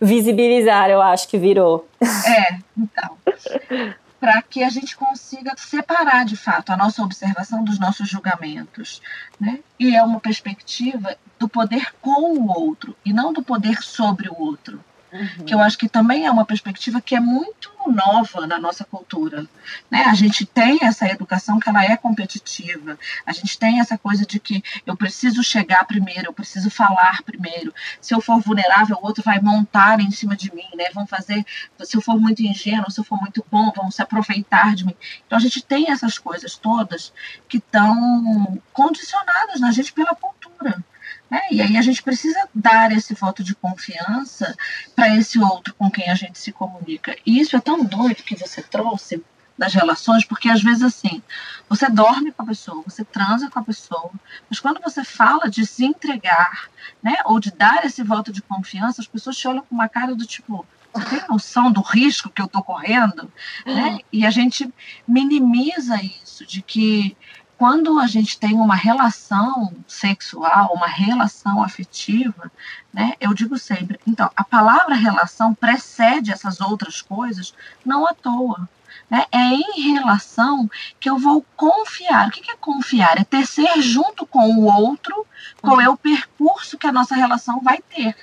Visibilizar, 0.00 0.88
eu 0.88 1.02
acho 1.02 1.28
que 1.28 1.38
virou. 1.38 1.88
É, 2.00 2.58
então 2.76 3.18
para 4.26 4.42
que 4.42 4.64
a 4.64 4.68
gente 4.68 4.96
consiga 4.96 5.54
separar 5.56 6.24
de 6.24 6.36
fato 6.36 6.72
a 6.72 6.76
nossa 6.76 7.00
observação 7.00 7.62
dos 7.62 7.78
nossos 7.78 8.08
julgamentos. 8.08 9.00
Né? 9.38 9.60
E 9.78 9.94
é 9.94 10.02
uma 10.02 10.18
perspectiva 10.18 11.16
do 11.38 11.48
poder 11.48 11.94
com 12.00 12.36
o 12.36 12.48
outro 12.48 12.96
e 13.04 13.12
não 13.12 13.32
do 13.32 13.40
poder 13.40 13.80
sobre 13.82 14.28
o 14.28 14.36
outro. 14.36 14.84
Uhum. 15.12 15.44
Que 15.46 15.54
eu 15.54 15.60
acho 15.60 15.78
que 15.78 15.88
também 15.88 16.26
é 16.26 16.30
uma 16.30 16.44
perspectiva 16.44 17.00
que 17.00 17.14
é 17.14 17.20
muito 17.20 17.70
nova 17.90 18.46
na 18.46 18.58
nossa 18.58 18.84
cultura. 18.84 19.46
Né? 19.90 20.04
A 20.04 20.14
gente 20.14 20.44
tem 20.44 20.78
essa 20.82 21.06
educação 21.06 21.58
que 21.58 21.68
ela 21.68 21.84
é 21.84 21.96
competitiva, 21.96 22.98
a 23.24 23.32
gente 23.32 23.58
tem 23.58 23.80
essa 23.80 23.96
coisa 23.96 24.26
de 24.26 24.40
que 24.40 24.62
eu 24.84 24.96
preciso 24.96 25.42
chegar 25.42 25.84
primeiro, 25.84 26.26
eu 26.26 26.32
preciso 26.32 26.70
falar 26.70 27.22
primeiro. 27.22 27.72
Se 28.00 28.14
eu 28.14 28.20
for 28.20 28.40
vulnerável, 28.40 28.96
o 29.00 29.06
outro 29.06 29.22
vai 29.22 29.40
montar 29.40 30.00
em 30.00 30.10
cima 30.10 30.36
de 30.36 30.52
mim, 30.54 30.68
né? 30.74 30.86
vão 30.92 31.06
fazer, 31.06 31.44
se 31.82 31.96
eu 31.96 32.00
for 32.00 32.20
muito 32.20 32.42
ingênuo, 32.42 32.90
se 32.90 33.00
eu 33.00 33.04
for 33.04 33.20
muito 33.20 33.44
bom, 33.50 33.72
vão 33.74 33.90
se 33.90 34.02
aproveitar 34.02 34.74
de 34.74 34.84
mim. 34.84 34.96
Então 35.26 35.38
a 35.38 35.40
gente 35.40 35.62
tem 35.62 35.90
essas 35.90 36.18
coisas 36.18 36.56
todas 36.56 37.12
que 37.48 37.58
estão 37.58 38.60
condicionadas 38.72 39.60
na 39.60 39.70
gente 39.70 39.92
pela 39.92 40.14
cultura. 40.14 40.84
Né? 41.30 41.40
E 41.50 41.60
aí 41.60 41.76
a 41.76 41.82
gente 41.82 42.02
precisa 42.02 42.48
dar 42.54 42.92
esse 42.92 43.14
voto 43.14 43.42
de 43.42 43.54
confiança 43.54 44.56
para 44.94 45.14
esse 45.16 45.38
outro 45.38 45.74
com 45.74 45.90
quem 45.90 46.08
a 46.08 46.14
gente 46.14 46.38
se 46.38 46.52
comunica. 46.52 47.16
E 47.26 47.40
isso 47.40 47.56
é 47.56 47.60
tão 47.60 47.84
doido 47.84 48.22
que 48.22 48.36
você 48.36 48.62
trouxe 48.62 49.22
das 49.58 49.72
relações, 49.72 50.24
porque 50.24 50.48
às 50.48 50.62
vezes 50.62 50.82
assim, 50.82 51.22
você 51.68 51.88
dorme 51.88 52.30
com 52.30 52.42
a 52.42 52.46
pessoa, 52.46 52.82
você 52.86 53.04
transa 53.04 53.50
com 53.50 53.58
a 53.58 53.64
pessoa, 53.64 54.10
mas 54.50 54.60
quando 54.60 54.80
você 54.82 55.02
fala 55.02 55.48
de 55.48 55.64
se 55.66 55.84
entregar, 55.84 56.68
né, 57.02 57.16
ou 57.24 57.40
de 57.40 57.50
dar 57.50 57.84
esse 57.84 58.02
voto 58.02 58.30
de 58.30 58.42
confiança, 58.42 59.00
as 59.00 59.06
pessoas 59.06 59.36
te 59.36 59.48
olham 59.48 59.64
com 59.64 59.74
uma 59.74 59.88
cara 59.88 60.14
do 60.14 60.26
tipo, 60.26 60.66
você 60.92 61.20
tem 61.20 61.28
noção 61.28 61.72
do 61.72 61.80
risco 61.80 62.30
que 62.30 62.40
eu 62.40 62.46
estou 62.46 62.62
correndo? 62.62 63.32
Né? 63.64 63.92
Uhum. 63.92 64.00
E 64.12 64.26
a 64.26 64.30
gente 64.30 64.72
minimiza 65.06 65.96
isso, 66.02 66.46
de 66.46 66.62
que 66.62 67.16
quando 67.58 67.98
a 67.98 68.06
gente 68.06 68.38
tem 68.38 68.54
uma 68.54 68.74
relação 68.74 69.72
sexual, 69.86 70.72
uma 70.74 70.86
relação 70.86 71.62
afetiva, 71.62 72.50
né, 72.92 73.14
eu 73.20 73.32
digo 73.32 73.58
sempre, 73.58 73.98
então, 74.06 74.30
a 74.36 74.44
palavra 74.44 74.94
relação 74.94 75.54
precede 75.54 76.30
essas 76.30 76.60
outras 76.60 77.00
coisas, 77.00 77.54
não 77.84 78.06
à 78.06 78.14
toa. 78.14 78.68
Né? 79.08 79.24
É 79.30 79.54
em 79.54 79.92
relação 79.92 80.68
que 80.98 81.08
eu 81.08 81.16
vou 81.16 81.44
confiar. 81.56 82.28
O 82.28 82.30
que 82.30 82.50
é 82.50 82.56
confiar? 82.56 83.18
É 83.18 83.24
tecer 83.24 83.80
junto 83.80 84.26
com 84.26 84.56
o 84.56 84.64
outro 84.64 85.24
qual 85.62 85.80
é 85.80 85.88
o 85.88 85.96
percurso 85.96 86.76
que 86.76 86.86
a 86.86 86.92
nossa 86.92 87.14
relação 87.14 87.60
vai 87.60 87.78
ter. 87.78 88.16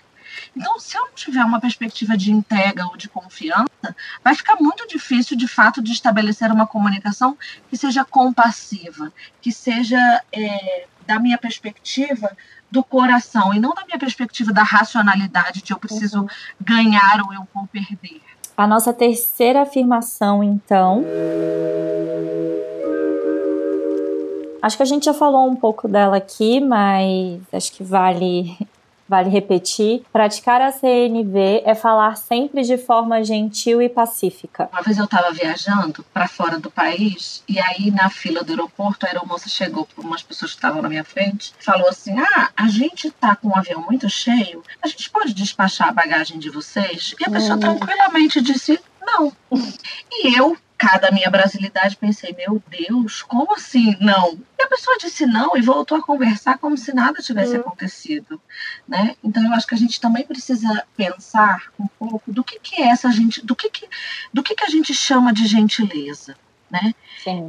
Então, 0.56 0.80
se 0.80 0.98
eu 0.98 1.06
não 1.06 1.14
tiver 1.14 1.44
uma 1.44 1.60
perspectiva 1.60 2.18
de 2.18 2.32
entrega 2.32 2.86
ou 2.88 2.98
de 2.98 3.10
confiança, 3.10 3.96
vai 4.24 4.36
ficar 4.36 4.56
muito 4.60 4.88
difícil, 4.88 5.38
de 5.38 5.48
fato, 5.48 5.82
de 5.82 5.92
estabelecer 5.92 6.52
uma 6.52 6.68
comunicação 6.68 7.38
que 7.70 7.78
seja 7.78 8.06
compassiva, 8.06 9.12
que 9.42 9.52
seja, 9.52 10.22
é, 10.32 10.86
da 11.06 11.20
minha 11.20 11.38
perspectiva, 11.38 12.36
do 12.72 12.84
coração, 12.84 13.54
e 13.54 13.60
não 13.60 13.74
da 13.74 13.86
minha 13.86 14.00
perspectiva 14.00 14.52
da 14.52 14.64
racionalidade, 14.64 15.62
de 15.62 15.72
eu 15.72 15.78
preciso 15.78 16.22
uhum. 16.22 16.28
ganhar 16.60 17.22
ou 17.24 17.34
eu 17.34 17.48
vou 17.54 17.68
perder. 17.68 18.20
A 18.58 18.68
nossa 18.68 18.94
terceira 18.94 19.62
afirmação, 19.62 20.44
então. 20.44 21.04
Acho 24.62 24.78
que 24.78 24.84
a 24.84 24.86
gente 24.86 25.06
já 25.06 25.14
falou 25.14 25.50
um 25.50 25.56
pouco 25.56 25.88
dela 25.88 26.18
aqui, 26.18 26.60
mas 26.62 27.42
acho 27.52 27.72
que 27.74 27.84
vale 27.84 28.58
vale 29.08 29.30
repetir, 29.30 30.04
praticar 30.12 30.62
a 30.62 30.72
CNV 30.72 31.64
é 31.66 31.76
falar 31.76 32.16
sempre 32.16 32.64
de 32.64 32.78
forma 32.78 33.24
gentil 33.24 33.82
e 33.82 33.90
pacífica. 33.90 34.70
Uma 34.72 34.82
vez 34.82 34.98
eu 34.98 35.06
estava 35.06 35.32
viajando 35.32 36.06
para 36.14 36.28
fora 36.28 36.60
do 36.60 36.72
país 36.72 37.44
e 37.48 37.60
aí 37.60 37.92
na 37.92 38.10
fila 38.10 38.44
do 38.44 38.52
aeroporto 38.52 39.06
a 39.06 39.10
aeromoça 39.10 39.50
chegou 39.50 39.86
para 39.86 40.04
umas 40.04 40.24
pessoas 40.24 40.52
que 40.52 40.58
estavam 40.58 40.82
na 40.82 40.90
minha 40.90 41.04
frente 41.04 41.54
falou 41.60 41.88
assim: 41.88 42.18
Ah, 42.20 42.50
a 42.56 42.68
gente 42.68 43.12
tá 43.12 43.36
com 43.36 43.50
um 43.50 43.56
avião 43.56 43.82
muito 43.82 44.10
cheio, 44.10 44.64
a 44.82 44.88
gente 44.88 45.10
pode 45.10 45.34
despachar 45.34 45.90
a 45.90 45.94
bagagem 45.94 46.40
de 46.40 46.50
vocês? 46.50 47.16
E 47.20 47.26
a 47.26 47.30
pessoa 47.30 47.56
hum. 47.56 47.60
tranquilamente 47.60 48.42
disse: 48.42 48.80
Não. 49.02 49.32
E 50.12 50.38
eu 50.38 50.58
cada 50.84 51.12
minha 51.12 51.30
brasilidade, 51.30 51.96
pensei, 51.96 52.36
meu 52.38 52.62
Deus, 52.68 53.22
como 53.22 53.56
assim 53.56 53.96
não? 54.02 54.38
E 54.60 54.64
a 54.64 54.68
pessoa 54.68 54.98
disse 54.98 55.26
não 55.26 55.56
e 55.56 55.62
voltou 55.62 55.98
a 55.98 56.04
conversar 56.04 56.58
como 56.58 56.78
se 56.78 56.94
nada 56.94 57.22
tivesse 57.22 57.54
uhum. 57.54 57.62
acontecido, 57.62 58.40
né? 58.86 59.16
Então 59.24 59.42
eu 59.46 59.54
acho 59.54 59.66
que 59.66 59.76
a 59.76 59.78
gente 59.78 60.02
também 60.02 60.26
precisa 60.26 60.86
pensar 60.98 61.72
um 61.80 61.88
pouco 61.88 62.34
do 62.34 62.44
que, 62.44 62.60
que 62.60 62.82
é 62.82 62.90
essa 62.90 63.10
gente, 63.14 63.46
do 63.46 63.56
que, 63.56 63.70
que, 63.70 63.88
do 64.34 64.44
que, 64.44 64.56
que 64.56 64.66
a 64.66 64.70
gente 64.70 64.94
chama 64.94 65.32
de 65.32 65.48
gentileza, 65.48 66.36
né? 66.70 66.94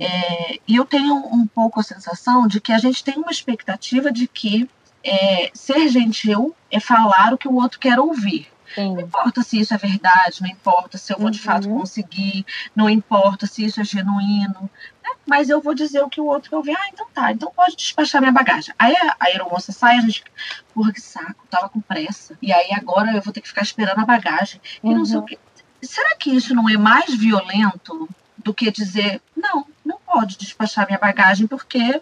É, 0.01 0.61
e 0.69 0.77
eu 0.77 0.85
tenho 0.85 1.17
um 1.17 1.45
pouco 1.45 1.81
a 1.81 1.83
sensação 1.83 2.47
de 2.47 2.61
que 2.61 2.71
a 2.71 2.79
gente 2.79 3.03
tem 3.03 3.17
uma 3.17 3.33
expectativa 3.33 4.13
de 4.13 4.29
que 4.29 4.71
é, 5.03 5.51
ser 5.53 5.89
gentil 5.89 6.55
é 6.71 6.79
falar 6.79 7.35
o 7.35 7.39
que 7.39 7.49
o 7.49 7.57
outro 7.57 7.81
quer 7.81 7.99
ouvir. 7.99 8.47
Sim. 8.75 8.95
Não 8.95 9.01
importa 9.01 9.43
se 9.43 9.61
isso 9.61 9.73
é 9.75 9.77
verdade, 9.77 10.43
não 10.43 10.49
importa 10.49 10.99
se 10.99 11.13
eu 11.13 11.19
vou 11.19 11.31
de 11.31 11.39
fato 11.39 11.69
uhum. 11.69 11.81
conseguir, 11.81 12.45
não 12.75 12.91
importa 12.91 13.47
se 13.47 13.65
isso 13.65 13.81
é 13.81 13.85
genuíno, 13.85 14.71
né? 15.03 15.11
mas 15.27 15.49
eu 15.49 15.61
vou 15.61 15.75
dizer 15.75 16.03
o 16.03 16.09
que 16.09 16.21
o 16.21 16.27
outro 16.27 16.51
quer 16.51 16.57
ouvir. 16.57 16.77
Ah, 16.77 16.89
então 16.93 17.07
tá, 17.13 17.33
então 17.33 17.53
pode 17.55 17.77
despachar 17.77 18.21
minha 18.21 18.33
bagagem. 18.33 18.75
Aí 18.79 18.95
a 18.97 19.17
aeromoça 19.21 19.73
sai, 19.73 19.99
a 19.99 20.01
gente, 20.01 20.25
porra, 20.75 20.93
que 20.93 21.01
saco, 21.01 21.47
tava 21.49 21.69
com 21.69 21.81
pressa. 21.81 22.37
E 22.43 22.53
aí 22.53 22.73
agora 22.73 23.13
eu 23.13 23.23
vou 23.23 23.33
ter 23.33 23.41
que 23.41 23.49
ficar 23.49 23.63
esperando 23.63 24.01
a 24.01 24.07
bagagem. 24.07 24.61
E 24.83 24.89
uhum. 24.89 24.99
não 24.99 25.05
sei 25.05 25.17
o 25.17 25.21
uhum. 25.21 25.27
que. 25.27 25.39
Será 25.83 26.17
que 26.17 26.31
isso 26.31 26.55
não 26.55 26.69
é 26.69 26.77
mais 26.77 27.15
violento 27.15 28.09
do 28.39 28.53
que 28.55 28.71
dizer, 28.71 29.21
não, 29.37 29.67
não 29.85 29.99
pode 29.99 30.37
despachar 30.37 30.87
minha 30.87 30.99
bagagem 30.99 31.47
porque 31.47 32.01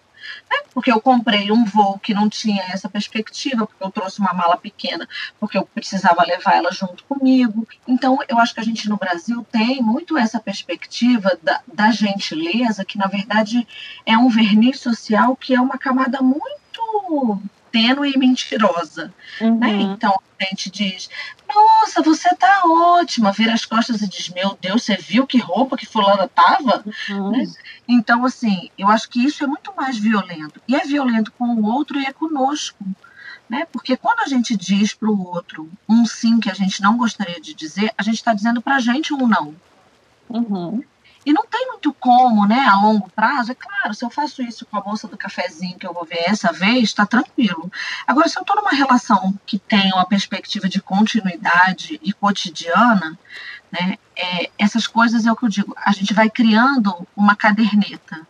né? 0.51 0.57
Porque 0.73 0.91
eu 0.91 1.01
comprei 1.01 1.51
um 1.53 1.65
voo 1.65 1.99
que 1.99 2.15
não 2.15 2.29
tinha 2.29 2.63
essa 2.65 2.89
perspectiva, 2.89 3.67
porque 3.67 3.85
eu 3.85 3.91
trouxe 3.91 4.21
uma 4.21 4.33
mala 4.33 4.57
pequena, 4.57 5.09
porque 5.39 5.59
eu 5.59 5.65
precisava 5.65 6.25
levar 6.25 6.57
ela 6.57 6.73
junto 6.73 7.05
comigo. 7.05 7.67
Então, 7.87 8.19
eu 8.29 8.39
acho 8.39 8.55
que 8.55 8.61
a 8.61 8.65
gente 8.65 8.89
no 8.89 8.97
Brasil 8.97 9.47
tem 9.51 9.83
muito 9.83 10.17
essa 10.17 10.41
perspectiva 10.41 11.39
da, 11.43 11.61
da 11.73 11.91
gentileza, 11.91 12.85
que 12.85 12.99
na 12.99 13.07
verdade 13.07 13.67
é 14.07 14.17
um 14.17 14.29
verniz 14.29 14.81
social 14.81 15.37
que 15.37 15.55
é 15.55 15.61
uma 15.61 15.79
camada 15.79 16.21
muito 16.21 17.41
tênue 17.73 18.13
e 18.13 18.19
mentirosa. 18.19 19.13
Né? 19.41 19.47
Uhum. 19.49 19.59
Né? 19.59 19.71
Então, 19.71 20.21
a 20.39 20.45
gente 20.45 20.71
diz: 20.71 21.09
Nossa, 21.53 22.03
você 22.03 22.33
tá 22.37 22.63
ótima. 22.65 23.33
Vira 23.33 23.55
as 23.55 23.65
costas 23.65 24.03
e 24.03 24.09
diz: 24.09 24.29
Meu 24.29 24.57
Deus, 24.61 24.85
você 24.85 24.97
viu 24.97 25.27
que 25.27 25.39
roupa 25.39 25.77
que 25.77 25.87
Fulana 25.87 26.29
tava? 26.29 26.85
Uhum. 27.09 27.31
Né? 27.33 27.45
Então, 27.89 28.25
assim, 28.25 28.71
eu 28.79 28.89
acho 28.89 29.09
que 29.09 29.25
isso 29.25 29.43
é 29.43 29.47
muito 29.47 29.75
mais 29.75 29.99
violento. 29.99 30.61
E 30.69 30.77
é 30.77 30.85
violento 30.85 31.33
com 31.33 31.47
o 31.47 31.65
outro 31.65 31.99
e 31.99 32.05
é 32.05 32.13
conosco. 32.13 32.85
Né? 33.49 33.67
Porque 33.73 33.97
quando 33.97 34.21
a 34.21 34.27
gente 34.27 34.57
diz 34.57 34.95
para 34.95 35.11
o 35.11 35.27
outro 35.27 35.69
um 35.89 36.07
sim 36.07 36.39
que 36.39 36.51
a 36.51 36.55
gente 36.55 36.81
não 36.81 36.97
gostaria 36.97 37.41
de 37.41 37.53
dizer, 37.55 37.93
a 37.99 38.03
gente 38.03 38.17
está 38.17 38.33
dizendo 38.33 38.63
para 38.63 38.77
a 38.77 38.81
gente 38.81 39.13
um 39.13 39.27
não. 39.27 39.55
Uhum. 40.29 40.83
E 41.25 41.33
não 41.33 41.47
tem 41.47 41.69
muito 41.69 41.93
como, 41.95 42.47
né, 42.47 42.67
a 42.67 42.75
longo 42.77 43.09
prazo. 43.11 43.53
É 43.53 43.55
claro, 43.55 43.95
se 43.95 44.05
eu 44.05 44.11
faço 44.11 44.43
isso 44.43 44.67
com 44.67 44.77
a 44.77 44.83
moça 44.83 45.07
do 45.07 45.17
cafezinho 45.17 45.79
que 45.79 45.87
eu 45.87 45.93
vou 45.93 46.05
ver 46.05 46.25
essa 46.27 46.53
vez, 46.53 46.85
está 46.85 47.07
tranquilo. 47.07 47.71
Agora, 48.07 48.29
se 48.29 48.37
eu 48.37 48.43
estou 48.43 48.57
numa 48.57 48.73
relação 48.73 49.33
que 49.47 49.59
tem 49.59 49.93
uma 49.93 50.07
perspectiva 50.07 50.69
de 50.69 50.81
continuidade 50.81 52.01
e 52.03 52.13
cotidiana, 52.13 53.19
né, 53.71 53.99
é, 54.17 54.51
essas 54.59 54.87
coisas 54.87 55.25
é 55.27 55.33
o 55.33 55.37
que 55.37 55.45
eu 55.45 55.49
digo. 55.49 55.75
A 55.77 55.93
gente 55.93 56.13
vai 56.13 56.29
criando 56.29 57.07
uma 57.17 57.37
caderneta, 57.37 58.27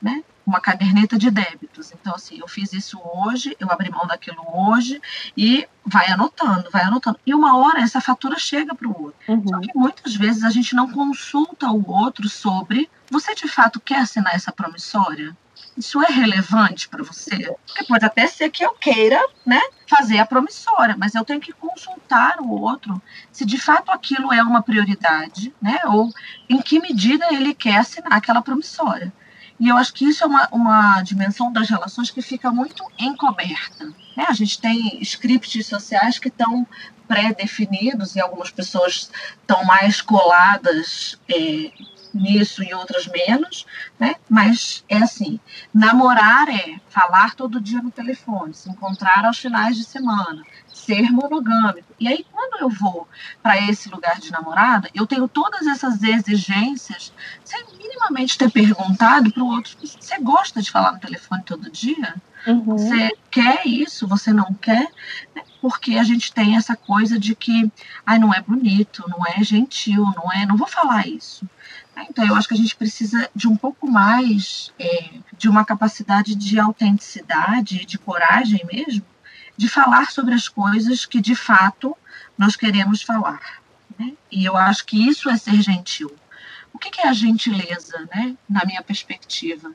né? 0.00 0.22
Uma 0.46 0.60
caderneta 0.60 1.18
de 1.18 1.30
débitos. 1.30 1.92
Então, 1.92 2.14
assim, 2.14 2.38
eu 2.38 2.48
fiz 2.48 2.72
isso 2.72 3.00
hoje, 3.02 3.56
eu 3.58 3.70
abri 3.70 3.90
mão 3.90 4.06
daquilo 4.06 4.44
hoje 4.52 5.00
e 5.36 5.66
vai 5.84 6.08
anotando, 6.08 6.70
vai 6.70 6.82
anotando. 6.82 7.18
E 7.26 7.34
uma 7.34 7.56
hora 7.56 7.80
essa 7.80 8.00
fatura 8.00 8.38
chega 8.38 8.74
para 8.74 8.88
o 8.88 9.02
outro. 9.02 9.14
Uhum. 9.28 9.48
Só 9.48 9.60
que 9.60 9.70
muitas 9.74 10.14
vezes 10.14 10.44
a 10.44 10.50
gente 10.50 10.74
não 10.74 10.90
consulta 10.90 11.68
o 11.70 11.90
outro 11.90 12.28
sobre 12.28 12.88
você 13.10 13.34
de 13.34 13.46
fato 13.48 13.80
quer 13.80 14.00
assinar 14.00 14.34
essa 14.34 14.50
promissória? 14.50 15.36
Isso 15.76 16.02
é 16.02 16.06
relevante 16.06 16.88
para 16.88 17.02
você? 17.02 17.54
Porque 17.66 17.84
pode 17.84 18.04
até 18.04 18.26
ser 18.26 18.50
que 18.50 18.64
eu 18.64 18.74
queira, 18.74 19.20
né, 19.44 19.60
fazer 19.86 20.18
a 20.18 20.26
promissória, 20.26 20.96
mas 20.96 21.14
eu 21.14 21.24
tenho 21.24 21.40
que 21.40 21.52
consultar 21.52 22.40
o 22.40 22.50
outro 22.50 23.00
se 23.30 23.44
de 23.44 23.58
fato 23.58 23.90
aquilo 23.90 24.32
é 24.32 24.42
uma 24.42 24.62
prioridade, 24.62 25.54
né, 25.60 25.80
ou 25.86 26.10
em 26.48 26.60
que 26.60 26.80
medida 26.80 27.26
ele 27.32 27.54
quer 27.54 27.76
assinar 27.76 28.12
aquela 28.12 28.42
promissória. 28.42 29.12
E 29.58 29.68
eu 29.68 29.76
acho 29.76 29.92
que 29.94 30.04
isso 30.04 30.24
é 30.24 30.26
uma, 30.26 30.48
uma 30.50 31.02
dimensão 31.02 31.52
das 31.52 31.68
relações 31.68 32.10
que 32.10 32.20
fica 32.20 32.50
muito 32.50 32.84
encoberta. 32.98 33.86
Né? 34.16 34.24
A 34.28 34.32
gente 34.32 34.60
tem 34.60 35.00
scripts 35.00 35.66
sociais 35.66 36.18
que 36.18 36.28
estão 36.28 36.66
pré-definidos 37.06 38.16
e 38.16 38.20
algumas 38.20 38.50
pessoas 38.50 39.10
estão 39.40 39.64
mais 39.64 40.00
coladas 40.00 41.18
é, 41.28 41.70
nisso 42.14 42.62
e 42.62 42.72
outras 42.72 43.06
menos, 43.06 43.66
né? 43.98 44.14
Mas 44.28 44.84
é 44.88 44.98
assim, 44.98 45.38
namorar 45.72 46.48
é 46.48 46.76
falar 46.88 47.34
todo 47.34 47.60
dia 47.60 47.82
no 47.82 47.90
telefone, 47.90 48.54
se 48.54 48.70
encontrar 48.70 49.24
aos 49.24 49.38
finais 49.38 49.76
de 49.76 49.84
semana, 49.84 50.42
ser 50.84 51.10
monogâmico. 51.10 51.94
E 51.98 52.06
aí, 52.08 52.24
quando 52.30 52.60
eu 52.60 52.68
vou 52.68 53.08
para 53.42 53.60
esse 53.60 53.88
lugar 53.88 54.18
de 54.18 54.30
namorada, 54.30 54.88
eu 54.94 55.06
tenho 55.06 55.26
todas 55.26 55.66
essas 55.66 56.02
exigências 56.02 57.12
sem 57.44 57.64
minimamente 57.78 58.38
ter 58.38 58.50
perguntado 58.50 59.32
para 59.32 59.42
o 59.42 59.48
outro: 59.48 59.76
você 59.80 60.18
gosta 60.20 60.60
de 60.60 60.70
falar 60.70 60.92
no 60.92 61.00
telefone 61.00 61.42
todo 61.44 61.70
dia? 61.70 62.14
Uhum. 62.46 62.76
Você 62.76 63.12
quer 63.30 63.66
isso? 63.66 64.06
Você 64.06 64.32
não 64.32 64.52
quer? 64.54 64.88
Né? 65.34 65.42
Porque 65.62 65.94
a 65.94 66.04
gente 66.04 66.32
tem 66.32 66.56
essa 66.56 66.76
coisa 66.76 67.18
de 67.18 67.34
que, 67.34 67.70
ai, 68.04 68.18
não 68.18 68.34
é 68.34 68.40
bonito, 68.40 69.04
não 69.08 69.26
é 69.26 69.42
gentil, 69.42 70.04
não 70.14 70.30
é. 70.30 70.44
Não 70.44 70.56
vou 70.56 70.68
falar 70.68 71.06
isso. 71.08 71.48
Né? 71.96 72.06
Então, 72.10 72.26
eu 72.26 72.34
acho 72.34 72.48
que 72.48 72.54
a 72.54 72.58
gente 72.58 72.76
precisa 72.76 73.30
de 73.34 73.48
um 73.48 73.56
pouco 73.56 73.90
mais 73.90 74.72
é, 74.78 75.10
de 75.38 75.48
uma 75.48 75.64
capacidade 75.64 76.34
de 76.34 76.58
autenticidade, 76.58 77.86
de 77.86 77.98
coragem 77.98 78.60
mesmo, 78.70 79.04
de 79.56 79.68
falar 79.68 80.10
sobre 80.10 80.34
as 80.34 80.48
coisas 80.48 81.06
que 81.06 81.20
de 81.20 81.34
fato 81.34 81.96
nós 82.36 82.56
queremos 82.56 83.02
falar. 83.02 83.62
Né? 83.98 84.12
E 84.30 84.44
eu 84.44 84.56
acho 84.56 84.84
que 84.84 85.08
isso 85.08 85.28
é 85.28 85.36
ser 85.36 85.60
gentil. 85.62 86.10
O 86.72 86.78
que 86.78 87.00
é 87.00 87.08
a 87.08 87.12
gentileza, 87.12 88.08
né? 88.14 88.36
na 88.48 88.64
minha 88.64 88.82
perspectiva? 88.82 89.72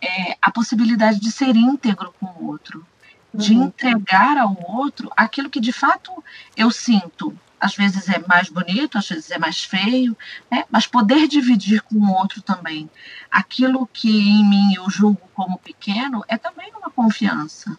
É 0.00 0.36
a 0.40 0.50
possibilidade 0.50 1.18
de 1.18 1.32
ser 1.32 1.56
íntegro 1.56 2.14
com 2.20 2.26
o 2.26 2.46
outro. 2.46 2.86
de 3.34 3.52
uhum. 3.52 3.64
entregar 3.64 4.38
ao 4.38 4.56
outro 4.66 5.12
aquilo 5.14 5.50
que 5.50 5.60
de 5.60 5.72
fato 5.72 6.24
eu 6.56 6.70
sinto. 6.70 7.38
Às 7.60 7.74
vezes 7.74 8.08
é 8.08 8.18
mais 8.26 8.48
bonito, 8.48 8.96
às 8.96 9.08
vezes 9.08 9.30
é 9.30 9.38
mais 9.38 9.62
feio, 9.64 10.16
né? 10.50 10.64
mas 10.70 10.86
poder 10.86 11.26
dividir 11.26 11.82
com 11.82 11.96
o 11.96 12.12
outro 12.14 12.40
também. 12.40 12.88
Aquilo 13.30 13.86
que 13.92 14.08
em 14.08 14.44
mim 14.48 14.74
eu 14.74 14.88
julgo 14.88 15.20
como 15.34 15.58
pequeno 15.58 16.24
é 16.28 16.38
também 16.38 16.70
uma 16.78 16.90
confiança. 16.90 17.76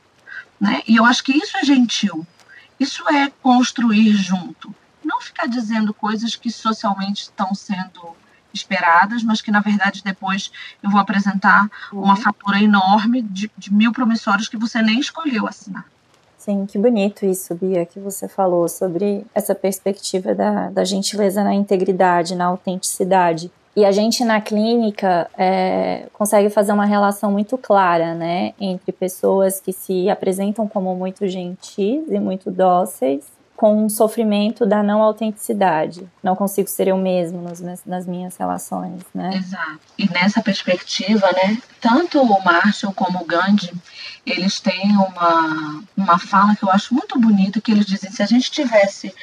Né? 0.60 0.82
E 0.88 0.96
eu 0.96 1.06
acho 1.06 1.24
que 1.24 1.32
isso 1.32 1.58
é 1.58 1.64
gentil. 1.64 2.26
Isso 2.80 3.08
é 3.10 3.32
construir 3.42 4.14
junto. 4.14 4.74
Não 5.04 5.22
ficar 5.22 5.48
dizendo 5.48 5.94
coisas 5.94 6.36
que 6.36 6.52
socialmente 6.52 7.24
estão 7.24 7.54
sendo 7.56 8.16
esperadas, 8.54 9.24
mas 9.24 9.42
que 9.42 9.52
na 9.52 9.60
verdade 9.60 10.04
depois 10.04 10.52
eu 10.82 10.90
vou 10.90 11.00
apresentar 11.00 11.70
uma 11.92 12.16
uhum. 12.16 12.22
fatura 12.22 12.62
enorme 12.62 13.22
de, 13.22 13.52
de 13.58 13.74
mil 13.74 13.92
promissórios 13.92 14.48
que 14.48 14.58
você 14.58 14.82
nem 14.82 15.00
escolheu 15.00 15.48
assinar. 15.48 15.86
Sim, 16.38 16.66
que 16.66 16.78
bonito 16.78 17.26
isso, 17.26 17.54
Bia, 17.56 17.86
que 17.86 18.00
você 18.00 18.28
falou 18.28 18.70
sobre 18.70 19.26
essa 19.36 19.54
perspectiva 19.54 20.34
da, 20.34 20.70
da 20.70 20.86
gentileza 20.86 21.44
na 21.44 21.54
integridade, 21.54 22.36
na 22.36 22.46
autenticidade. 22.46 23.52
E 23.78 23.86
a 23.86 23.92
gente 23.92 24.26
na 24.26 24.42
clínica 24.42 25.30
é, 25.38 26.08
consegue 26.12 26.50
fazer 26.50 26.72
uma 26.72 26.86
relação 26.86 27.32
muito 27.32 27.56
clara, 27.60 28.16
né, 28.16 28.56
entre 28.60 28.92
pessoas 28.92 29.60
que 29.60 29.72
se 29.72 30.10
apresentam 30.10 30.68
como 30.68 30.96
muito 30.96 31.28
gentis 31.28 32.04
e 32.10 32.20
muito 32.20 32.50
dóceis 32.50 33.24
com 33.56 33.86
o 33.86 33.90
sofrimento 33.90 34.66
da 34.66 34.82
não 34.82 35.04
autenticidade. 35.04 36.08
Não 36.24 36.36
consigo 36.36 36.68
ser 36.68 36.88
eu 36.88 36.98
mesmo 36.98 37.40
nas, 37.44 37.86
nas 37.86 38.08
minhas 38.08 38.36
relações, 38.36 39.02
né? 39.14 39.32
Exato. 39.36 39.80
E 39.96 40.10
nessa 40.12 40.42
perspectiva, 40.42 41.28
né, 41.32 41.60
tanto 41.80 42.20
o 42.20 42.44
Marshall 42.44 42.94
como 42.94 43.22
o 43.22 43.26
Gandhi, 43.26 43.72
eles 44.26 44.60
têm 44.60 44.92
uma, 44.92 45.84
uma 45.96 46.20
fala 46.20 46.56
que 46.56 46.64
eu 46.64 46.72
acho 46.72 46.96
muito 46.96 47.20
bonita, 47.20 47.62
que 47.62 47.72
eles 47.72 47.86
dizem, 47.86 48.12
se 48.12 48.24
a 48.24 48.26
gente 48.26 48.50
tivesse 48.50 49.14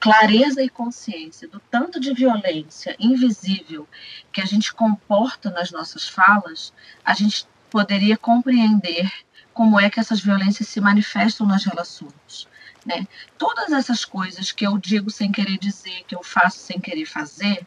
clareza 0.00 0.62
e 0.62 0.68
consciência 0.68 1.48
do 1.48 1.60
tanto 1.70 1.98
de 1.98 2.12
violência 2.12 2.96
invisível 2.98 3.88
que 4.32 4.40
a 4.40 4.44
gente 4.44 4.72
comporta 4.72 5.50
nas 5.50 5.70
nossas 5.70 6.08
falas, 6.08 6.72
a 7.04 7.14
gente 7.14 7.46
poderia 7.70 8.16
compreender 8.16 9.10
como 9.52 9.78
é 9.78 9.90
que 9.90 9.98
essas 9.98 10.20
violências 10.20 10.68
se 10.68 10.80
manifestam 10.80 11.46
nas 11.46 11.64
relações. 11.64 12.46
Né? 12.86 13.06
Todas 13.36 13.72
essas 13.72 14.04
coisas 14.04 14.52
que 14.52 14.66
eu 14.66 14.78
digo 14.78 15.10
sem 15.10 15.32
querer 15.32 15.58
dizer, 15.58 16.04
que 16.06 16.14
eu 16.14 16.22
faço 16.22 16.58
sem 16.58 16.80
querer 16.80 17.04
fazer, 17.04 17.66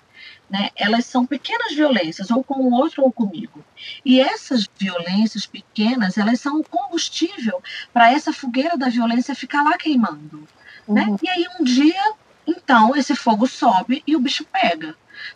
né, 0.49 0.69
elas 0.75 1.05
são 1.05 1.25
pequenas 1.25 1.73
violências, 1.73 2.29
ou 2.29 2.43
com 2.43 2.55
o 2.55 2.73
outro 2.73 3.03
ou 3.03 3.11
comigo. 3.11 3.63
E 4.03 4.19
essas 4.19 4.67
violências 4.77 5.45
pequenas, 5.45 6.17
elas 6.17 6.41
são 6.41 6.59
o 6.59 6.63
combustível 6.63 7.61
para 7.93 8.11
essa 8.11 8.33
fogueira 8.33 8.77
da 8.77 8.89
violência 8.89 9.33
ficar 9.33 9.63
lá 9.63 9.77
queimando. 9.77 10.47
Né? 10.87 11.03
Uhum. 11.03 11.11
Né? 11.11 11.17
E 11.23 11.29
aí 11.29 11.45
um 11.59 11.63
dia, 11.63 12.13
então, 12.45 12.95
esse 12.95 13.15
fogo 13.15 13.47
sobe 13.47 14.03
e 14.05 14.15
o 14.15 14.19
bicho 14.19 14.45
pega. 14.45 14.95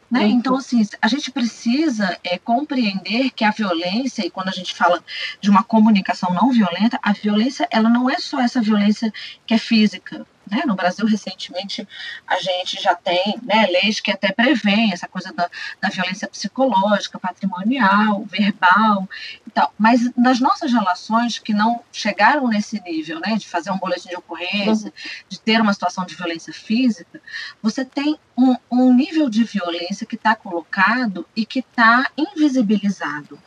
Né? 0.09 0.21
Uhum. 0.21 0.29
Então, 0.29 0.55
assim, 0.55 0.81
a 1.01 1.07
gente 1.07 1.31
precisa 1.31 2.17
é, 2.23 2.37
compreender 2.37 3.31
que 3.31 3.43
a 3.43 3.51
violência, 3.51 4.25
e 4.25 4.29
quando 4.29 4.49
a 4.49 4.51
gente 4.51 4.73
fala 4.73 5.03
de 5.39 5.49
uma 5.49 5.63
comunicação 5.63 6.33
não 6.33 6.51
violenta, 6.51 6.99
a 7.01 7.13
violência 7.13 7.67
ela 7.71 7.89
não 7.89 8.09
é 8.09 8.17
só 8.17 8.39
essa 8.39 8.61
violência 8.61 9.13
que 9.45 9.53
é 9.53 9.57
física. 9.57 10.25
Né? 10.49 10.63
No 10.65 10.75
Brasil, 10.75 11.05
recentemente, 11.05 11.87
a 12.27 12.39
gente 12.39 12.81
já 12.81 12.95
tem 12.95 13.39
né, 13.43 13.65
leis 13.67 13.99
que 13.99 14.11
até 14.11 14.31
prevêem 14.31 14.93
essa 14.93 15.07
coisa 15.07 15.33
da, 15.33 15.49
da 15.81 15.89
violência 15.89 16.27
psicológica, 16.27 17.19
patrimonial, 17.19 18.23
verbal 18.25 19.07
e 19.45 19.51
tal. 19.51 19.73
Mas 19.77 20.11
nas 20.15 20.39
nossas 20.39 20.71
relações 20.71 21.39
que 21.39 21.53
não 21.53 21.81
chegaram 21.91 22.47
nesse 22.47 22.81
nível, 22.81 23.19
né, 23.19 23.35
de 23.35 23.47
fazer 23.47 23.71
um 23.71 23.77
boletim 23.77 24.09
de 24.09 24.15
ocorrência, 24.15 24.87
uhum. 24.87 25.23
de 25.29 25.39
ter 25.39 25.61
uma 25.61 25.73
situação 25.73 26.05
de 26.05 26.15
violência 26.15 26.53
física, 26.53 27.21
você 27.61 27.83
tem 27.83 28.17
um, 28.37 28.55
um 28.71 28.93
nível 28.93 29.29
de 29.29 29.43
violência 29.43 30.05
que 30.05 30.15
está 30.15 30.35
colocado 30.35 31.25
e 31.35 31.45
que 31.45 31.59
está 31.59 32.09
invisibilizado. 32.17 33.39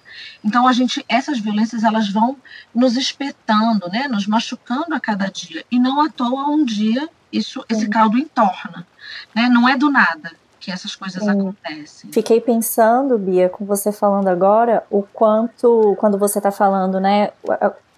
Então 0.45 0.67
a 0.67 0.73
gente, 0.73 1.05
essas 1.09 1.39
violências 1.39 1.85
elas 1.85 2.09
vão 2.09 2.37
nos 2.75 2.97
espetando, 2.97 3.89
né, 3.89 4.09
nos 4.09 4.27
machucando 4.27 4.95
a 4.95 5.01
cada 5.01 5.27
dia 5.27 5.65
e 5.71 5.79
não 5.79 6.01
à 6.01 6.09
toa 6.09 6.49
um 6.49 6.65
dia 6.65 7.09
isso 7.33 7.65
esse 7.69 7.89
caldo 7.89 8.17
entorna, 8.19 8.87
né? 9.35 9.49
Não 9.49 9.69
é 9.69 9.77
do 9.77 9.91
nada 9.91 10.33
que 10.59 10.71
essas 10.71 10.97
coisas 10.97 11.23
Sim. 11.23 11.31
acontecem. 11.31 12.11
Fiquei 12.13 12.41
pensando, 12.41 13.19
Bia, 13.19 13.49
com 13.49 13.65
você 13.65 13.93
falando 13.93 14.29
agora, 14.29 14.85
o 14.91 15.03
quanto 15.03 15.95
quando 15.99 16.19
você 16.19 16.39
está 16.39 16.51
falando, 16.51 16.99
né, 16.99 17.31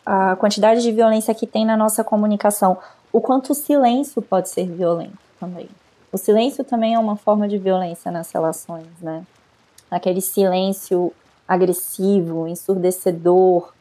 a, 0.05 0.33
a 0.33 0.37
quantidade 0.37 0.83
de 0.83 0.93
violência 0.93 1.35
que 1.35 1.47
tem 1.47 1.65
na 1.65 1.77
nossa 1.77 2.05
comunicação, 2.05 2.79
o 3.13 3.21
quanto 3.21 3.51
o 3.51 3.55
silêncio 3.55 4.21
pode 4.21 4.49
ser 4.49 4.67
violento 4.67 5.19
também. 5.39 5.69
O 6.13 6.19
silêncio 6.19 6.65
também 6.65 6.95
é 6.95 6.99
uma 6.99 7.17
forma 7.17 7.49
de 7.49 7.57
violência 7.57 8.11
nas 8.11 8.31
relações, 8.33 8.89
né? 9.01 9.23
Aquele 9.91 10.21
silêncio 10.21 11.13
agressivo, 11.51 12.47
ensurdecedor, 12.47 13.73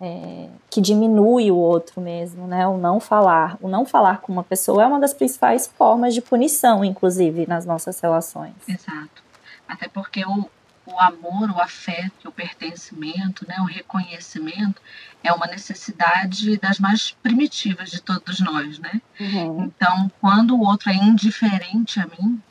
é, 0.00 0.48
que 0.68 0.80
diminui 0.80 1.48
o 1.52 1.56
outro 1.56 2.00
mesmo, 2.00 2.48
né? 2.48 2.66
O 2.66 2.76
não 2.76 2.98
falar. 2.98 3.56
O 3.62 3.68
não 3.68 3.86
falar 3.86 4.18
com 4.18 4.32
uma 4.32 4.42
pessoa 4.42 4.82
é 4.82 4.86
uma 4.86 4.98
das 4.98 5.14
principais 5.14 5.68
formas 5.68 6.12
de 6.12 6.20
punição, 6.20 6.84
inclusive, 6.84 7.46
nas 7.46 7.64
nossas 7.64 8.00
relações. 8.00 8.54
Exato. 8.66 9.22
Até 9.68 9.86
porque 9.86 10.24
o, 10.26 10.50
o 10.86 10.98
amor, 10.98 11.52
o 11.52 11.60
afeto, 11.60 12.28
o 12.28 12.32
pertencimento, 12.32 13.46
né, 13.46 13.58
o 13.60 13.64
reconhecimento 13.64 14.82
é 15.22 15.32
uma 15.32 15.46
necessidade 15.46 16.56
das 16.56 16.80
mais 16.80 17.12
primitivas 17.22 17.92
de 17.92 18.02
todos 18.02 18.40
nós, 18.40 18.80
né? 18.80 19.00
Uhum. 19.20 19.66
Então, 19.66 20.10
quando 20.20 20.56
o 20.56 20.66
outro 20.66 20.90
é 20.90 20.94
indiferente 20.94 22.00
a 22.00 22.06
mim, 22.06 22.42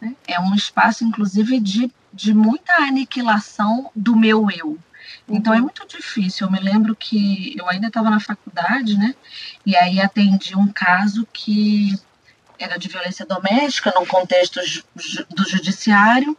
né, 0.00 0.14
é 0.24 0.38
um 0.38 0.54
espaço, 0.54 1.04
inclusive, 1.04 1.58
de 1.58 1.90
de 2.14 2.32
muita 2.32 2.72
aniquilação 2.74 3.90
do 3.94 4.14
meu 4.14 4.48
eu. 4.50 4.78
Então 5.28 5.52
é 5.52 5.56
uhum. 5.56 5.62
muito 5.62 5.86
difícil. 5.86 6.46
Eu 6.46 6.52
me 6.52 6.60
lembro 6.60 6.94
que 6.94 7.54
eu 7.58 7.68
ainda 7.68 7.88
estava 7.88 8.08
na 8.08 8.20
faculdade, 8.20 8.96
né? 8.96 9.14
E 9.66 9.76
aí 9.76 10.00
atendi 10.00 10.56
um 10.56 10.68
caso 10.68 11.26
que 11.32 11.98
era 12.58 12.78
de 12.78 12.88
violência 12.88 13.26
doméstica, 13.26 13.92
num 13.94 14.06
contexto 14.06 14.60
do 15.34 15.48
judiciário. 15.48 16.36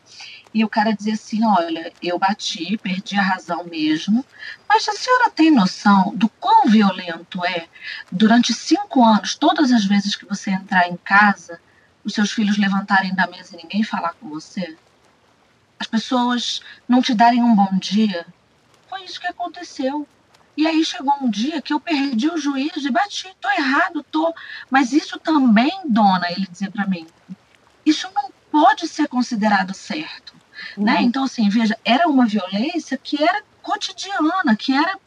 E 0.54 0.64
o 0.64 0.70
cara 0.70 0.94
dizia 0.94 1.14
assim: 1.14 1.46
Olha, 1.46 1.92
eu 2.02 2.18
bati, 2.18 2.78
perdi 2.78 3.18
a 3.18 3.22
razão 3.22 3.66
mesmo, 3.66 4.26
mas 4.70 4.88
a 4.88 4.94
senhora 4.94 5.30
tem 5.30 5.52
noção 5.52 6.14
do 6.16 6.30
quão 6.30 6.68
violento 6.68 7.44
é 7.44 7.68
durante 8.10 8.54
cinco 8.54 9.04
anos, 9.04 9.36
todas 9.36 9.74
as 9.74 9.84
vezes 9.84 10.16
que 10.16 10.26
você 10.26 10.52
entrar 10.52 10.88
em 10.88 10.96
casa, 10.96 11.60
os 12.06 12.14
seus 12.14 12.32
filhos 12.32 12.58
levantarem 12.58 13.14
da 13.14 13.28
mesa 13.28 13.54
e 13.54 13.58
ninguém 13.58 13.84
falar 13.84 14.14
com 14.14 14.30
você? 14.30 14.78
As 15.80 15.88
pessoas 15.88 16.62
não 16.88 17.02
te 17.02 17.14
darem 17.14 17.44
um 17.44 17.56
bom 17.56 17.78
dia. 17.80 18.26
Foi 18.90 19.04
isso 19.04 19.20
que 19.20 19.28
aconteceu. 19.28 20.08
E 20.58 20.66
aí 20.66 20.86
chegou 20.86 21.14
um 21.22 21.30
dia 21.30 21.62
que 21.62 21.74
eu 21.74 21.80
perdi 21.80 22.30
o 22.30 22.38
juízo 22.38 22.88
e 22.88 22.92
bati, 22.92 23.28
tô 23.42 23.50
errado, 23.50 24.06
tô. 24.10 24.34
Mas 24.70 24.94
isso 24.94 25.20
também, 25.20 25.72
dona, 25.86 26.32
ele 26.32 26.48
dizia 26.50 26.72
para 26.72 26.88
mim, 26.88 27.06
isso 27.86 28.10
não 28.16 28.32
pode 28.50 28.88
ser 28.88 29.08
considerado 29.08 29.74
certo. 29.74 30.34
Né? 30.78 30.78
Uhum. 30.78 30.84
Né? 30.86 31.02
Então, 31.02 31.24
assim, 31.26 31.50
veja, 31.50 31.78
era 31.84 32.08
uma 32.08 32.26
violência 32.26 32.98
que 32.98 33.22
era 33.22 33.44
cotidiana, 33.62 34.56
que 34.56 34.74
era 34.74 34.98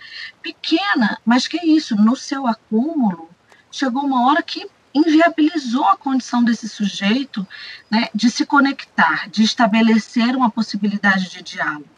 pequena, 0.43 1.19
mas 1.25 1.47
que 1.47 1.59
isso, 1.65 1.97
no 1.97 2.15
seu 2.17 2.47
acúmulo, 2.47 3.31
chegou 3.71 4.05
uma 4.05 4.27
hora 4.27 4.43
que 4.43 4.69
inviabilizou 4.99 5.85
a 5.85 5.97
condição 5.97 6.43
desse 6.43 6.69
sujeito 6.69 7.47
né, 7.91 8.09
de 8.15 8.31
se 8.31 8.45
conectar, 8.45 9.29
de 9.29 9.43
estabelecer 9.43 10.37
uma 10.37 10.51
possibilidade 10.51 11.31
de 11.31 11.43
diálogo. 11.43 11.89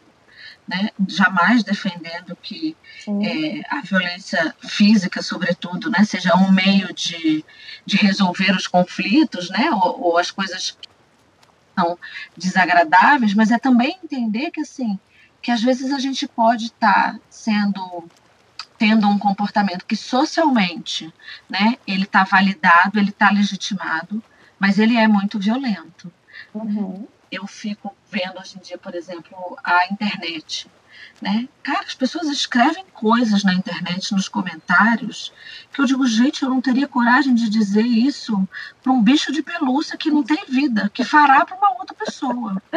Né, 0.67 0.89
jamais 1.07 1.63
defendendo 1.63 2.35
que 2.41 2.77
é, 3.07 3.61
a 3.75 3.81
violência 3.81 4.55
física, 4.61 5.21
sobretudo, 5.21 5.89
né, 5.89 6.05
seja 6.05 6.35
um 6.35 6.51
meio 6.51 6.93
de, 6.93 7.43
de 7.85 7.97
resolver 7.97 8.55
os 8.55 8.67
conflitos, 8.67 9.49
né, 9.49 9.69
ou, 9.71 10.01
ou 10.01 10.17
as 10.17 10.29
coisas 10.31 10.71
que 10.71 10.87
são 11.75 11.97
desagradáveis, 12.37 13.33
mas 13.33 13.51
é 13.51 13.57
também 13.57 13.97
entender 14.03 14.51
que 14.51 14.61
assim 14.61 14.99
que 15.41 15.51
às 15.51 15.61
vezes 15.61 15.91
a 15.91 15.99
gente 15.99 16.27
pode 16.27 16.65
estar 16.65 17.13
tá 17.13 17.19
sendo 17.29 18.03
tendo 18.81 19.07
um 19.07 19.19
comportamento 19.19 19.85
que 19.85 19.95
socialmente, 19.95 21.13
né, 21.47 21.77
ele 21.85 22.01
está 22.01 22.23
validado, 22.23 22.97
ele 22.97 23.11
está 23.11 23.29
legitimado, 23.29 24.23
mas 24.57 24.79
ele 24.79 24.97
é 24.97 25.07
muito 25.07 25.37
violento. 25.37 26.11
Uhum. 26.51 27.07
Eu 27.31 27.45
fico 27.45 27.95
vendo 28.09 28.39
hoje 28.39 28.57
em 28.57 28.61
dia, 28.61 28.79
por 28.79 28.95
exemplo, 28.95 29.55
a 29.63 29.85
internet. 29.85 30.67
Né? 31.21 31.47
Cara, 31.61 31.85
as 31.85 31.93
pessoas 31.93 32.27
escrevem 32.27 32.83
coisas 32.91 33.43
na 33.43 33.53
internet, 33.53 34.15
nos 34.15 34.27
comentários, 34.27 35.31
que 35.71 35.79
eu 35.79 35.85
digo, 35.85 36.07
gente, 36.07 36.41
eu 36.41 36.49
não 36.49 36.59
teria 36.59 36.87
coragem 36.87 37.35
de 37.35 37.51
dizer 37.51 37.85
isso 37.85 38.49
para 38.81 38.91
um 38.91 39.03
bicho 39.03 39.31
de 39.31 39.43
pelúcia 39.43 39.95
que 39.95 40.09
não 40.09 40.23
tem 40.23 40.43
vida, 40.49 40.89
que 40.91 41.03
fará 41.03 41.45
para 41.45 41.55
uma 41.55 41.77
outra 41.77 41.93
pessoa. 41.93 42.59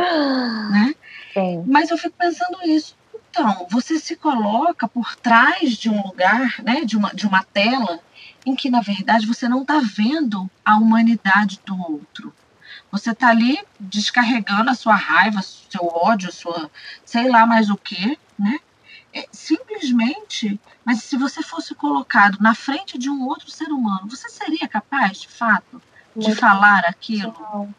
né? 0.71 0.95
Sim. 1.33 1.65
Mas 1.67 1.91
eu 1.91 1.97
fico 1.97 2.15
pensando 2.19 2.59
isso 2.67 2.95
então, 3.35 3.67
você 3.69 3.99
se 3.99 4.15
coloca 4.15 4.87
por 4.87 5.17
trás 5.17 5.73
de 5.73 5.91
um 5.91 6.01
lugar, 6.07 6.63
né, 6.63 6.85
de 6.85 6.97
uma, 6.97 7.11
de 7.11 7.27
uma 7.27 7.43
tela, 7.43 7.99
em 8.47 8.55
que, 8.55 8.71
na 8.71 8.81
verdade, 8.81 9.27
você 9.27 9.49
não 9.49 9.63
está 9.63 9.81
vendo 9.81 10.49
a 10.65 10.77
humanidade 10.77 11.61
do 11.67 11.77
outro. 11.77 12.33
Você 12.93 13.11
está 13.11 13.31
ali 13.31 13.59
descarregando 13.81 14.71
a 14.71 14.75
sua 14.75 14.95
raiva, 14.95 15.43
seu 15.43 15.85
ódio, 15.85 16.31
sua 16.31 16.71
sei 17.05 17.29
lá 17.29 17.45
mais 17.45 17.71
o 17.71 17.77
que, 17.77 18.17
né? 18.39 18.61
É, 19.13 19.27
simplesmente, 19.33 20.61
mas 20.85 21.03
se 21.03 21.17
você 21.17 21.43
fosse 21.43 21.75
colocado 21.75 22.39
na 22.41 22.55
frente 22.55 22.97
de 22.97 23.11
um 23.11 23.27
outro 23.27 23.51
ser 23.51 23.69
humano, 23.69 24.09
você 24.09 24.29
seria 24.29 24.69
capaz, 24.69 25.23
de 25.23 25.29
fato, 25.29 25.83
de 26.17 26.35
falar 26.37 26.85
aquilo? 26.85 27.35
Não. 27.41 27.75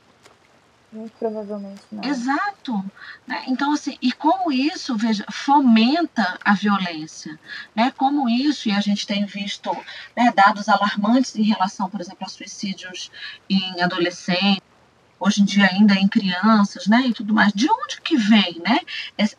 Muito 0.95 1.13
provavelmente 1.19 1.81
não. 1.91 2.03
Exato. 2.03 2.83
Né? 3.27 3.43
Então, 3.47 3.73
assim, 3.73 3.97
e 4.01 4.11
como 4.13 4.51
isso, 4.51 4.95
veja, 4.95 5.25
fomenta 5.29 6.39
a 6.43 6.53
violência, 6.53 7.37
né? 7.75 7.91
Como 7.97 8.29
isso, 8.29 8.69
e 8.69 8.71
a 8.71 8.79
gente 8.79 9.05
tem 9.05 9.25
visto 9.25 9.71
né, 10.15 10.31
dados 10.33 10.69
alarmantes 10.69 11.35
em 11.35 11.43
relação, 11.43 11.89
por 11.89 11.99
exemplo, 11.99 12.25
a 12.25 12.29
suicídios 12.29 13.11
em 13.49 13.81
adolescentes, 13.81 14.63
hoje 15.19 15.41
em 15.41 15.45
dia 15.45 15.67
ainda 15.67 15.95
em 15.95 16.07
crianças, 16.07 16.87
né, 16.87 17.01
e 17.07 17.13
tudo 17.13 17.33
mais. 17.33 17.51
De 17.53 17.69
onde 17.69 17.99
que 18.01 18.15
vem, 18.15 18.61
né, 18.65 18.79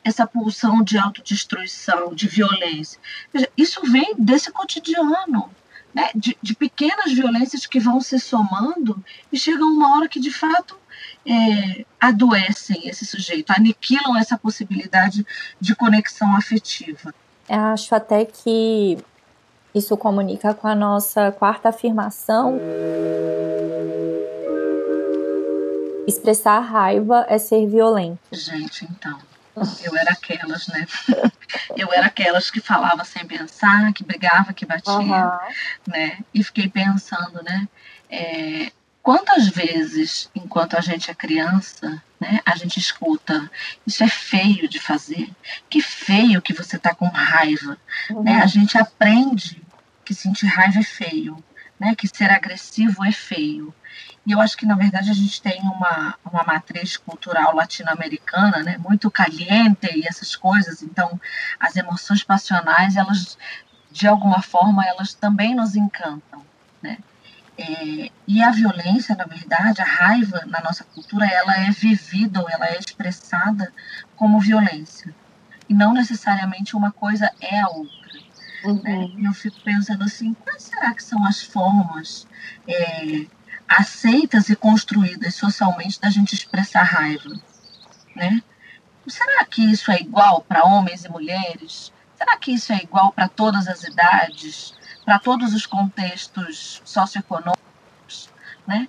essa 0.04 0.26
pulsão 0.26 0.82
de 0.82 0.98
autodestruição, 0.98 2.14
de 2.14 2.28
violência? 2.28 3.00
Veja, 3.32 3.48
isso 3.56 3.80
vem 3.82 4.14
desse 4.18 4.52
cotidiano, 4.52 5.50
né, 5.94 6.10
de, 6.14 6.36
de, 6.42 6.54
pequenas 6.54 7.12
violências 7.12 7.66
que 7.66 7.80
vão 7.80 8.00
se 8.02 8.18
somando 8.18 9.02
e 9.32 9.38
chegam 9.38 9.68
uma 9.68 9.96
hora 9.96 10.08
que, 10.08 10.20
de 10.20 10.30
fato, 10.30 10.78
é, 11.26 11.84
adoecem 12.00 12.88
esse 12.88 13.04
sujeito, 13.04 13.50
aniquilam 13.50 14.16
essa 14.16 14.36
possibilidade 14.38 15.26
de 15.60 15.74
conexão 15.74 16.36
afetiva. 16.36 17.14
Eu 17.48 17.60
acho 17.60 17.94
até 17.94 18.24
que 18.24 18.98
isso 19.74 19.96
comunica 19.96 20.54
com 20.54 20.66
a 20.66 20.74
nossa 20.74 21.30
quarta 21.32 21.68
afirmação 21.68 22.58
Expressar 26.06 26.60
raiva 26.60 27.26
é 27.28 27.36
ser 27.36 27.66
violento. 27.66 28.20
Gente, 28.30 28.84
então. 28.84 29.18
Eu 29.82 29.96
era 29.96 30.12
aquelas, 30.12 30.68
né? 30.68 30.86
Eu 31.74 31.92
era 31.92 32.06
aquelas 32.06 32.50
que 32.50 32.60
falava 32.60 33.04
sem 33.04 33.26
pensar, 33.26 33.92
que 33.92 34.04
brigava, 34.04 34.52
que 34.52 34.66
batia, 34.66 34.92
uhum. 34.92 35.38
né? 35.86 36.18
E 36.32 36.44
fiquei 36.44 36.68
pensando, 36.68 37.42
né? 37.42 37.66
É, 38.10 38.70
quantas 39.06 39.46
vezes, 39.46 40.28
enquanto 40.34 40.76
a 40.76 40.80
gente 40.80 41.12
é 41.12 41.14
criança, 41.14 42.02
né, 42.18 42.40
a 42.44 42.56
gente 42.56 42.80
escuta, 42.80 43.48
isso 43.86 44.02
é 44.02 44.08
feio 44.08 44.68
de 44.68 44.80
fazer, 44.80 45.30
que 45.70 45.80
feio 45.80 46.42
que 46.42 46.52
você 46.52 46.76
tá 46.76 46.92
com 46.92 47.06
raiva, 47.06 47.78
uhum. 48.10 48.24
né? 48.24 48.42
A 48.42 48.46
gente 48.46 48.76
aprende 48.76 49.62
que 50.04 50.12
sentir 50.12 50.46
raiva 50.46 50.80
é 50.80 50.82
feio, 50.82 51.36
né? 51.78 51.94
Que 51.94 52.08
ser 52.08 52.32
agressivo 52.32 53.04
é 53.04 53.12
feio. 53.12 53.72
E 54.26 54.32
eu 54.32 54.40
acho 54.40 54.56
que, 54.56 54.66
na 54.66 54.74
verdade, 54.74 55.08
a 55.08 55.14
gente 55.14 55.40
tem 55.40 55.60
uma, 55.60 56.16
uma 56.24 56.42
matriz 56.42 56.96
cultural 56.96 57.54
latino-americana, 57.54 58.64
né, 58.64 58.76
muito 58.76 59.08
caliente 59.08 59.86
e 59.94 60.04
essas 60.04 60.34
coisas. 60.34 60.82
Então, 60.82 61.20
as 61.60 61.76
emoções 61.76 62.24
passionais, 62.24 62.96
elas, 62.96 63.38
de 63.88 64.08
alguma 64.08 64.42
forma, 64.42 64.84
elas 64.84 65.14
também 65.14 65.54
nos 65.54 65.76
encantam, 65.76 66.44
né? 66.82 66.98
É, 67.58 68.10
e 68.26 68.42
a 68.42 68.50
violência, 68.50 69.14
na 69.14 69.24
verdade, 69.24 69.80
a 69.80 69.84
raiva 69.84 70.42
na 70.46 70.60
nossa 70.60 70.84
cultura, 70.84 71.26
ela 71.26 71.56
é 71.56 71.70
vivida 71.70 72.40
ou 72.40 72.50
ela 72.50 72.66
é 72.66 72.78
expressada 72.78 73.72
como 74.14 74.40
violência. 74.40 75.14
E 75.68 75.74
não 75.74 75.92
necessariamente 75.92 76.76
uma 76.76 76.92
coisa 76.92 77.30
é 77.40 77.60
a 77.60 77.68
outra. 77.68 78.12
Né? 78.12 78.20
Uhum. 78.64 78.82
Né? 78.82 79.10
E 79.16 79.24
eu 79.24 79.32
fico 79.32 79.60
pensando 79.62 80.04
assim, 80.04 80.34
quais 80.34 80.64
será 80.64 80.94
que 80.94 81.02
são 81.02 81.24
as 81.24 81.42
formas 81.42 82.26
é, 82.68 83.26
aceitas 83.68 84.48
e 84.48 84.56
construídas 84.56 85.34
socialmente 85.34 86.00
da 86.00 86.10
gente 86.10 86.34
expressar 86.34 86.82
raiva, 86.82 87.34
né? 88.14 88.42
Será 89.06 89.44
que 89.44 89.62
isso 89.62 89.90
é 89.90 90.00
igual 90.00 90.40
para 90.42 90.64
homens 90.64 91.04
e 91.04 91.08
mulheres? 91.08 91.92
Será 92.16 92.36
que 92.36 92.52
isso 92.52 92.72
é 92.72 92.78
igual 92.78 93.12
para 93.12 93.28
todas 93.28 93.68
as 93.68 93.84
idades, 93.84 94.74
para 95.06 95.20
todos 95.20 95.54
os 95.54 95.64
contextos 95.64 96.82
socioeconômicos, 96.84 98.28
né? 98.66 98.88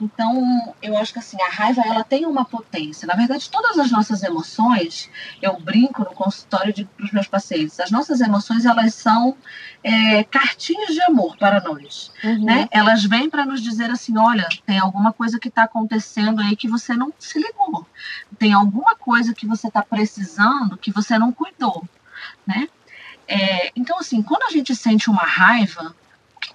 Então, 0.00 0.72
eu 0.80 0.96
acho 0.96 1.12
que 1.12 1.18
assim, 1.18 1.36
a 1.42 1.50
raiva 1.50 1.82
ela 1.84 2.04
tem 2.04 2.24
uma 2.24 2.44
potência. 2.44 3.04
Na 3.04 3.16
verdade, 3.16 3.50
todas 3.50 3.76
as 3.80 3.90
nossas 3.90 4.22
emoções, 4.22 5.10
eu 5.42 5.58
brinco 5.58 6.04
no 6.04 6.14
consultório 6.14 6.72
para 6.86 7.04
os 7.04 7.10
meus 7.10 7.26
pacientes, 7.26 7.80
as 7.80 7.90
nossas 7.90 8.20
emoções 8.20 8.64
elas 8.64 8.94
são 8.94 9.36
é, 9.82 10.22
cartinhas 10.22 10.94
de 10.94 11.02
amor 11.02 11.36
para 11.36 11.60
nós. 11.60 12.12
Uhum. 12.22 12.44
Né? 12.44 12.68
Elas 12.70 13.04
vêm 13.04 13.28
para 13.28 13.44
nos 13.44 13.60
dizer 13.60 13.90
assim: 13.90 14.16
olha, 14.16 14.48
tem 14.64 14.78
alguma 14.78 15.12
coisa 15.12 15.36
que 15.36 15.48
está 15.48 15.64
acontecendo 15.64 16.40
aí 16.40 16.54
que 16.54 16.68
você 16.68 16.94
não 16.94 17.12
se 17.18 17.36
ligou. 17.36 17.84
Tem 18.38 18.52
alguma 18.52 18.94
coisa 18.94 19.34
que 19.34 19.48
você 19.48 19.66
está 19.66 19.82
precisando 19.82 20.76
que 20.76 20.92
você 20.92 21.18
não 21.18 21.32
cuidou. 21.32 21.82
Né? 22.46 22.68
É, 23.28 23.70
então, 23.76 23.98
assim, 23.98 24.22
quando 24.22 24.44
a 24.44 24.50
gente 24.50 24.74
sente 24.74 25.10
uma 25.10 25.22
raiva, 25.22 25.94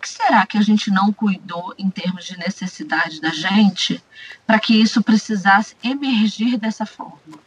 que 0.03 0.09
será 0.09 0.45
que 0.45 0.57
a 0.57 0.61
gente 0.61 0.91
não 0.91 1.13
cuidou 1.13 1.73
em 1.77 1.89
termos 1.89 2.25
de 2.25 2.37
necessidade 2.37 3.21
da 3.21 3.29
gente 3.29 4.03
para 4.45 4.59
que 4.59 4.75
isso 4.75 5.01
precisasse 5.01 5.77
emergir 5.81 6.57
dessa 6.57 6.85
forma? 6.85 7.39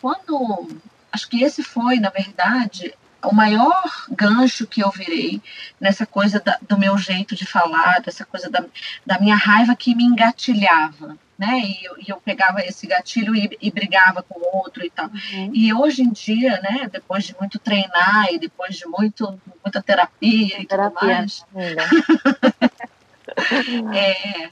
Quando 0.00 0.68
acho 1.10 1.28
que 1.28 1.42
esse 1.42 1.62
foi, 1.62 1.98
na 1.98 2.10
verdade, 2.10 2.92
o 3.22 3.34
maior 3.34 3.82
gancho 4.10 4.66
que 4.66 4.82
eu 4.82 4.90
virei 4.90 5.42
nessa 5.80 6.04
coisa 6.04 6.38
da, 6.38 6.58
do 6.68 6.78
meu 6.78 6.98
jeito 6.98 7.34
de 7.34 7.46
falar, 7.46 8.00
dessa 8.00 8.24
coisa 8.24 8.50
da, 8.50 8.64
da 9.06 9.18
minha 9.18 9.34
raiva 9.34 9.74
que 9.74 9.94
me 9.94 10.04
engatilhava 10.04 11.16
né? 11.38 11.60
E 11.60 11.84
eu, 11.84 11.96
e 11.98 12.08
eu 12.08 12.16
pegava 12.16 12.60
esse 12.60 12.86
gatilho 12.86 13.34
e, 13.34 13.56
e, 13.60 13.70
brigava 13.70 14.22
com 14.22 14.40
o 14.40 14.56
outro 14.56 14.84
e 14.84 14.90
tal. 14.90 15.06
Uhum. 15.06 15.50
E 15.54 15.72
hoje 15.72 16.02
em 16.02 16.10
dia, 16.10 16.60
né? 16.60 16.88
Depois 16.90 17.24
de 17.24 17.36
muito 17.38 17.58
treinar 17.60 18.26
e 18.32 18.38
depois 18.38 18.76
de 18.76 18.86
muito, 18.86 19.40
muita 19.64 19.80
terapia 19.80 20.60
e 20.60 20.66
terapia. 20.66 20.98
tudo 20.98 21.06
mais. 21.06 21.46
é, 23.94 24.50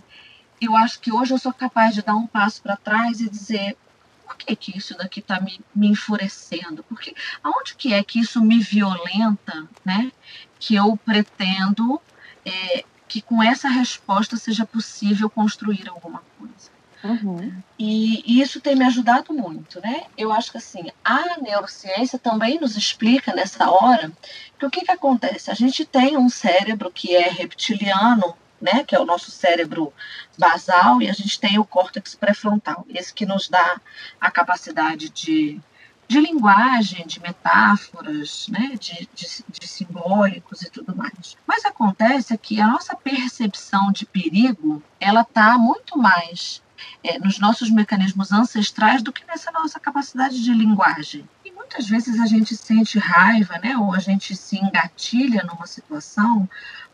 eu 0.61 0.77
acho 0.77 1.01
que 1.01 1.13
hoje 1.13 1.35
eu 1.35 1.39
sou 1.39 1.53
capaz 1.53 1.95
de 1.95 2.03
dar 2.03 2.15
um 2.15 2.27
passo 2.27 2.63
para 2.63 2.77
trás 2.77 3.21
e 3.21 3.29
dizer 3.29 3.77
por 4.25 4.37
que, 4.37 4.55
que 4.55 4.79
isso 4.79 4.97
daqui 4.97 5.21
está 5.21 5.41
me, 5.41 5.61
me 5.75 5.89
enfurecendo? 5.89 6.85
Porque 6.85 7.15
aonde 7.43 7.75
que 7.75 7.93
é 7.93 8.05
que 8.05 8.21
isso 8.21 8.45
me 8.45 8.61
violenta, 8.61 9.69
né? 9.85 10.13
Que 10.59 10.77
eu 10.77 10.97
pretendo 10.97 12.01
é, 12.45 12.85
que 13.09 13.21
com 13.21 13.43
essa 13.43 13.69
resposta 13.69 14.37
seja 14.37 14.65
possível 14.65 15.29
construir 15.29 15.89
alguma 15.89 16.23
coisa. 16.39 16.76
Uhum. 17.07 17.63
E, 17.79 18.23
e, 18.27 18.41
isso 18.41 18.61
tem 18.61 18.75
me 18.75 18.85
ajudado 18.85 19.33
muito, 19.33 19.81
né? 19.81 20.05
Eu 20.17 20.33
acho 20.33 20.51
que 20.51 20.59
assim, 20.59 20.91
a 21.05 21.39
neurociência 21.41 22.19
também 22.19 22.59
nos 22.59 22.77
explica 22.77 23.35
nessa 23.35 23.71
hora 23.71 24.11
que 24.59 24.67
o 24.67 24.71
que, 24.71 24.83
que 24.85 24.91
acontece? 24.91 25.51
A 25.51 25.55
gente 25.55 25.85
tem 25.85 26.17
um 26.17 26.29
cérebro 26.29 26.91
que 26.91 27.15
é 27.15 27.29
reptiliano, 27.29 28.35
né? 28.61 28.83
Que 28.85 28.95
é 28.95 29.01
o 29.01 29.07
nosso 29.07 29.31
cérebro 29.31 29.93
basal, 30.39 31.01
e 31.01 31.09
a 31.09 31.13
gente 31.13 31.39
tem 31.39 31.59
o 31.59 31.65
córtex 31.65 32.15
pré-frontal, 32.15 32.85
esse 32.89 33.15
que 33.15 33.25
nos 33.25 33.49
dá 33.49 33.81
a 34.21 34.31
capacidade 34.31 35.09
de 35.11 35.61
de 36.09 36.21
linguagem, 36.21 37.07
de 37.07 37.21
metáforas, 37.21 38.47
né, 38.49 38.73
de, 38.79 39.09
de, 39.13 39.45
de, 39.49 39.67
simbólicos 39.67 40.63
e 40.63 40.71
tudo 40.71 40.95
mais. 40.95 41.37
Mas 41.47 41.65
acontece 41.65 42.37
que 42.39 42.61
a 42.61 42.69
nossa 42.69 42.95
percepção 42.95 43.91
de 43.91 44.07
perigo, 44.07 44.83
ela 45.01 45.23
está 45.23 45.59
muito 45.59 45.99
mais 45.99 46.63
é, 47.03 47.19
nos 47.19 47.39
nossos 47.39 47.71
mecanismos 47.71 48.33
ancestrais 48.33 49.03
do 49.03 49.13
que 49.13 49.25
nessa 49.27 49.51
nossa 49.51 49.79
capacidade 49.81 50.43
de 50.43 50.53
linguagem. 50.53 51.29
E 51.45 51.51
muitas 51.51 51.89
vezes 51.89 52.21
a 52.21 52.27
gente 52.27 52.57
sente 52.57 52.99
raiva, 52.99 53.59
né, 53.59 53.77
ou 53.77 53.95
a 53.95 53.99
gente 53.99 54.35
se 54.37 54.57
engatilha 54.57 55.43
numa 55.45 55.67
situação 55.67 56.49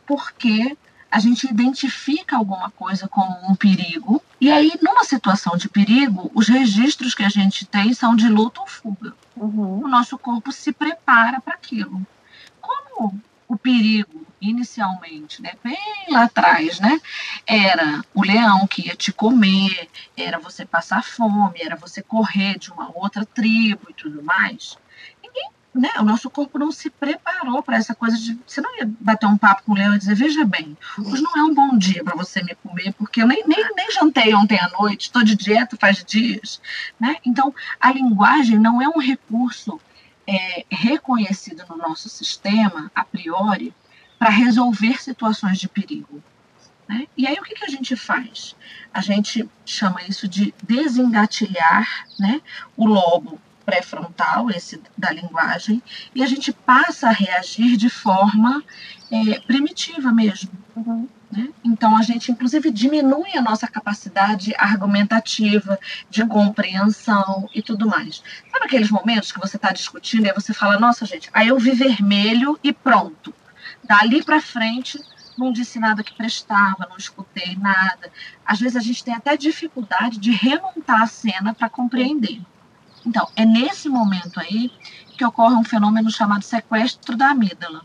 porque 0.07 0.77
a 1.11 1.19
gente 1.19 1.47
identifica 1.47 2.37
alguma 2.37 2.71
coisa 2.71 3.07
como 3.07 3.37
um 3.47 3.55
perigo, 3.55 4.23
e 4.41 4.51
aí, 4.51 4.73
numa 4.81 5.05
situação 5.05 5.57
de 5.57 5.69
perigo, 5.69 6.31
os 6.35 6.49
registros 6.49 7.15
que 7.15 7.23
a 7.23 7.29
gente 7.29 7.67
tem 7.67 7.93
são 7.93 8.17
de 8.17 8.29
luta 8.29 8.61
ou 8.61 8.67
fuga. 8.67 9.15
Uhum. 9.37 9.85
O 9.85 9.89
nosso 9.89 10.19
corpo 10.19 10.51
se 10.51 10.73
prepara 10.73 11.41
para 11.41 11.55
aquilo. 11.55 12.05
Como 12.61 13.21
o 13.53 13.59
perigo 13.59 14.27
inicialmente, 14.41 15.43
né, 15.43 15.53
bem 15.63 15.79
lá 16.09 16.25
atrás, 16.25 16.81
né, 16.81 16.99
era 17.47 18.03
o 18.15 18.25
leão 18.25 18.67
que 18.67 18.87
ia 18.87 18.97
te 18.97 19.13
comer, 19.13 19.89
era 20.17 20.39
você 20.39 20.65
passar 20.65 21.05
fome, 21.05 21.61
era 21.61 21.77
você 21.77 22.03
correr 22.03 22.59
de 22.59 22.73
uma 22.73 22.91
outra 22.95 23.27
tribo 23.27 23.89
e 23.91 23.95
tudo 23.95 24.23
mais. 24.23 24.79
Ninguém, 25.23 25.51
né, 25.75 25.91
o 25.99 26.03
nosso 26.03 26.31
corpo 26.31 26.59
não 26.59 26.73
se 26.73 26.89
preparou 26.89 27.63
para 27.63 27.77
essa 27.77 27.95
coisa 27.95 28.17
de 28.17 28.39
você 28.47 28.63
não 28.63 28.75
ia 28.79 28.91
bater 28.99 29.27
um 29.27 29.37
papo 29.37 29.65
com 29.65 29.73
o 29.73 29.75
leão 29.77 29.95
e 29.95 29.99
dizer, 29.99 30.17
veja 30.17 30.45
bem, 30.47 30.77
hoje 30.99 31.23
não 31.23 31.37
é 31.37 31.43
um 31.43 31.55
bom 31.55 31.77
dia 31.77 32.03
para 32.03 32.17
você 32.17 32.43
me 32.43 32.55
comer, 32.55 32.95
porque 32.95 33.23
eu 33.23 33.29
nem, 33.29 33.45
nem, 33.47 33.65
nem 33.77 33.91
jantei 33.93 34.35
ontem 34.35 34.59
à 34.59 34.69
noite, 34.71 35.03
estou 35.03 35.23
de 35.23 35.37
dieta 35.37 35.77
faz 35.79 36.03
dias, 36.03 36.59
né? 36.99 37.17
Então, 37.25 37.55
a 37.79 37.93
linguagem 37.93 38.59
não 38.59 38.81
é 38.81 38.89
um 38.89 38.99
recurso 38.99 39.79
é, 40.33 40.65
reconhecido 40.71 41.65
no 41.69 41.77
nosso 41.77 42.09
sistema, 42.09 42.91
a 42.95 43.05
priori, 43.05 43.75
para 44.19 44.31
resolver 44.31 45.03
situações 45.03 45.59
de 45.59 45.69
perigo. 45.69 46.23
Né? 46.89 47.07
E 47.17 47.27
aí 47.27 47.37
o 47.39 47.43
que, 47.43 47.55
que 47.55 47.65
a 47.65 47.69
gente 47.69 47.95
faz? 47.97 48.57
A 48.93 49.01
gente 49.01 49.49
chama 49.67 50.03
isso 50.05 50.27
de 50.27 50.55
desengatilhar 50.63 52.07
né, 52.19 52.41
o 52.77 52.87
lobo 52.87 53.39
pré-frontal, 53.65 54.51
esse 54.51 54.81
da 54.97 55.13
linguagem, 55.13 55.83
e 56.15 56.23
a 56.23 56.27
gente 56.27 56.53
passa 56.53 57.09
a 57.09 57.13
reagir 57.13 57.77
de 57.77 57.89
forma 57.89 58.63
é, 59.11 59.39
primitiva 59.41 60.11
mesmo. 60.11 60.51
Uhum. 60.75 61.09
Né? 61.33 61.49
Então, 61.65 61.97
a 61.97 62.03
gente, 62.03 62.31
inclusive, 62.31 62.71
diminui 62.71 63.35
a 63.35 63.41
nossa 63.41 63.67
capacidade 63.67 64.55
argumentativa, 64.59 65.79
de 66.11 66.27
compreensão 66.27 67.49
e 67.55 67.63
tudo 67.63 67.89
mais. 67.89 68.23
Sabe 68.51 68.67
aqueles 68.67 68.91
momentos 68.91 69.33
que 69.33 69.41
você 69.41 69.57
está 69.57 69.73
discutindo 69.73 70.27
e 70.27 70.33
você 70.35 70.53
fala, 70.53 70.79
nossa, 70.79 71.07
gente, 71.07 71.31
aí 71.33 71.49
eu 71.49 71.59
vi 71.59 71.71
vermelho 71.71 72.59
e 72.63 72.71
pronto. 72.71 73.35
Dali 73.83 74.23
para 74.23 74.43
frente, 74.43 75.03
não 75.39 75.51
disse 75.51 75.79
nada 75.79 76.05
que 76.05 76.15
prestava, 76.15 76.87
não 76.87 76.99
escutei 76.99 77.57
nada. 77.57 78.13
Às 78.45 78.61
vezes 78.61 78.77
a 78.77 78.81
gente 78.81 79.03
tem 79.03 79.15
até 79.15 79.35
dificuldade 79.35 80.19
de 80.19 80.33
remontar 80.33 81.01
a 81.01 81.07
cena 81.07 81.55
para 81.55 81.71
compreender. 81.71 82.43
Então, 83.07 83.27
é 83.35 83.47
nesse 83.47 83.89
momento 83.89 84.39
aí 84.39 84.71
que 85.17 85.25
ocorre 85.25 85.55
um 85.55 85.65
fenômeno 85.65 86.11
chamado 86.11 86.43
sequestro 86.43 87.17
da 87.17 87.31
amígdala. 87.31 87.83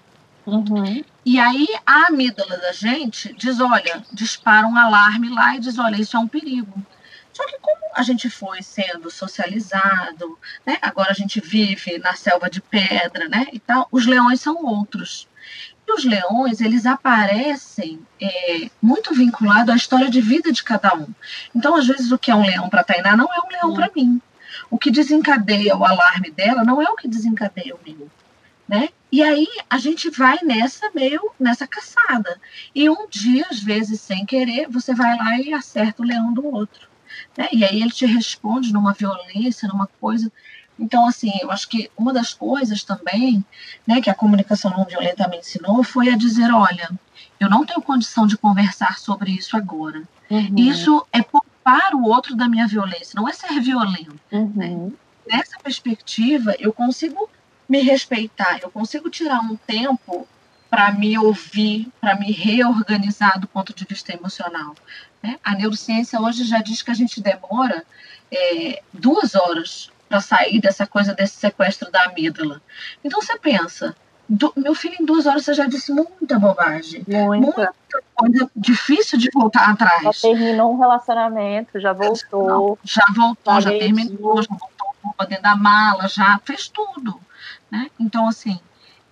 Uhum. 0.47 1.03
E 1.25 1.37
aí 1.37 1.67
a 1.85 2.07
amígdala 2.07 2.57
da 2.57 2.71
gente 2.71 3.33
diz, 3.33 3.59
olha, 3.59 4.01
dispara 4.13 4.65
um 4.65 4.77
alarme 4.77 5.27
lá 5.27 5.57
e 5.57 5.59
diz, 5.59 5.77
olha, 5.77 5.97
isso 5.97 6.15
é 6.15 6.19
um 6.19 6.27
perigo. 6.27 6.73
Só 7.33 7.45
que 7.45 7.59
como 7.59 7.77
a 7.93 8.01
gente 8.01 8.29
foi 8.29 8.63
sendo 8.63 9.11
socializado, 9.11 10.39
né? 10.65 10.77
Agora 10.81 11.11
a 11.11 11.13
gente 11.13 11.41
vive 11.41 11.99
na 11.99 12.15
selva 12.15 12.49
de 12.49 12.61
pedra, 12.61 13.27
né? 13.27 13.47
E 13.51 13.59
tal, 13.59 13.89
os 13.91 14.05
leões 14.05 14.39
são 14.39 14.63
outros. 14.65 15.27
E 15.85 15.91
os 15.91 16.05
leões, 16.05 16.61
eles 16.61 16.85
aparecem 16.85 17.99
é, 18.21 18.69
muito 18.81 19.13
vinculados 19.13 19.73
à 19.73 19.75
história 19.75 20.09
de 20.09 20.21
vida 20.21 20.51
de 20.51 20.63
cada 20.63 20.95
um. 20.95 21.07
Então, 21.53 21.75
às 21.75 21.85
vezes, 21.85 22.09
o 22.11 22.17
que 22.17 22.31
é 22.31 22.35
um 22.35 22.45
leão 22.45 22.69
para 22.69 22.83
Tainá 22.83 23.17
não 23.17 23.27
é 23.33 23.39
um 23.39 23.51
leão 23.51 23.73
para 23.73 23.91
mim. 23.93 24.21
O 24.69 24.77
que 24.77 24.89
desencadeia 24.89 25.75
o 25.75 25.83
alarme 25.85 26.31
dela 26.31 26.63
não 26.63 26.81
é 26.81 26.85
o 26.85 26.95
que 26.95 27.07
desencadeia 27.07 27.75
o 27.75 27.79
meu. 27.85 28.09
Né? 28.67 28.89
E 29.11 29.23
aí 29.23 29.47
a 29.69 29.77
gente 29.77 30.09
vai 30.09 30.37
nessa 30.43 30.91
meio 30.93 31.31
nessa 31.39 31.65
caçada. 31.65 32.39
E 32.75 32.89
um 32.89 33.07
dia, 33.07 33.45
às 33.49 33.61
vezes, 33.61 34.01
sem 34.01 34.25
querer, 34.25 34.67
você 34.69 34.93
vai 34.93 35.15
lá 35.17 35.39
e 35.39 35.53
acerta 35.53 36.01
o 36.01 36.05
leão 36.05 36.33
do 36.33 36.45
outro. 36.45 36.87
Né? 37.37 37.47
E 37.53 37.63
aí 37.63 37.81
ele 37.81 37.91
te 37.91 38.05
responde 38.05 38.73
numa 38.73 38.93
violência, 38.93 39.67
numa 39.67 39.87
coisa. 40.01 40.31
Então, 40.79 41.07
assim, 41.07 41.31
eu 41.41 41.49
acho 41.49 41.67
que 41.69 41.89
uma 41.97 42.13
das 42.13 42.33
coisas 42.33 42.83
também 42.83 43.43
né, 43.85 44.01
que 44.01 44.09
a 44.09 44.15
comunicação 44.15 44.71
não 44.71 44.85
violenta 44.85 45.27
me 45.27 45.37
ensinou 45.37 45.83
foi 45.83 46.09
a 46.09 46.17
dizer: 46.17 46.51
olha, 46.51 46.89
eu 47.39 47.49
não 47.49 47.65
tenho 47.65 47.81
condição 47.81 48.27
de 48.27 48.37
conversar 48.37 48.99
sobre 48.99 49.31
isso 49.31 49.55
agora. 49.55 50.03
Uhum. 50.29 50.53
Isso 50.57 51.07
é 51.11 51.21
poupar 51.21 51.95
o 51.95 52.03
outro 52.03 52.35
da 52.35 52.47
minha 52.47 52.67
violência, 52.67 53.13
não 53.15 53.27
é 53.27 53.33
ser 53.33 53.59
violento. 53.59 54.19
Uhum. 54.31 54.51
Né? 54.55 54.91
Nessa 55.27 55.57
perspectiva, 55.63 56.55
eu 56.59 56.71
consigo 56.71 57.29
me 57.67 57.81
respeitar, 57.81 58.59
eu 58.61 58.71
consigo 58.71 59.09
tirar 59.09 59.39
um 59.41 59.55
tempo 59.55 60.27
para 60.69 60.91
me 60.91 61.17
ouvir, 61.17 61.87
para 61.99 62.15
me 62.15 62.31
reorganizar 62.31 63.39
do 63.39 63.47
ponto 63.47 63.73
de 63.73 63.85
vista 63.85 64.13
emocional. 64.13 64.75
Né? 65.21 65.37
A 65.43 65.55
neurociência 65.55 66.19
hoje 66.19 66.43
já 66.43 66.59
diz 66.59 66.81
que 66.81 66.91
a 66.91 66.93
gente 66.93 67.21
demora 67.21 67.83
é, 68.31 68.81
duas 68.93 69.35
horas 69.35 69.89
para 70.07 70.21
sair 70.21 70.59
dessa 70.59 70.85
coisa 70.85 71.13
desse 71.13 71.35
sequestro 71.35 71.91
da 71.91 72.05
amígdala. 72.05 72.61
Então 73.03 73.21
você 73.21 73.37
pensa, 73.37 73.95
do, 74.27 74.51
meu 74.55 74.75
filho 74.75 74.95
em 74.99 75.05
duas 75.05 75.25
horas 75.25 75.43
você 75.43 75.53
já 75.53 75.65
disse 75.65 75.91
muita 75.91 76.37
bobagem, 76.37 77.03
muita, 77.07 77.39
muita 77.39 77.73
coisa 78.13 78.51
difícil 78.55 79.17
de 79.17 79.29
voltar 79.33 79.69
atrás. 79.69 80.03
Já 80.03 80.29
terminou 80.29 80.73
um 80.73 80.77
relacionamento, 80.77 81.79
já 81.79 81.93
voltou. 81.93 82.47
Não, 82.47 82.77
já 82.83 83.05
voltou, 83.15 83.61
já, 83.61 83.71
já 83.71 83.79
terminou, 83.79 84.41
já 84.41 84.49
voltou 84.49 85.27
dentro 85.27 85.43
da 85.43 85.55
mala, 85.55 86.07
já 86.07 86.39
fez 86.43 86.67
tudo. 86.67 87.19
Né? 87.71 87.89
Então, 87.99 88.27
assim, 88.27 88.59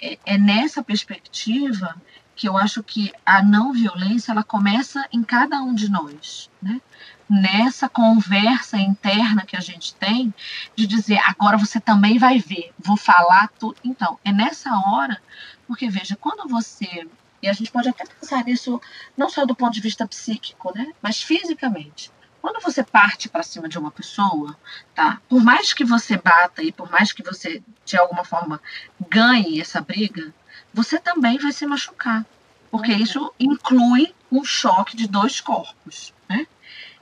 é, 0.01 0.17
é 0.25 0.37
nessa 0.37 0.83
perspectiva 0.83 1.95
que 2.35 2.47
eu 2.47 2.57
acho 2.57 2.83
que 2.83 3.13
a 3.25 3.41
não 3.41 3.71
violência 3.71 4.31
ela 4.31 4.43
começa 4.43 5.07
em 5.11 5.23
cada 5.23 5.61
um 5.61 5.73
de 5.73 5.89
nós, 5.89 6.49
né? 6.61 6.81
Nessa 7.29 7.87
conversa 7.87 8.77
interna 8.77 9.45
que 9.45 9.55
a 9.55 9.61
gente 9.61 9.95
tem 9.95 10.33
de 10.75 10.85
dizer 10.85 11.19
agora 11.25 11.57
você 11.57 11.79
também 11.79 12.19
vai 12.19 12.37
ver, 12.37 12.71
vou 12.77 12.97
falar 12.97 13.49
tudo. 13.57 13.77
Então 13.83 14.19
é 14.23 14.31
nessa 14.33 14.69
hora, 14.75 15.19
porque 15.65 15.89
veja 15.89 16.15
quando 16.17 16.47
você 16.49 17.07
e 17.41 17.47
a 17.47 17.53
gente 17.53 17.71
pode 17.71 17.87
até 17.87 18.05
pensar 18.05 18.43
nisso 18.43 18.81
não 19.15 19.29
só 19.29 19.45
do 19.45 19.55
ponto 19.55 19.73
de 19.73 19.81
vista 19.81 20.07
psíquico, 20.07 20.73
né? 20.75 20.91
Mas 21.01 21.21
fisicamente. 21.21 22.11
Quando 22.45 22.61
você 22.61 22.83
parte 22.83 23.27
para 23.27 23.41
cima 23.41 23.67
de 23.67 23.79
uma 23.79 23.89
pessoa, 23.89 24.55
tá? 24.93 25.19
Por 25.27 25.43
mais 25.43 25.73
que 25.73 25.83
você 25.83 26.15
bata 26.15 26.61
e 26.61 26.71
por 26.71 26.91
mais 26.91 27.11
que 27.11 27.23
você 27.23 27.63
de 27.83 27.97
alguma 27.97 28.23
forma 28.23 28.61
ganhe 29.09 29.59
essa 29.59 29.81
briga, 29.81 30.31
você 30.71 30.99
também 30.99 31.39
vai 31.39 31.51
se 31.51 31.65
machucar, 31.65 32.23
porque 32.69 32.91
uhum. 32.91 32.99
isso 32.99 33.33
inclui 33.39 34.13
um 34.31 34.45
choque 34.45 34.95
de 34.95 35.07
dois 35.07 35.41
corpos, 35.41 36.13
né? 36.29 36.45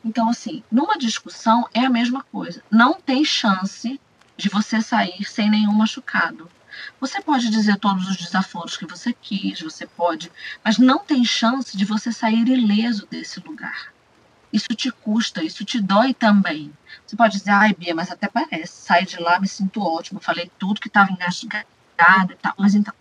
Então, 0.02 0.30
assim, 0.30 0.64
numa 0.72 0.98
discussão 0.98 1.68
é 1.74 1.82
a 1.82 1.90
mesma 1.90 2.24
coisa. 2.32 2.64
Não 2.72 2.94
tem 2.94 3.26
chance 3.26 4.00
de 4.38 4.48
você 4.48 4.82
sair 4.82 5.26
sem 5.26 5.50
nenhum 5.50 5.74
machucado. 5.74 6.50
Você 7.02 7.20
pode 7.20 7.50
dizer 7.50 7.76
todos 7.80 8.08
os 8.08 8.16
desaforos 8.16 8.78
que 8.78 8.86
você 8.86 9.12
quis, 9.12 9.60
você 9.60 9.86
pode, 9.86 10.32
mas 10.64 10.78
não 10.78 11.00
tem 11.00 11.26
chance 11.26 11.76
de 11.76 11.84
você 11.84 12.14
sair 12.14 12.48
ileso 12.48 13.06
desse 13.08 13.42
lugar 13.42 13.93
isso 14.54 14.68
te 14.76 14.92
custa, 14.92 15.44
isso 15.44 15.66
te 15.66 15.82
dói 15.82 16.14
também. 16.14 16.72
Você 17.06 17.16
pode 17.16 17.40
dizer, 17.40 17.50
ai, 17.50 17.74
Bia, 17.74 17.96
mas 17.96 18.12
até 18.12 18.28
parece, 18.28 18.68
saí 18.68 19.04
de 19.04 19.20
lá, 19.20 19.40
me 19.40 19.48
sinto 19.48 19.82
ótimo, 19.82 20.20
falei 20.20 20.50
tudo 20.60 20.80
que 20.80 20.88
estava 20.88 21.12
engasgado 21.12 22.32
e 22.32 22.36
tal. 22.36 22.54
Mas 22.56 22.76
então, 22.76 22.94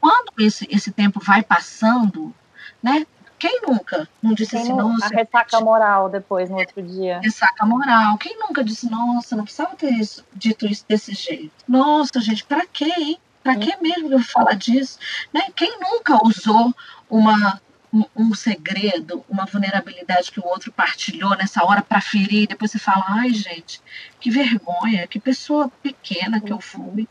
quando 0.00 0.32
esse, 0.40 0.66
esse 0.68 0.90
tempo 0.90 1.20
vai 1.20 1.42
passando, 1.42 2.34
né? 2.82 3.06
Quem 3.38 3.60
nunca 3.62 4.08
não 4.20 4.34
disse 4.34 4.50
Quem 4.50 4.62
assim, 4.62 4.72
nossa. 4.72 5.06
A 5.06 5.08
ressaca 5.10 5.60
moral 5.60 6.08
depois, 6.08 6.50
no 6.50 6.56
outro 6.56 6.82
dia. 6.82 7.20
Ressaca 7.20 7.64
moral. 7.64 8.18
Quem 8.18 8.36
nunca 8.36 8.64
disse, 8.64 8.90
nossa, 8.90 9.36
não 9.36 9.44
precisava 9.44 9.76
ter 9.76 9.92
isso, 9.92 10.24
dito 10.34 10.66
isso 10.66 10.84
desse 10.88 11.14
jeito? 11.14 11.52
Nossa, 11.68 12.20
gente, 12.20 12.44
para 12.44 12.66
quê, 12.66 12.92
hein? 12.96 13.18
Para 13.44 13.54
que 13.54 13.76
mesmo 13.80 14.12
eu 14.12 14.20
falar 14.20 14.54
disso? 14.54 14.98
Né? 15.32 15.42
Quem 15.54 15.78
nunca 15.78 16.18
usou 16.26 16.74
uma 17.08 17.60
um, 17.92 18.04
um, 18.16 18.34
segredo, 18.34 19.24
uma 19.28 19.46
vulnerabilidade 19.46 20.30
que 20.30 20.40
o 20.40 20.46
outro 20.46 20.72
partilhou 20.72 21.36
nessa 21.36 21.64
hora 21.64 21.82
para 21.82 22.00
ferir, 22.00 22.42
e 22.42 22.46
depois 22.46 22.70
você 22.70 22.78
fala, 22.78 23.04
ai 23.08 23.30
gente, 23.30 23.80
que 24.20 24.30
vergonha, 24.30 25.06
que 25.06 25.18
pessoa 25.18 25.70
pequena 25.82 26.40
que 26.40 26.52
eu 26.52 26.60
fui, 26.60 27.08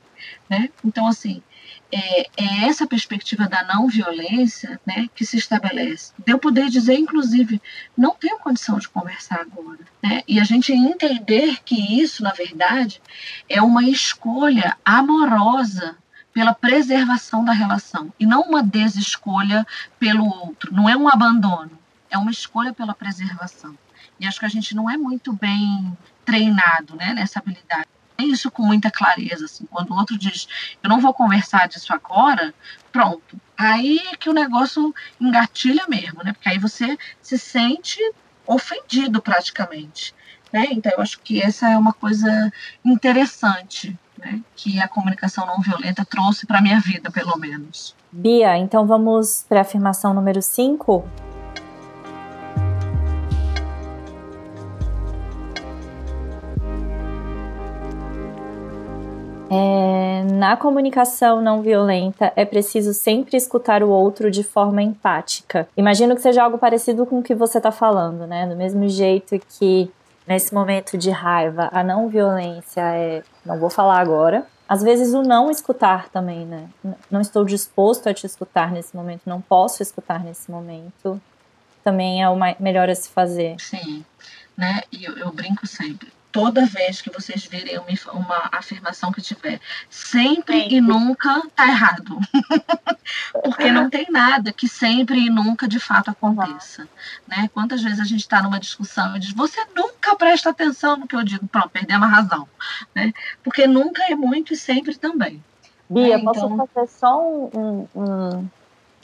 né? 0.49 0.69
Então, 0.83 1.07
assim, 1.07 1.41
é, 1.91 2.21
é 2.37 2.67
essa 2.67 2.85
perspectiva 2.85 3.47
da 3.47 3.63
não 3.63 3.87
violência 3.87 4.79
né, 4.85 5.07
que 5.15 5.25
se 5.25 5.37
estabelece. 5.37 6.11
De 6.25 6.31
eu 6.31 6.39
poder 6.39 6.69
dizer, 6.69 6.95
inclusive, 6.95 7.61
não 7.97 8.13
tenho 8.13 8.39
condição 8.39 8.77
de 8.77 8.89
conversar 8.89 9.41
agora. 9.41 9.79
Né? 10.03 10.21
E 10.27 10.39
a 10.39 10.43
gente 10.43 10.73
entender 10.73 11.57
que 11.63 12.01
isso, 12.01 12.23
na 12.23 12.31
verdade, 12.31 13.01
é 13.47 13.61
uma 13.61 13.83
escolha 13.83 14.77
amorosa 14.83 15.97
pela 16.37 16.53
preservação 16.53 17.43
da 17.43 17.51
relação 17.51 18.13
e 18.19 18.23
não 18.23 18.41
uma 18.41 18.61
desescolha 18.61 19.65
pelo 19.97 20.23
outro. 20.23 20.71
Não 20.71 20.87
é 20.87 20.95
um 20.95 21.09
abandono, 21.09 21.71
é 22.11 22.15
uma 22.15 22.29
escolha 22.29 22.71
pela 22.71 22.93
preservação. 22.93 23.75
E 24.19 24.27
acho 24.27 24.39
que 24.39 24.45
a 24.45 24.49
gente 24.49 24.75
não 24.75 24.87
é 24.87 24.95
muito 24.95 25.33
bem 25.33 25.97
treinado 26.23 26.95
né, 26.95 27.11
nessa 27.15 27.39
habilidade. 27.39 27.87
É 28.19 28.23
isso 28.23 28.51
com 28.51 28.61
muita 28.61 28.91
clareza. 28.91 29.45
Assim, 29.45 29.65
quando 29.65 29.89
o 29.89 29.97
outro 29.97 30.15
diz, 30.15 30.47
eu 30.83 30.87
não 30.87 31.01
vou 31.01 31.11
conversar 31.11 31.67
disso 31.67 31.91
agora, 31.91 32.53
pronto. 32.91 33.41
Aí 33.57 33.99
que 34.19 34.29
o 34.29 34.33
negócio 34.33 34.93
engatilha 35.19 35.87
mesmo, 35.89 36.23
né? 36.23 36.33
Porque 36.33 36.49
aí 36.49 36.59
você 36.59 36.99
se 37.19 37.39
sente 37.39 37.99
ofendido 38.45 39.23
praticamente. 39.23 40.13
Né? 40.53 40.67
Então, 40.69 40.91
eu 40.91 41.01
acho 41.01 41.19
que 41.19 41.41
essa 41.41 41.67
é 41.67 41.75
uma 41.75 41.93
coisa 41.93 42.53
interessante 42.85 43.97
né, 44.17 44.41
que 44.55 44.79
a 44.79 44.87
comunicação 44.87 45.45
não 45.45 45.61
violenta 45.61 46.05
trouxe 46.05 46.45
para 46.45 46.61
minha 46.61 46.79
vida, 46.79 47.11
pelo 47.11 47.37
menos. 47.37 47.95
Bia, 48.11 48.57
então 48.57 48.85
vamos 48.85 49.45
para 49.47 49.59
a 49.59 49.61
afirmação 49.61 50.13
número 50.13 50.41
5? 50.41 51.03
É, 59.49 60.23
na 60.33 60.57
comunicação 60.57 61.41
não 61.41 61.61
violenta, 61.61 62.33
é 62.35 62.43
preciso 62.43 62.93
sempre 62.93 63.37
escutar 63.37 63.81
o 63.81 63.89
outro 63.89 64.29
de 64.29 64.43
forma 64.43 64.81
empática. 64.81 65.67
Imagino 65.77 66.15
que 66.15 66.21
seja 66.21 66.43
algo 66.43 66.57
parecido 66.57 67.05
com 67.05 67.19
o 67.19 67.23
que 67.23 67.33
você 67.33 67.57
está 67.57 67.71
falando, 67.71 68.27
né? 68.27 68.45
Do 68.45 68.55
mesmo 68.55 68.87
jeito 68.89 69.39
que 69.57 69.89
nesse 70.27 70.53
momento 70.53 70.97
de 70.97 71.09
raiva, 71.09 71.69
a 71.71 71.81
não 71.81 72.09
violência 72.09 72.81
é 72.81 73.23
não 73.47 73.57
vou 73.59 73.69
falar 73.69 73.99
agora, 73.99 74.45
às 74.67 74.83
vezes 74.83 75.13
o 75.13 75.23
não 75.23 75.49
escutar 75.49 76.09
também, 76.09 76.45
né? 76.45 76.69
Não 77.09 77.21
estou 77.21 77.45
disposto 77.45 78.07
a 78.07 78.13
te 78.13 78.25
escutar 78.25 78.71
nesse 78.71 78.95
momento, 78.95 79.21
não 79.25 79.41
posso 79.41 79.81
escutar 79.81 80.23
nesse 80.23 80.51
momento, 80.51 81.19
também 81.83 82.21
é 82.21 82.29
o 82.29 82.35
melhor 82.59 82.89
a 82.89 82.95
se 82.95 83.09
fazer. 83.09 83.55
Sim, 83.59 84.03
né? 84.57 84.81
E 84.91 85.05
eu, 85.05 85.17
eu 85.17 85.31
brinco 85.31 85.65
sempre 85.65 86.11
toda 86.31 86.65
vez 86.65 87.01
que 87.01 87.09
vocês 87.09 87.45
virem 87.45 87.77
uma, 87.77 88.13
uma 88.13 88.49
afirmação 88.51 89.11
que 89.11 89.21
tiver 89.21 89.59
sempre 89.89 90.61
Sim. 90.63 90.75
e 90.75 90.81
nunca 90.81 91.41
tá 91.55 91.67
errado. 91.67 92.19
Porque 93.43 93.71
não 93.71 93.89
tem 93.89 94.05
nada 94.09 94.51
que 94.51 94.67
sempre 94.67 95.19
e 95.19 95.29
nunca 95.29 95.67
de 95.67 95.79
fato 95.79 96.11
aconteça. 96.11 96.87
Né? 97.27 97.49
Quantas 97.53 97.81
vezes 97.81 97.99
a 97.99 98.05
gente 98.05 98.21
está 98.21 98.41
numa 98.41 98.59
discussão 98.59 99.15
e 99.15 99.19
diz, 99.19 99.33
você 99.33 99.65
nunca 99.75 100.15
presta 100.15 100.49
atenção 100.49 100.97
no 100.97 101.07
que 101.07 101.15
eu 101.15 101.23
digo, 101.23 101.47
pronto, 101.47 101.69
perdemos 101.69 102.07
a 102.07 102.11
razão. 102.11 102.47
Né? 102.93 103.13
Porque 103.43 103.65
nunca 103.67 104.03
é 104.03 104.15
muito 104.15 104.53
e 104.53 104.57
sempre 104.57 104.95
também. 104.95 105.43
Bia, 105.89 106.17
né? 106.17 106.23
posso 106.23 106.45
então... 106.45 106.67
fazer 106.67 106.87
só 106.87 107.21
um, 107.21 107.87
um, 107.95 108.49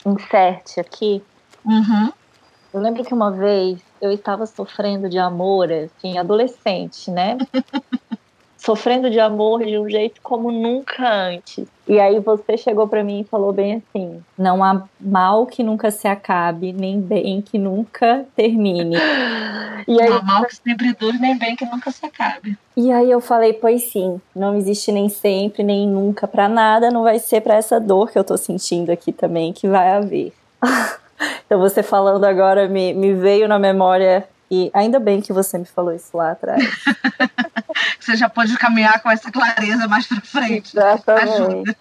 um 0.04 0.12
insert 0.12 0.78
aqui? 0.78 1.22
Uhum. 1.64 2.12
Eu 2.72 2.80
lembro 2.80 3.04
que 3.04 3.14
uma 3.14 3.30
vez 3.30 3.80
eu 4.04 4.12
estava 4.12 4.46
sofrendo 4.46 5.08
de 5.08 5.18
amor, 5.18 5.70
assim, 5.72 6.18
adolescente, 6.18 7.10
né? 7.10 7.38
sofrendo 8.64 9.10
de 9.10 9.20
amor 9.20 9.62
de 9.62 9.78
um 9.78 9.88
jeito 9.88 10.20
como 10.22 10.50
nunca 10.50 11.06
antes. 11.06 11.66
E 11.86 12.00
aí 12.00 12.18
você 12.18 12.56
chegou 12.56 12.88
para 12.88 13.04
mim 13.04 13.20
e 13.20 13.24
falou 13.24 13.52
bem 13.52 13.74
assim: 13.74 14.22
não 14.38 14.64
há 14.64 14.84
mal 14.98 15.44
que 15.44 15.62
nunca 15.62 15.90
se 15.90 16.08
acabe, 16.08 16.72
nem 16.72 16.98
bem 16.98 17.42
que 17.42 17.58
nunca 17.58 18.24
termine. 18.34 18.96
E 19.86 20.00
aí, 20.00 20.08
não 20.08 20.16
há 20.16 20.22
mal 20.22 20.46
que 20.46 20.56
sempre 20.56 20.94
dure, 20.94 21.18
nem 21.18 21.36
bem 21.36 21.54
que 21.54 21.66
nunca 21.66 21.90
se 21.90 22.06
acabe. 22.06 22.56
E 22.74 22.90
aí 22.90 23.10
eu 23.10 23.20
falei: 23.20 23.52
pois 23.52 23.82
sim, 23.92 24.18
não 24.34 24.56
existe 24.56 24.90
nem 24.90 25.10
sempre, 25.10 25.62
nem 25.62 25.86
nunca 25.86 26.26
para 26.26 26.48
nada, 26.48 26.90
não 26.90 27.02
vai 27.02 27.18
ser 27.18 27.42
para 27.42 27.56
essa 27.56 27.78
dor 27.78 28.10
que 28.10 28.18
eu 28.18 28.24
tô 28.24 28.34
sentindo 28.38 28.90
aqui 28.90 29.12
também 29.12 29.52
que 29.52 29.68
vai 29.68 29.90
haver. 29.90 30.32
Então 31.46 31.58
você 31.58 31.82
falando 31.82 32.24
agora 32.24 32.68
me, 32.68 32.92
me 32.92 33.14
veio 33.14 33.46
na 33.46 33.58
memória 33.58 34.26
e 34.50 34.70
ainda 34.72 34.98
bem 35.00 35.20
que 35.20 35.32
você 35.32 35.58
me 35.58 35.64
falou 35.64 35.92
isso 35.92 36.16
lá 36.16 36.32
atrás. 36.32 36.62
você 37.98 38.16
já 38.16 38.28
pode 38.28 38.56
caminhar 38.56 39.02
com 39.02 39.10
essa 39.10 39.30
clareza 39.30 39.88
mais 39.88 40.06
para 40.06 40.20
frente. 40.20 40.76
Exatamente. 40.76 41.32
Ajuda. 41.32 41.76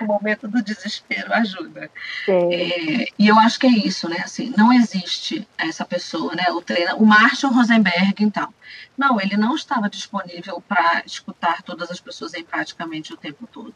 o 0.00 0.04
momento 0.04 0.48
do 0.48 0.62
desespero 0.62 1.32
ajuda. 1.32 1.90
É, 2.28 3.06
e 3.18 3.28
eu 3.28 3.38
acho 3.38 3.58
que 3.58 3.66
é 3.66 3.70
isso, 3.70 4.08
né? 4.08 4.18
Assim, 4.24 4.52
não 4.56 4.72
existe 4.72 5.46
essa 5.58 5.84
pessoa, 5.84 6.34
né? 6.34 6.50
O 6.50 6.60
treino, 6.62 6.96
o 6.96 7.06
Marshall 7.06 7.52
Rosenberg, 7.52 8.22
então. 8.22 8.52
Não, 8.96 9.20
ele 9.20 9.36
não 9.36 9.54
estava 9.54 9.88
disponível 9.88 10.62
para 10.66 11.02
escutar 11.04 11.62
todas 11.62 11.90
as 11.90 12.00
pessoas 12.00 12.34
empaticamente 12.34 13.12
o 13.12 13.16
tempo 13.16 13.46
todo. 13.46 13.74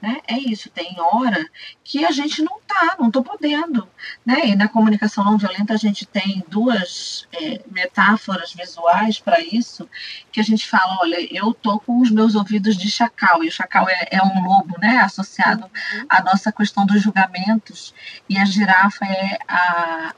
Né? 0.00 0.20
É 0.28 0.38
isso, 0.38 0.70
tem 0.70 0.96
hora 0.98 1.44
que 1.82 2.04
a 2.04 2.10
gente 2.10 2.42
não 2.42 2.60
tá, 2.66 2.96
não 2.98 3.10
tô 3.10 3.22
podendo. 3.22 3.88
Né? 4.24 4.48
E 4.48 4.56
na 4.56 4.68
comunicação 4.68 5.24
não 5.24 5.38
violenta 5.38 5.74
a 5.74 5.78
gente 5.78 6.06
tem 6.06 6.44
duas 6.48 7.26
é, 7.32 7.60
metáforas 7.70 8.52
visuais 8.52 9.18
para 9.18 9.40
isso, 9.40 9.88
que 10.30 10.40
a 10.40 10.44
gente 10.44 10.68
fala, 10.68 10.98
olha, 11.00 11.16
eu 11.34 11.54
tô 11.54 11.78
com 11.80 12.00
os 12.00 12.10
meus 12.10 12.34
ouvidos 12.34 12.76
de 12.76 12.90
chacal, 12.90 13.42
e 13.42 13.48
o 13.48 13.52
chacal 13.52 13.88
é, 13.88 14.08
é 14.10 14.22
um 14.22 14.42
lobo, 14.42 14.76
né? 14.78 14.98
Associado 14.98 15.64
uhum. 15.64 16.06
à 16.08 16.22
nossa 16.22 16.52
questão 16.52 16.84
dos 16.84 17.02
julgamentos, 17.02 17.94
e 18.28 18.36
a 18.38 18.44
girafa 18.44 19.04
é 19.06 19.38
a 19.48 20.14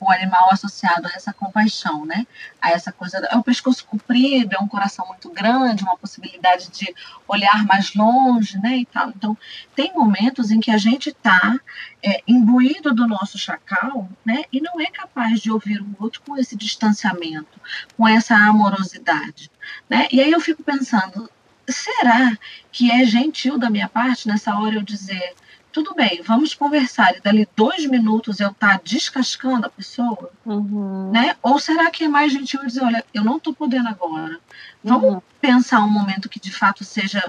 o 0.00 0.10
animal 0.10 0.48
associado 0.50 1.06
a 1.08 1.12
essa 1.12 1.32
compaixão, 1.32 2.04
né? 2.04 2.26
A 2.60 2.70
essa 2.70 2.92
coisa, 2.92 3.18
é 3.18 3.36
um 3.36 3.42
pescoço 3.42 3.84
comprido, 3.86 4.54
é 4.54 4.62
um 4.62 4.68
coração 4.68 5.06
muito 5.06 5.30
grande, 5.30 5.84
uma 5.84 5.96
possibilidade 5.96 6.68
de 6.70 6.94
olhar 7.26 7.64
mais 7.64 7.94
longe, 7.94 8.58
né? 8.58 8.78
E 8.78 8.86
tal. 8.86 9.10
Então, 9.10 9.36
tem 9.74 9.92
momentos 9.94 10.50
em 10.50 10.60
que 10.60 10.70
a 10.70 10.78
gente 10.78 11.10
está 11.10 11.58
é, 12.02 12.22
imbuído 12.26 12.94
do 12.94 13.06
nosso 13.06 13.38
chacal, 13.38 14.08
né? 14.24 14.44
E 14.52 14.60
não 14.60 14.80
é 14.80 14.86
capaz 14.86 15.40
de 15.40 15.50
ouvir 15.50 15.80
o 15.80 15.96
outro 15.98 16.20
com 16.26 16.36
esse 16.36 16.56
distanciamento, 16.56 17.60
com 17.96 18.06
essa 18.06 18.34
amorosidade, 18.34 19.50
né? 19.88 20.08
E 20.12 20.20
aí 20.20 20.30
eu 20.30 20.40
fico 20.40 20.62
pensando, 20.62 21.30
será 21.68 22.36
que 22.70 22.90
é 22.90 23.04
gentil 23.04 23.58
da 23.58 23.70
minha 23.70 23.88
parte 23.88 24.28
nessa 24.28 24.56
hora 24.58 24.76
eu 24.76 24.82
dizer 24.82 25.34
tudo 25.76 25.94
bem, 25.94 26.22
vamos 26.22 26.54
conversar 26.54 27.14
e 27.14 27.20
dali 27.20 27.46
dois 27.54 27.84
minutos 27.84 28.40
eu 28.40 28.48
estar 28.48 28.78
tá 28.78 28.80
descascando 28.82 29.66
a 29.66 29.68
pessoa, 29.68 30.30
uhum. 30.46 31.10
né? 31.12 31.36
Ou 31.42 31.58
será 31.58 31.90
que 31.90 32.04
é 32.04 32.08
mais 32.08 32.32
gentil 32.32 32.64
dizer, 32.64 32.82
olha, 32.82 33.04
eu 33.12 33.22
não 33.22 33.36
estou 33.36 33.52
podendo 33.52 33.86
agora. 33.86 34.40
Vamos 34.82 35.16
uhum. 35.16 35.22
pensar 35.38 35.80
um 35.80 35.90
momento 35.90 36.30
que 36.30 36.40
de 36.40 36.50
fato 36.50 36.82
seja 36.82 37.22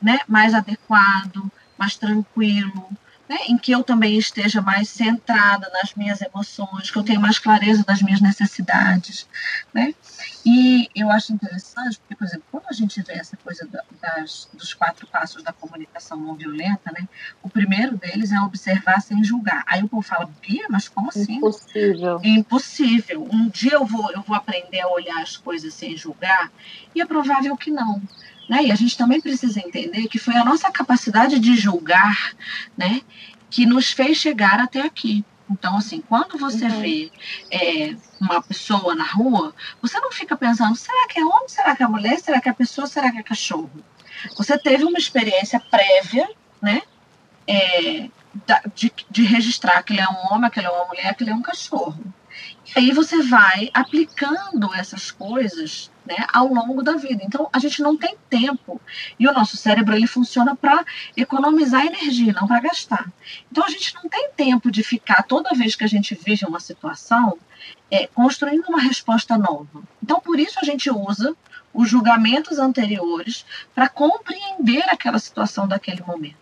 né, 0.00 0.18
mais 0.28 0.52
adequado, 0.52 1.50
mais 1.78 1.96
tranquilo, 1.96 2.86
né, 3.28 3.36
em 3.48 3.58
que 3.58 3.72
eu 3.72 3.82
também 3.82 4.16
esteja 4.16 4.60
mais 4.60 4.88
centrada 4.88 5.68
nas 5.72 5.94
minhas 5.94 6.20
emoções, 6.22 6.90
que 6.90 6.96
eu 6.96 7.02
tenha 7.02 7.18
mais 7.18 7.38
clareza 7.38 7.84
das 7.84 8.00
minhas 8.02 8.20
necessidades, 8.20 9.28
né? 9.74 9.94
E 10.44 10.88
eu 10.94 11.10
acho 11.10 11.32
interessante, 11.32 11.98
porque, 11.98 12.14
por 12.14 12.24
exemplo, 12.24 12.44
quando 12.52 12.66
a 12.68 12.72
gente 12.72 13.02
vê 13.02 13.14
essa 13.14 13.36
coisa 13.36 13.68
das, 14.00 14.48
dos 14.52 14.72
quatro 14.74 15.06
passos 15.08 15.42
da 15.42 15.52
comunicação 15.52 16.18
não 16.18 16.36
violenta, 16.36 16.92
né? 16.92 17.08
O 17.42 17.48
primeiro 17.48 17.96
deles 17.96 18.30
é 18.30 18.40
observar 18.40 19.00
sem 19.00 19.24
julgar. 19.24 19.64
Aí 19.66 19.82
o 19.82 19.88
povo 19.88 20.02
fala, 20.02 20.30
Bia, 20.40 20.66
mas 20.70 20.88
como 20.88 21.08
assim? 21.08 21.36
Impossível. 21.36 22.20
Impossível. 22.22 23.28
Um 23.32 23.48
dia 23.48 23.72
eu 23.74 23.84
vou, 23.84 24.12
eu 24.12 24.22
vou 24.22 24.36
aprender 24.36 24.80
a 24.82 24.88
olhar 24.88 25.20
as 25.20 25.36
coisas 25.36 25.74
sem 25.74 25.96
julgar, 25.96 26.52
e 26.94 27.00
é 27.00 27.06
provável 27.06 27.56
que 27.56 27.70
não. 27.70 28.00
Né? 28.48 28.64
E 28.64 28.72
a 28.72 28.74
gente 28.74 28.96
também 28.96 29.20
precisa 29.20 29.60
entender 29.60 30.08
que 30.08 30.18
foi 30.18 30.36
a 30.36 30.44
nossa 30.44 30.70
capacidade 30.70 31.38
de 31.38 31.56
julgar 31.56 32.32
né, 32.76 33.00
que 33.50 33.66
nos 33.66 33.90
fez 33.90 34.16
chegar 34.18 34.60
até 34.60 34.82
aqui. 34.82 35.24
Então, 35.50 35.76
assim, 35.76 36.00
quando 36.00 36.38
você 36.38 36.64
uhum. 36.64 36.80
vê 36.80 37.12
é, 37.50 37.96
uma 38.20 38.42
pessoa 38.42 38.94
na 38.94 39.04
rua, 39.04 39.54
você 39.80 39.98
não 40.00 40.10
fica 40.10 40.36
pensando, 40.36 40.74
será 40.74 41.06
que 41.06 41.20
é 41.20 41.24
homem, 41.24 41.48
será 41.48 41.76
que 41.76 41.82
é 41.82 41.86
mulher, 41.86 42.18
será 42.18 42.40
que 42.40 42.48
é 42.48 42.52
pessoa, 42.52 42.86
será 42.86 43.12
que 43.12 43.18
é 43.18 43.22
cachorro? 43.22 43.70
Você 44.36 44.58
teve 44.58 44.84
uma 44.84 44.98
experiência 44.98 45.60
prévia, 45.60 46.28
né? 46.60 46.82
É, 47.46 48.08
de, 48.74 48.92
de 49.08 49.22
registrar 49.22 49.82
que 49.82 49.92
ele 49.92 50.00
é 50.00 50.08
um 50.08 50.32
homem, 50.34 50.50
que 50.50 50.58
ele 50.58 50.66
é 50.66 50.70
uma 50.70 50.86
mulher, 50.86 51.14
que 51.14 51.22
ele 51.22 51.30
é 51.30 51.34
um 51.34 51.42
cachorro. 51.42 51.96
E 52.74 52.78
aí 52.78 52.92
você 52.92 53.22
vai 53.22 53.70
aplicando 53.72 54.74
essas 54.74 55.10
coisas 55.10 55.90
né, 56.06 56.16
ao 56.32 56.48
longo 56.48 56.82
da 56.82 56.92
vida. 56.92 57.22
Então, 57.24 57.48
a 57.52 57.58
gente 57.58 57.82
não 57.82 57.96
tem 57.96 58.16
tempo. 58.30 58.80
E 59.18 59.28
o 59.28 59.32
nosso 59.32 59.56
cérebro 59.56 59.94
ele 59.94 60.06
funciona 60.06 60.54
para 60.54 60.84
economizar 61.16 61.84
energia, 61.84 62.32
não 62.32 62.46
para 62.46 62.60
gastar. 62.60 63.10
Então, 63.50 63.64
a 63.64 63.68
gente 63.68 63.94
não 63.94 64.08
tem 64.08 64.30
tempo 64.36 64.70
de 64.70 64.82
ficar, 64.82 65.22
toda 65.22 65.54
vez 65.54 65.74
que 65.74 65.84
a 65.84 65.88
gente 65.88 66.14
vive 66.14 66.46
uma 66.46 66.60
situação, 66.60 67.38
é, 67.90 68.06
construindo 68.08 68.66
uma 68.68 68.80
resposta 68.80 69.36
nova. 69.36 69.82
Então, 70.02 70.20
por 70.20 70.38
isso 70.38 70.58
a 70.60 70.64
gente 70.64 70.90
usa 70.90 71.36
os 71.72 71.88
julgamentos 71.88 72.58
anteriores 72.58 73.44
para 73.74 73.88
compreender 73.88 74.84
aquela 74.88 75.18
situação 75.18 75.68
daquele 75.68 76.02
momento. 76.02 76.36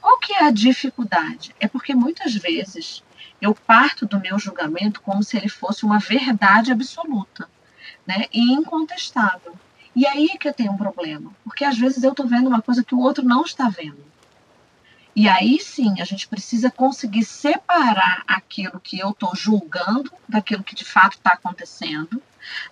Qual 0.00 0.18
que 0.18 0.34
é 0.34 0.44
a 0.44 0.50
dificuldade? 0.50 1.54
É 1.58 1.66
porque 1.66 1.94
muitas 1.94 2.34
vezes 2.34 3.02
eu 3.40 3.54
parto 3.54 4.06
do 4.06 4.20
meu 4.20 4.38
julgamento 4.38 5.00
como 5.00 5.22
se 5.22 5.36
ele 5.36 5.48
fosse 5.48 5.84
uma 5.84 5.98
verdade 5.98 6.72
absoluta 6.72 7.48
né, 8.06 8.26
e 8.32 8.52
incontestável. 8.52 9.54
E 9.94 10.06
aí 10.06 10.30
é 10.32 10.36
que 10.36 10.48
eu 10.48 10.54
tenho 10.54 10.72
um 10.72 10.76
problema, 10.76 11.32
porque 11.42 11.64
às 11.64 11.78
vezes 11.78 12.02
eu 12.02 12.10
estou 12.10 12.26
vendo 12.26 12.48
uma 12.48 12.62
coisa 12.62 12.84
que 12.84 12.94
o 12.94 13.00
outro 13.00 13.24
não 13.24 13.42
está 13.42 13.68
vendo. 13.68 14.04
E 15.14 15.28
aí 15.28 15.58
sim, 15.58 16.00
a 16.00 16.04
gente 16.04 16.28
precisa 16.28 16.70
conseguir 16.70 17.24
separar 17.24 18.22
aquilo 18.28 18.78
que 18.78 18.98
eu 18.98 19.10
estou 19.10 19.34
julgando 19.34 20.12
daquilo 20.28 20.62
que 20.62 20.74
de 20.74 20.84
fato 20.84 21.14
está 21.14 21.32
acontecendo, 21.32 22.22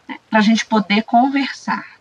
né, 0.07 0.19
para 0.29 0.39
a 0.39 0.43
gente 0.43 0.67
poder 0.67 1.03
conversar. 1.03 1.93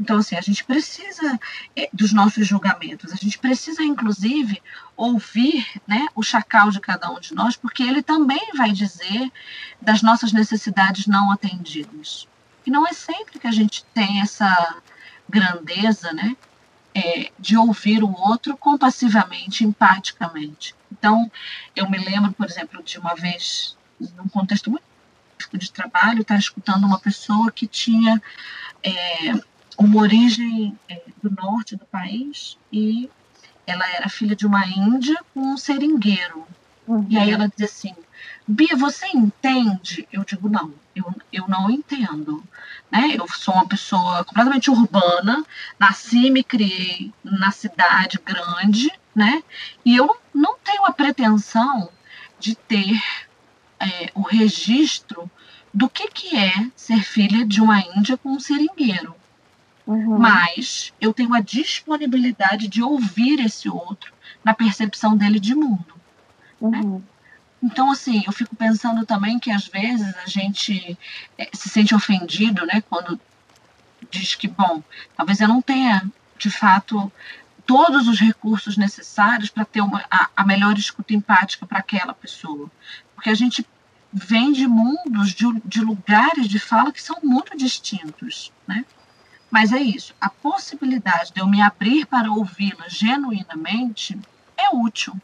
Então, 0.00 0.16
assim, 0.16 0.34
a 0.34 0.40
gente 0.40 0.64
precisa 0.64 1.38
é, 1.76 1.90
dos 1.92 2.10
nossos 2.10 2.46
julgamentos, 2.46 3.12
a 3.12 3.16
gente 3.16 3.38
precisa, 3.38 3.82
inclusive, 3.82 4.62
ouvir 4.96 5.66
né, 5.86 6.06
o 6.14 6.22
chacal 6.22 6.70
de 6.70 6.80
cada 6.80 7.10
um 7.10 7.20
de 7.20 7.34
nós, 7.34 7.54
porque 7.54 7.82
ele 7.82 8.02
também 8.02 8.40
vai 8.56 8.72
dizer 8.72 9.30
das 9.80 10.00
nossas 10.00 10.32
necessidades 10.32 11.06
não 11.06 11.30
atendidas. 11.30 12.26
E 12.66 12.70
não 12.70 12.86
é 12.86 12.94
sempre 12.94 13.38
que 13.38 13.46
a 13.46 13.52
gente 13.52 13.84
tem 13.92 14.22
essa 14.22 14.76
grandeza, 15.28 16.12
né? 16.14 16.34
É, 16.92 17.30
de 17.38 17.56
ouvir 17.56 18.02
o 18.02 18.10
outro 18.10 18.56
compassivamente, 18.56 19.64
empaticamente. 19.64 20.74
Então, 20.90 21.30
eu 21.76 21.88
me 21.88 21.98
lembro, 21.98 22.32
por 22.32 22.46
exemplo, 22.46 22.82
de 22.82 22.98
uma 22.98 23.14
vez, 23.14 23.76
num 24.16 24.28
contexto 24.28 24.70
muito 24.70 24.82
de 25.52 25.70
trabalho, 25.70 26.22
estar 26.22 26.36
escutando 26.36 26.84
uma 26.84 26.98
pessoa 26.98 27.52
que 27.52 27.66
tinha 27.66 28.20
é, 28.82 29.32
uma 29.80 30.02
origem 30.02 30.78
é, 30.90 31.00
do 31.22 31.30
norte 31.30 31.74
do 31.74 31.86
país 31.86 32.58
e 32.70 33.08
ela 33.66 33.88
era 33.88 34.10
filha 34.10 34.36
de 34.36 34.46
uma 34.46 34.66
índia 34.66 35.18
com 35.32 35.40
um 35.40 35.56
seringueiro. 35.56 36.46
Uhum. 36.86 37.06
E 37.08 37.16
aí 37.16 37.30
ela 37.30 37.48
dizia 37.48 37.64
assim, 37.64 37.94
Bia, 38.46 38.76
você 38.76 39.06
entende? 39.06 40.06
Eu 40.12 40.22
digo, 40.22 40.50
não 40.50 40.74
Eu, 40.94 41.14
eu 41.32 41.48
não 41.48 41.70
entendo. 41.70 42.44
Né? 42.90 43.16
Eu 43.16 43.26
sou 43.28 43.54
uma 43.54 43.66
pessoa 43.66 44.22
completamente 44.22 44.70
urbana, 44.70 45.42
nasci 45.78 46.26
e 46.26 46.30
me 46.30 46.44
criei 46.44 47.10
na 47.24 47.50
cidade 47.50 48.18
grande, 48.22 48.90
né? 49.14 49.42
E 49.82 49.96
eu 49.96 50.14
não 50.34 50.56
tenho 50.58 50.84
a 50.84 50.92
pretensão 50.92 51.88
de 52.38 52.54
ter 52.54 53.00
é, 53.78 54.10
o 54.14 54.20
registro 54.20 55.30
do 55.72 55.88
que, 55.88 56.08
que 56.08 56.36
é 56.36 56.70
ser 56.76 57.02
filha 57.02 57.46
de 57.46 57.62
uma 57.62 57.80
índia 57.80 58.18
com 58.18 58.30
um 58.30 58.40
seringueiro. 58.40 59.14
Uhum. 59.90 60.18
Mas 60.18 60.92
eu 61.00 61.12
tenho 61.12 61.34
a 61.34 61.40
disponibilidade 61.40 62.68
de 62.68 62.80
ouvir 62.80 63.40
esse 63.40 63.68
outro 63.68 64.12
na 64.44 64.54
percepção 64.54 65.16
dele 65.16 65.40
de 65.40 65.52
mundo. 65.52 65.94
Né? 66.60 66.78
Uhum. 66.78 66.98
Né? 66.98 67.02
Então, 67.60 67.90
assim, 67.90 68.22
eu 68.24 68.32
fico 68.32 68.54
pensando 68.54 69.04
também 69.04 69.40
que 69.40 69.50
às 69.50 69.66
vezes 69.66 70.14
a 70.24 70.28
gente 70.28 70.96
é, 71.36 71.50
se 71.52 71.68
sente 71.68 71.92
ofendido, 71.92 72.64
né, 72.64 72.82
quando 72.88 73.20
diz 74.10 74.34
que, 74.36 74.46
bom, 74.46 74.80
talvez 75.16 75.40
eu 75.40 75.48
não 75.48 75.60
tenha, 75.60 76.08
de 76.38 76.50
fato, 76.50 77.12
todos 77.66 78.06
os 78.06 78.20
recursos 78.20 78.76
necessários 78.76 79.50
para 79.50 79.64
ter 79.64 79.80
uma, 79.80 80.04
a, 80.08 80.30
a 80.36 80.46
melhor 80.46 80.78
escuta 80.78 81.12
empática 81.12 81.66
para 81.66 81.80
aquela 81.80 82.14
pessoa. 82.14 82.70
Porque 83.14 83.28
a 83.28 83.34
gente 83.34 83.66
vem 84.12 84.52
de 84.52 84.66
mundos, 84.68 85.34
de, 85.34 85.46
de 85.64 85.80
lugares 85.80 86.48
de 86.48 86.60
fala 86.60 86.92
que 86.92 87.02
são 87.02 87.18
muito 87.22 87.56
distintos, 87.58 88.52
né? 88.66 88.84
Mas 89.50 89.72
é 89.72 89.80
isso, 89.80 90.14
a 90.20 90.30
possibilidade 90.30 91.32
de 91.32 91.40
eu 91.40 91.48
me 91.48 91.60
abrir 91.60 92.06
para 92.06 92.30
ouvi-la 92.30 92.88
genuinamente 92.88 94.18
é 94.56 94.74
útil. 94.74 95.14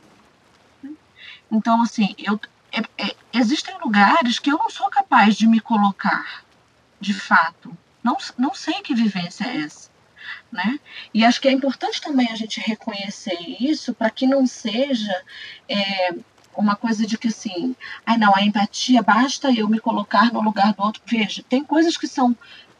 Então, 1.50 1.80
assim, 1.82 2.14
eu, 2.18 2.40
é, 2.72 2.80
é, 2.98 3.16
existem 3.32 3.78
lugares 3.78 4.38
que 4.38 4.50
eu 4.50 4.58
não 4.58 4.68
sou 4.68 4.88
capaz 4.90 5.36
de 5.36 5.46
me 5.46 5.60
colocar, 5.60 6.44
de 7.00 7.14
fato. 7.14 7.76
Não, 8.02 8.16
não 8.36 8.52
sei 8.52 8.82
que 8.82 8.94
vivência 8.94 9.44
é 9.44 9.62
essa. 9.62 9.90
Né? 10.50 10.80
E 11.14 11.24
acho 11.24 11.40
que 11.40 11.48
é 11.48 11.52
importante 11.52 12.00
também 12.00 12.28
a 12.30 12.36
gente 12.36 12.60
reconhecer 12.60 13.38
isso 13.60 13.94
para 13.94 14.10
que 14.10 14.26
não 14.26 14.46
seja 14.46 15.24
é, 15.68 16.14
uma 16.56 16.74
coisa 16.74 17.06
de 17.06 17.16
que 17.18 17.28
assim, 17.28 17.76
ai 18.04 18.16
não, 18.16 18.34
a 18.34 18.42
empatia 18.42 19.02
basta 19.02 19.52
eu 19.52 19.68
me 19.68 19.78
colocar 19.78 20.32
no 20.32 20.40
lugar 20.40 20.72
do 20.72 20.82
outro. 20.82 21.02
Veja, 21.06 21.44
tem 21.48 21.62
coisas 21.62 21.96
que 21.96 22.08
são 22.08 22.36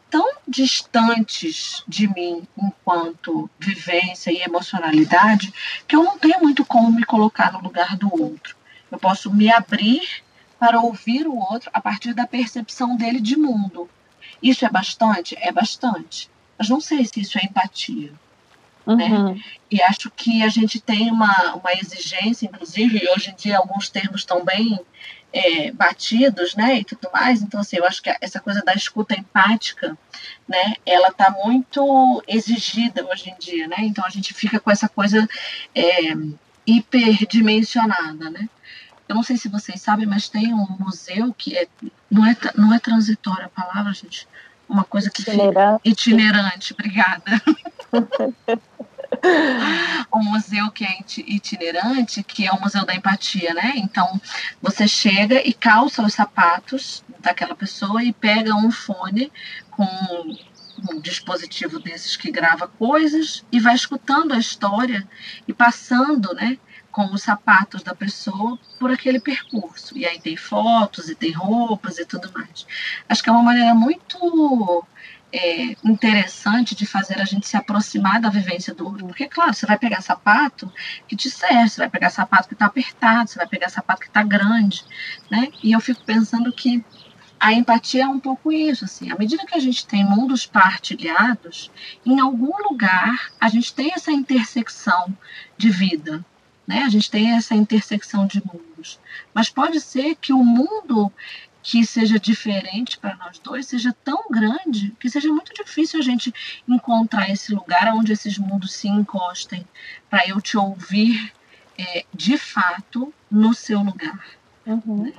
tão 0.09 0.37
distantes 0.47 1.83
de 1.87 2.07
mim 2.07 2.47
enquanto 2.57 3.49
vivência 3.59 4.31
e 4.31 4.41
emocionalidade 4.41 5.53
que 5.87 5.95
eu 5.95 6.03
não 6.03 6.17
tenho 6.17 6.41
muito 6.41 6.65
como 6.65 6.91
me 6.91 7.03
colocar 7.03 7.51
no 7.53 7.61
lugar 7.61 7.95
do 7.97 8.09
outro. 8.21 8.55
Eu 8.91 8.97
posso 8.97 9.33
me 9.33 9.51
abrir 9.51 10.23
para 10.59 10.79
ouvir 10.79 11.27
o 11.27 11.37
outro 11.37 11.69
a 11.73 11.81
partir 11.81 12.13
da 12.13 12.25
percepção 12.25 12.95
dele 12.95 13.19
de 13.19 13.37
mundo. 13.37 13.89
Isso 14.41 14.65
é 14.65 14.69
bastante? 14.69 15.35
É 15.39 15.51
bastante. 15.51 16.29
Mas 16.57 16.69
não 16.69 16.79
sei 16.79 17.05
se 17.05 17.19
isso 17.19 17.37
é 17.37 17.43
empatia. 17.43 18.13
Né? 18.85 19.05
Uhum. 19.05 19.33
Né? 19.33 19.41
E 19.69 19.81
acho 19.81 20.09
que 20.11 20.43
a 20.43 20.49
gente 20.49 20.79
tem 20.79 21.11
uma, 21.11 21.55
uma 21.55 21.73
exigência, 21.73 22.45
inclusive, 22.45 23.03
e 23.03 23.09
hoje 23.09 23.31
em 23.31 23.35
dia 23.35 23.57
alguns 23.57 23.89
termos 23.89 24.21
estão 24.21 24.45
bem 24.45 24.79
é, 25.37 25.71
batidos, 25.71 26.55
né, 26.55 26.79
e 26.79 26.83
tudo 26.83 27.09
mais. 27.13 27.41
Então, 27.41 27.59
assim, 27.59 27.77
eu 27.77 27.85
acho 27.85 28.01
que 28.01 28.13
essa 28.19 28.39
coisa 28.39 28.63
da 28.63 28.73
escuta 28.73 29.13
empática, 29.13 29.95
né, 30.47 30.75
ela 30.85 31.09
está 31.09 31.29
muito 31.29 32.23
exigida 32.27 33.05
hoje 33.05 33.29
em 33.29 33.35
dia, 33.37 33.67
né. 33.67 33.77
Então 33.79 34.03
a 34.03 34.09
gente 34.09 34.33
fica 34.33 34.59
com 34.59 34.71
essa 34.71 34.89
coisa 34.89 35.27
é, 35.75 36.13
hiperdimensionada, 36.65 38.31
né. 38.31 38.49
Eu 39.07 39.15
não 39.15 39.23
sei 39.23 39.37
se 39.37 39.47
vocês 39.47 39.79
sabem, 39.79 40.05
mas 40.05 40.27
tem 40.27 40.53
um 40.53 40.65
museu 40.79 41.33
que 41.33 41.55
é 41.55 41.67
não 42.11 42.25
é 42.25 42.35
não 42.55 42.73
é 42.73 42.79
transitória 42.79 43.45
a 43.45 43.49
palavra, 43.49 43.93
gente. 43.93 44.27
Uma 44.67 44.83
coisa 44.83 45.09
que 45.09 45.21
itinerante. 45.21 45.53
Fica, 45.53 45.79
itinerante, 45.85 46.73
obrigada. 46.73 47.41
um 50.13 50.23
museu 50.23 50.71
que 50.71 50.85
é 50.85 50.97
itinerante, 51.27 52.23
que 52.23 52.45
é 52.45 52.51
o 52.51 52.59
Museu 52.59 52.85
da 52.85 52.95
Empatia, 52.95 53.53
né? 53.53 53.73
Então, 53.75 54.19
você 54.61 54.87
chega 54.87 55.45
e 55.47 55.53
calça 55.53 56.03
os 56.03 56.13
sapatos 56.13 57.03
daquela 57.19 57.55
pessoa 57.55 58.03
e 58.03 58.13
pega 58.13 58.55
um 58.55 58.71
fone 58.71 59.31
com 59.71 59.87
um 60.91 60.99
dispositivo 60.99 61.79
desses 61.79 62.15
que 62.15 62.31
grava 62.31 62.67
coisas 62.67 63.43
e 63.51 63.59
vai 63.59 63.73
escutando 63.73 64.33
a 64.33 64.37
história 64.37 65.07
e 65.47 65.53
passando, 65.53 66.33
né? 66.35 66.57
com 66.97 67.13
os 67.13 67.21
sapatos 67.21 67.83
da 67.83 67.93
pessoa 67.93 68.57
por 68.79 68.89
aquele 68.89 69.19
percurso. 69.19 69.95
E 69.95 70.03
aí 70.03 70.19
tem 70.19 70.35
fotos 70.35 71.09
e 71.09 71.13
tem 71.13 71.31
roupas 71.31 71.99
e 71.99 72.05
tudo 72.07 72.31
mais. 72.33 72.65
Acho 73.07 73.21
que 73.21 73.29
é 73.29 73.31
uma 73.31 73.43
maneira 73.43 73.75
muito 73.75 74.83
é, 75.31 75.75
interessante 75.83 76.75
de 76.75 76.85
fazer 76.85 77.19
a 77.19 77.25
gente 77.25 77.47
se 77.47 77.57
aproximar 77.57 78.21
da 78.21 78.29
vivência 78.29 78.73
do 78.73 78.85
outro. 78.85 79.07
Porque, 79.07 79.27
claro, 79.27 79.53
você 79.53 79.65
vai 79.65 79.77
pegar 79.77 80.01
sapato 80.01 80.71
que 81.07 81.15
te 81.15 81.29
serve, 81.29 81.69
você 81.69 81.81
vai 81.81 81.89
pegar 81.89 82.09
sapato 82.09 82.47
que 82.47 82.53
está 82.53 82.65
apertado, 82.65 83.29
você 83.29 83.37
vai 83.37 83.47
pegar 83.47 83.69
sapato 83.69 84.01
que 84.01 84.07
está 84.07 84.23
grande, 84.23 84.83
né? 85.29 85.49
E 85.61 85.71
eu 85.71 85.79
fico 85.79 86.03
pensando 86.03 86.51
que 86.51 86.83
a 87.39 87.53
empatia 87.53 88.03
é 88.03 88.07
um 88.07 88.19
pouco 88.19 88.51
isso, 88.51 88.85
assim, 88.85 89.11
à 89.11 89.15
medida 89.15 89.45
que 89.45 89.55
a 89.55 89.59
gente 89.59 89.85
tem 89.85 90.03
mundos 90.03 90.45
partilhados, 90.45 91.69
em 92.05 92.19
algum 92.19 92.57
lugar 92.67 93.31
a 93.39 93.47
gente 93.47 93.73
tem 93.73 93.93
essa 93.93 94.11
intersecção 94.11 95.15
de 95.55 95.69
vida, 95.69 96.25
né? 96.65 96.83
A 96.83 96.89
gente 96.89 97.09
tem 97.11 97.33
essa 97.33 97.53
intersecção 97.53 98.25
de 98.25 98.41
mundos. 98.45 98.99
Mas 99.33 99.49
pode 99.49 99.79
ser 99.79 100.15
que 100.15 100.33
o 100.33 100.43
mundo 100.43 101.11
que 101.67 101.85
seja 101.85 102.17
diferente 102.17 102.97
para 102.97 103.17
nós 103.17 103.39
dois 103.39 103.67
seja 103.67 103.93
tão 104.01 104.23
grande 104.29 104.95
que 104.97 105.09
seja 105.09 105.27
muito 105.27 105.53
difícil 105.53 105.99
a 105.99 106.01
gente 106.01 106.33
encontrar 106.65 107.29
esse 107.29 107.53
lugar 107.53 107.93
onde 107.93 108.13
esses 108.13 108.37
mundos 108.37 108.71
se 108.71 108.87
encostem 108.87 109.67
para 110.09 110.25
eu 110.25 110.39
te 110.39 110.55
ouvir 110.55 111.33
é, 111.77 112.05
de 112.13 112.37
fato 112.37 113.13
no 113.29 113.53
seu 113.53 113.81
lugar. 113.81 114.25
Uhum. 114.65 115.03
Né? 115.07 115.13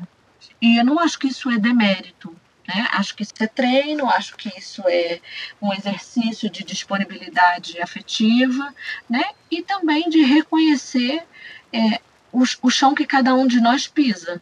E 0.59 0.79
eu 0.79 0.87
não 0.87 0.99
acho 0.99 1.19
que 1.19 1.27
isso 1.27 1.51
é 1.51 1.59
demérito. 1.59 2.35
Né? 2.67 2.89
Acho 2.93 3.15
que 3.15 3.25
isso 3.25 3.35
é 3.41 3.47
treino, 3.47 4.09
acho 4.09 4.35
que 4.35 4.51
isso 4.59 4.83
é 4.87 5.21
um 5.61 5.71
exercício 5.75 6.49
de 6.49 6.65
disponibilidade 6.65 7.79
afetiva, 7.79 8.75
né? 9.09 9.25
E 9.51 9.63
também 9.63 10.09
de 10.09 10.23
reconhecer 10.23 11.23
é, 11.71 12.01
o, 12.33 12.43
o 12.63 12.71
chão 12.71 12.95
que 12.95 13.05
cada 13.05 13.35
um 13.35 13.47
de 13.47 13.61
nós 13.61 13.87
pisa, 13.87 14.41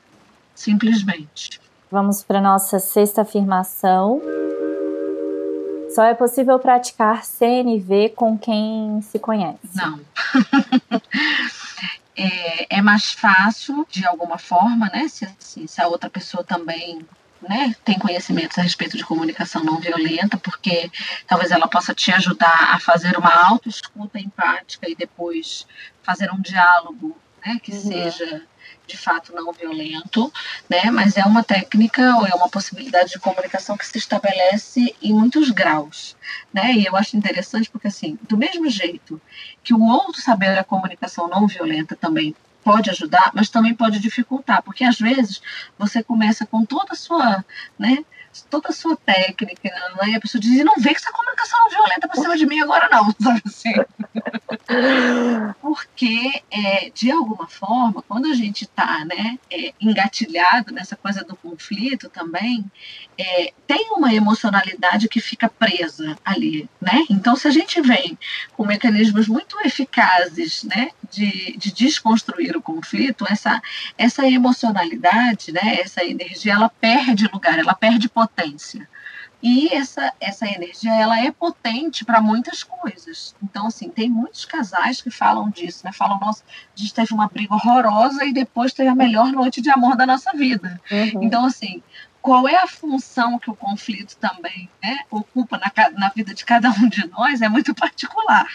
simplesmente. 0.55 1.66
Vamos 1.91 2.22
para 2.22 2.41
nossa 2.41 2.78
sexta 2.78 3.22
afirmação. 3.22 4.20
Só 5.95 6.05
é 6.05 6.14
possível 6.14 6.59
praticar 6.59 7.24
CNV 7.24 8.11
com 8.11 8.37
quem 8.37 9.01
se 9.03 9.18
conhece. 9.18 9.59
Não. 9.74 10.01
é, 12.16 12.78
é, 12.78 12.82
mais 12.82 13.12
fácil, 13.12 13.87
de 13.89 14.05
alguma 14.05 14.37
forma, 14.37 14.91
né? 14.93 15.07
Se, 15.09 15.24
assim, 15.24 15.66
se 15.66 15.80
a 15.80 15.87
outra 15.87 16.11
pessoa 16.11 16.43
também 16.43 17.07
né, 17.49 17.74
tem 17.84 17.99
conhecimentos 17.99 18.59
a 18.59 18.62
respeito 18.62 18.97
de 18.97 19.05
comunicação 19.05 19.62
não 19.62 19.78
violenta, 19.78 20.37
porque 20.37 20.91
talvez 21.26 21.53
ela 21.53 21.68
possa 21.68 21.95
te 21.95 22.11
ajudar 22.11 22.74
a 22.74 22.80
fazer 22.80 23.16
uma 23.16 23.32
autoescuta 23.32 24.18
empática 24.18 24.91
e 24.91 24.97
depois 24.97 25.66
fazer 26.03 26.32
um 26.32 26.41
diálogo 26.41 27.16
né, 27.45 27.61
que 27.62 27.72
uhum. 27.72 27.80
seja 27.80 28.43
de 28.87 28.97
fato 28.97 29.34
não 29.34 29.53
violento, 29.53 30.32
né? 30.68 30.91
Mas 30.91 31.16
é 31.16 31.24
uma 31.24 31.43
técnica 31.43 32.16
ou 32.16 32.26
é 32.26 32.34
uma 32.34 32.49
possibilidade 32.49 33.11
de 33.11 33.18
comunicação 33.18 33.76
que 33.76 33.87
se 33.87 33.99
estabelece 33.99 34.95
em 35.03 35.12
muitos 35.12 35.51
graus, 35.51 36.16
né? 36.53 36.72
E 36.72 36.87
eu 36.87 36.97
acho 36.97 37.16
interessante 37.16 37.70
porque 37.70 37.89
assim, 37.89 38.18
do 38.22 38.37
mesmo 38.37 38.68
jeito 38.68 39.20
que 39.62 39.74
o 39.74 39.82
outro 39.82 40.20
saber 40.20 40.59
a 40.59 40.64
comunicação 40.64 41.28
não 41.28 41.47
violenta 41.47 41.97
também 41.97 42.34
pode 42.62 42.91
ajudar, 42.91 43.30
mas 43.32 43.49
também 43.49 43.72
pode 43.72 44.01
dificultar, 44.01 44.61
porque 44.61 44.82
às 44.82 44.99
vezes 44.99 45.41
você 45.78 46.03
começa 46.03 46.45
com 46.45 46.64
toda 46.64 46.95
a 46.95 46.97
sua, 46.97 47.45
né, 47.78 48.05
toda 48.51 48.68
a 48.68 48.72
sua 48.72 48.97
técnica, 48.97 49.70
né? 50.01 50.11
E 50.11 50.14
a 50.14 50.20
pessoa 50.20 50.41
diz, 50.41 50.64
não 50.64 50.74
vê 50.76 50.91
que 50.91 51.01
essa 51.01 51.12
comunicação 51.12 51.59
não 51.61 51.70
violenta 51.70 52.09
para 52.09 52.20
cima 52.20 52.37
de 52.37 52.47
mim 52.47 52.61
agora 52.61 52.89
não, 52.91 53.14
sabe 53.20 53.43
assim? 53.47 53.72
Porque, 55.61 56.43
é, 56.51 56.91
de 56.91 57.11
alguma 57.11 57.47
forma, 57.47 58.03
quando 58.03 58.26
a 58.26 58.34
gente 58.34 58.62
está 58.62 59.05
né, 59.05 59.39
é, 59.51 59.72
engatilhado 59.80 60.72
nessa 60.72 60.97
coisa 60.97 61.24
do 61.24 61.37
conflito 61.37 62.09
também, 62.09 62.64
é, 63.18 63.53
tem 63.66 63.91
uma 63.93 64.12
emocionalidade 64.12 65.09
que 65.09 65.20
fica 65.20 65.49
presa 65.49 66.16
ali, 66.24 66.68
né? 66.80 67.05
Então, 67.11 67.34
se 67.37 67.49
a 67.49 67.51
gente 67.51 67.80
vem 67.80 68.18
com 68.57 68.66
mecanismos 68.66 69.28
muito 69.28 69.59
eficazes, 69.64 70.64
né, 70.64 70.91
de, 71.11 71.57
de 71.57 71.72
desconstruir 71.72 72.57
o 72.57 72.62
conflito, 72.62 73.24
essa, 73.28 73.61
essa 73.97 74.26
emocionalidade, 74.26 75.53
né, 75.53 75.80
essa 75.80 76.05
energia, 76.05 76.55
ela 76.55 76.68
perde 76.68 77.28
lugar, 77.32 77.59
ela 77.59 77.74
perde 77.74 78.09
potência. 78.27 78.89
E 79.43 79.72
essa, 79.72 80.12
essa 80.20 80.47
energia, 80.47 80.93
ela 80.95 81.20
é 81.20 81.31
potente 81.31 82.05
para 82.05 82.20
muitas 82.20 82.62
coisas. 82.62 83.35
Então, 83.43 83.66
assim, 83.66 83.89
tem 83.89 84.09
muitos 84.09 84.45
casais 84.45 85.01
que 85.01 85.11
falam 85.11 85.51
disso, 85.51 85.83
né? 85.85 85.93
Falam, 85.93 86.18
nossa, 86.18 86.43
a 86.45 86.81
gente 86.81 86.93
teve 86.93 87.12
uma 87.12 87.29
briga 87.29 87.55
horrorosa 87.55 88.24
e 88.24 88.33
depois 88.33 88.72
teve 88.72 88.89
a 88.89 88.95
melhor 88.95 89.31
noite 89.31 89.61
de 89.61 89.70
amor 89.70 89.97
da 89.97 90.07
nossa 90.07 90.33
vida. 90.33 90.81
Uhum. 90.91 91.22
Então, 91.22 91.45
assim, 91.45 91.83
qual 92.22 92.49
é 92.49 92.57
a 92.57 92.66
função 92.66 93.39
que 93.39 93.51
o 93.51 93.55
conflito 93.55 94.16
também 94.16 94.68
né, 94.83 95.01
ocupa 95.11 95.59
na, 95.59 95.91
na 95.91 96.09
vida 96.09 96.35
de 96.35 96.45
cada 96.45 96.70
um 96.70 96.89
de 96.89 97.07
nós 97.09 97.41
é 97.41 97.49
muito 97.49 97.74
particular, 97.74 98.49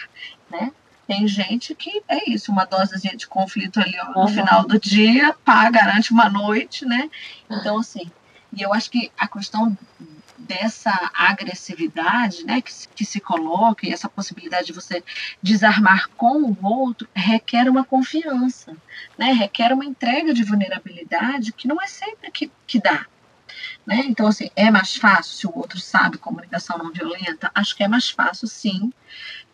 né? 0.50 0.72
Tem 1.06 1.26
gente 1.26 1.74
que 1.74 2.02
é 2.08 2.30
isso, 2.30 2.52
uma 2.52 2.64
dosezinha 2.64 3.16
de 3.16 3.26
conflito 3.26 3.80
ali 3.80 3.94
ó, 4.00 4.12
no 4.12 4.20
uhum. 4.20 4.28
final 4.28 4.64
do 4.66 4.78
dia, 4.78 5.34
pá, 5.44 5.68
garante 5.70 6.12
uma 6.12 6.28
noite, 6.28 6.84
né? 6.84 7.10
Então, 7.50 7.78
assim, 7.78 8.10
e 8.54 8.62
eu 8.62 8.72
acho 8.72 8.90
que 8.90 9.10
a 9.18 9.26
questão 9.26 9.76
dessa 10.36 11.10
agressividade 11.14 12.44
né, 12.44 12.60
que, 12.60 12.72
que 12.94 13.04
se 13.04 13.20
coloca 13.20 13.86
e 13.86 13.92
essa 13.92 14.08
possibilidade 14.08 14.66
de 14.66 14.72
você 14.72 15.02
desarmar 15.42 16.08
com 16.16 16.42
o 16.42 16.56
outro 16.62 17.08
requer 17.14 17.68
uma 17.68 17.84
confiança, 17.84 18.76
né, 19.16 19.32
requer 19.32 19.72
uma 19.72 19.84
entrega 19.84 20.34
de 20.34 20.42
vulnerabilidade 20.42 21.52
que 21.52 21.68
não 21.68 21.80
é 21.80 21.86
sempre 21.86 22.30
que, 22.30 22.50
que 22.66 22.80
dá. 22.80 23.06
Né? 23.86 24.04
Então, 24.06 24.26
assim, 24.26 24.50
é 24.54 24.70
mais 24.70 24.96
fácil 24.96 25.36
se 25.36 25.46
o 25.46 25.56
outro 25.56 25.80
sabe 25.80 26.18
comunicação 26.18 26.78
não 26.78 26.92
violenta? 26.92 27.50
Acho 27.54 27.76
que 27.76 27.82
é 27.82 27.88
mais 27.88 28.10
fácil, 28.10 28.46
sim, 28.46 28.92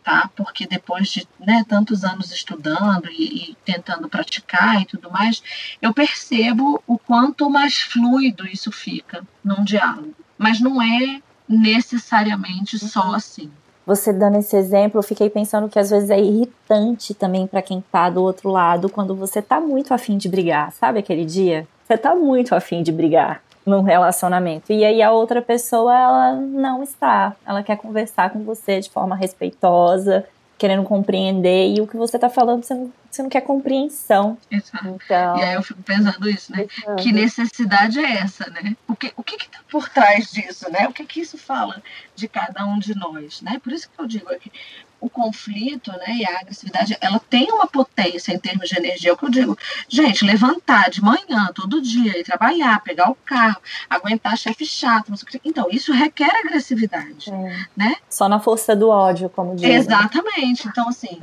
tá? 0.03 0.29
Porque 0.35 0.67
depois 0.67 1.09
de 1.09 1.27
né, 1.39 1.63
tantos 1.67 2.03
anos 2.03 2.31
estudando 2.31 3.09
e, 3.11 3.51
e, 3.51 3.57
tentando 3.65 4.09
praticar 4.09 4.81
e 4.81 4.85
tudo 4.85 5.11
mais, 5.11 5.41
eu 5.81 5.93
percebo 5.93 6.81
o 6.87 6.97
quanto 6.97 7.49
mais 7.49 7.79
fluido 7.79 8.47
isso 8.47 8.71
fica 8.71 9.23
num 9.43 9.63
diálogo. 9.63 10.13
Mas 10.37 10.59
não 10.59 10.81
é 10.81 11.21
necessariamente 11.47 12.77
só 12.79 13.07
uhum. 13.07 13.15
assim. 13.15 13.51
Você 13.85 14.13
dando 14.13 14.37
esse 14.37 14.55
exemplo, 14.55 14.99
eu 14.99 15.03
fiquei 15.03 15.29
pensando 15.31 15.67
que 15.67 15.79
às 15.79 15.89
vezes 15.89 16.11
é 16.11 16.19
irritante 16.19 17.13
também 17.13 17.47
para 17.47 17.61
quem 17.61 17.81
tá 17.91 18.07
do 18.09 18.21
outro 18.21 18.49
lado 18.49 18.87
quando 18.87 19.15
você 19.15 19.41
tá 19.41 19.59
muito 19.59 19.93
afim 19.93 20.15
de 20.15 20.29
brigar, 20.29 20.71
sabe 20.71 20.99
aquele 20.99 21.25
dia? 21.25 21.67
Você 21.87 21.97
tá 21.97 22.13
muito 22.13 22.53
afim 22.53 22.83
de 22.83 22.91
brigar 22.91 23.41
num 23.69 23.81
relacionamento. 23.81 24.73
E 24.73 24.83
aí 24.83 25.01
a 25.01 25.11
outra 25.11 25.41
pessoa, 25.41 25.93
ela 25.93 26.33
não 26.33 26.83
está. 26.83 27.35
Ela 27.45 27.63
quer 27.63 27.77
conversar 27.77 28.31
com 28.31 28.43
você 28.43 28.79
de 28.79 28.89
forma 28.89 29.15
respeitosa, 29.15 30.25
querendo 30.57 30.83
compreender, 30.83 31.73
e 31.73 31.79
o 31.79 31.87
que 31.87 31.95
você 31.95 32.17
está 32.17 32.29
falando, 32.29 32.63
você 32.63 32.73
não, 32.73 32.91
você 33.09 33.23
não 33.23 33.29
quer 33.29 33.41
compreensão. 33.41 34.37
Exato. 34.49 34.87
Então, 34.87 35.37
e 35.37 35.43
aí 35.43 35.53
eu 35.53 35.63
fico 35.63 35.81
pensando 35.81 36.29
isso, 36.29 36.51
né? 36.51 36.67
Pensando. 36.67 36.95
Que 36.97 37.11
necessidade 37.11 37.99
é 37.99 38.17
essa, 38.17 38.49
né? 38.49 38.75
O 38.87 38.95
que 38.95 39.11
o 39.15 39.23
que 39.23 39.35
está 39.35 39.59
por 39.69 39.89
trás 39.89 40.31
disso, 40.31 40.69
né? 40.69 40.87
O 40.87 40.93
que 40.93 41.05
que 41.05 41.21
isso 41.21 41.37
fala 41.37 41.81
de 42.15 42.27
cada 42.27 42.65
um 42.65 42.79
de 42.79 42.95
nós, 42.95 43.41
né? 43.41 43.59
Por 43.63 43.73
isso 43.73 43.89
que 43.89 43.99
eu 43.99 44.07
digo 44.07 44.31
aqui, 44.31 44.51
o 45.01 45.09
conflito 45.09 45.91
né, 45.91 46.15
e 46.15 46.25
a 46.25 46.39
agressividade, 46.39 46.97
ela 46.99 47.19
tem 47.19 47.51
uma 47.51 47.67
potência 47.67 48.33
em 48.33 48.39
termos 48.39 48.67
de 48.67 48.77
energia. 48.77 49.11
É 49.11 49.13
o 49.13 49.17
que 49.17 49.25
eu 49.25 49.29
digo, 49.29 49.57
gente, 49.87 50.25
levantar 50.25 50.89
de 50.89 51.01
manhã, 51.01 51.49
todo 51.55 51.81
dia, 51.81 52.19
e 52.19 52.23
trabalhar, 52.23 52.81
pegar 52.83 53.09
o 53.09 53.15
carro, 53.15 53.61
aguentar 53.89 54.37
chefe 54.37 54.65
chato. 54.65 55.11
Então, 55.43 55.67
isso 55.71 55.93
requer 55.93 56.29
agressividade. 56.45 57.31
É. 57.31 57.65
Né? 57.75 57.95
Só 58.09 58.27
na 58.27 58.39
força 58.39 58.75
do 58.75 58.89
ódio, 58.89 59.29
como 59.29 59.55
diz. 59.55 59.69
Exatamente. 59.69 60.67
Então, 60.67 60.89
assim, 60.89 61.19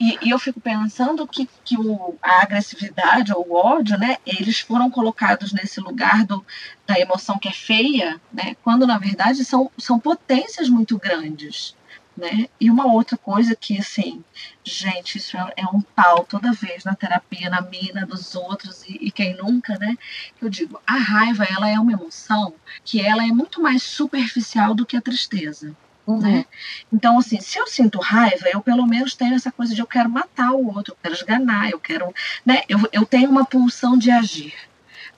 e, 0.00 0.18
e, 0.22 0.30
eu 0.30 0.38
fico 0.38 0.60
pensando 0.60 1.26
que, 1.30 1.48
que 1.64 1.76
o, 1.78 2.16
a 2.22 2.42
agressividade 2.42 3.32
ou 3.32 3.46
o 3.48 3.54
ódio, 3.54 3.98
né, 3.98 4.16
eles 4.26 4.60
foram 4.60 4.90
colocados 4.90 5.52
nesse 5.52 5.80
lugar 5.80 6.24
do, 6.24 6.44
da 6.86 6.98
emoção 6.98 7.38
que 7.38 7.48
é 7.48 7.52
feia, 7.52 8.20
né, 8.32 8.56
quando 8.62 8.86
na 8.86 8.98
verdade 8.98 9.44
são, 9.44 9.70
são 9.78 9.98
potências 9.98 10.68
muito 10.68 10.98
grandes 10.98 11.76
né? 12.18 12.48
E 12.60 12.68
uma 12.68 12.92
outra 12.92 13.16
coisa 13.16 13.54
que, 13.54 13.78
assim, 13.78 14.22
gente, 14.64 15.16
isso 15.16 15.36
é, 15.36 15.52
é 15.58 15.66
um 15.66 15.80
pau 15.80 16.24
toda 16.24 16.52
vez 16.52 16.84
na 16.84 16.94
terapia, 16.94 17.48
na 17.48 17.60
mina 17.60 18.04
dos 18.04 18.34
outros 18.34 18.82
e, 18.88 18.98
e, 19.00 19.10
quem 19.10 19.36
nunca, 19.36 19.78
né? 19.78 19.96
Eu 20.42 20.50
digo, 20.50 20.80
a 20.84 20.96
raiva, 20.96 21.44
ela 21.44 21.68
é 21.68 21.78
uma 21.78 21.92
emoção 21.92 22.52
que 22.84 23.00
ela 23.00 23.24
é 23.24 23.28
muito 23.28 23.62
mais 23.62 23.84
superficial 23.84 24.74
do 24.74 24.84
que 24.84 24.96
a 24.96 25.00
tristeza. 25.00 25.74
Uhum. 26.08 26.20
Né? 26.20 26.46
Então, 26.90 27.18
assim, 27.18 27.38
se 27.38 27.58
eu 27.58 27.66
sinto 27.66 28.00
raiva, 28.00 28.48
eu 28.50 28.62
pelo 28.62 28.86
menos 28.86 29.14
tenho 29.14 29.34
essa 29.34 29.52
coisa 29.52 29.74
de 29.74 29.82
eu 29.82 29.86
quero 29.86 30.08
matar 30.08 30.52
o 30.52 30.74
outro, 30.74 30.94
eu 30.94 30.98
quero 31.02 31.14
esganar, 31.14 31.70
eu 31.70 31.78
quero, 31.78 32.14
né? 32.46 32.62
Eu, 32.66 32.80
eu 32.90 33.04
tenho 33.04 33.28
uma 33.28 33.44
pulsão 33.44 33.98
de 33.98 34.10
agir. 34.10 34.54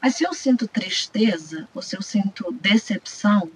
Mas 0.02 0.16
se 0.16 0.24
eu 0.24 0.34
sinto 0.34 0.66
tristeza, 0.66 1.68
ou 1.72 1.80
se 1.80 1.96
eu 1.96 2.02
sinto 2.02 2.52
decepção, 2.60 3.48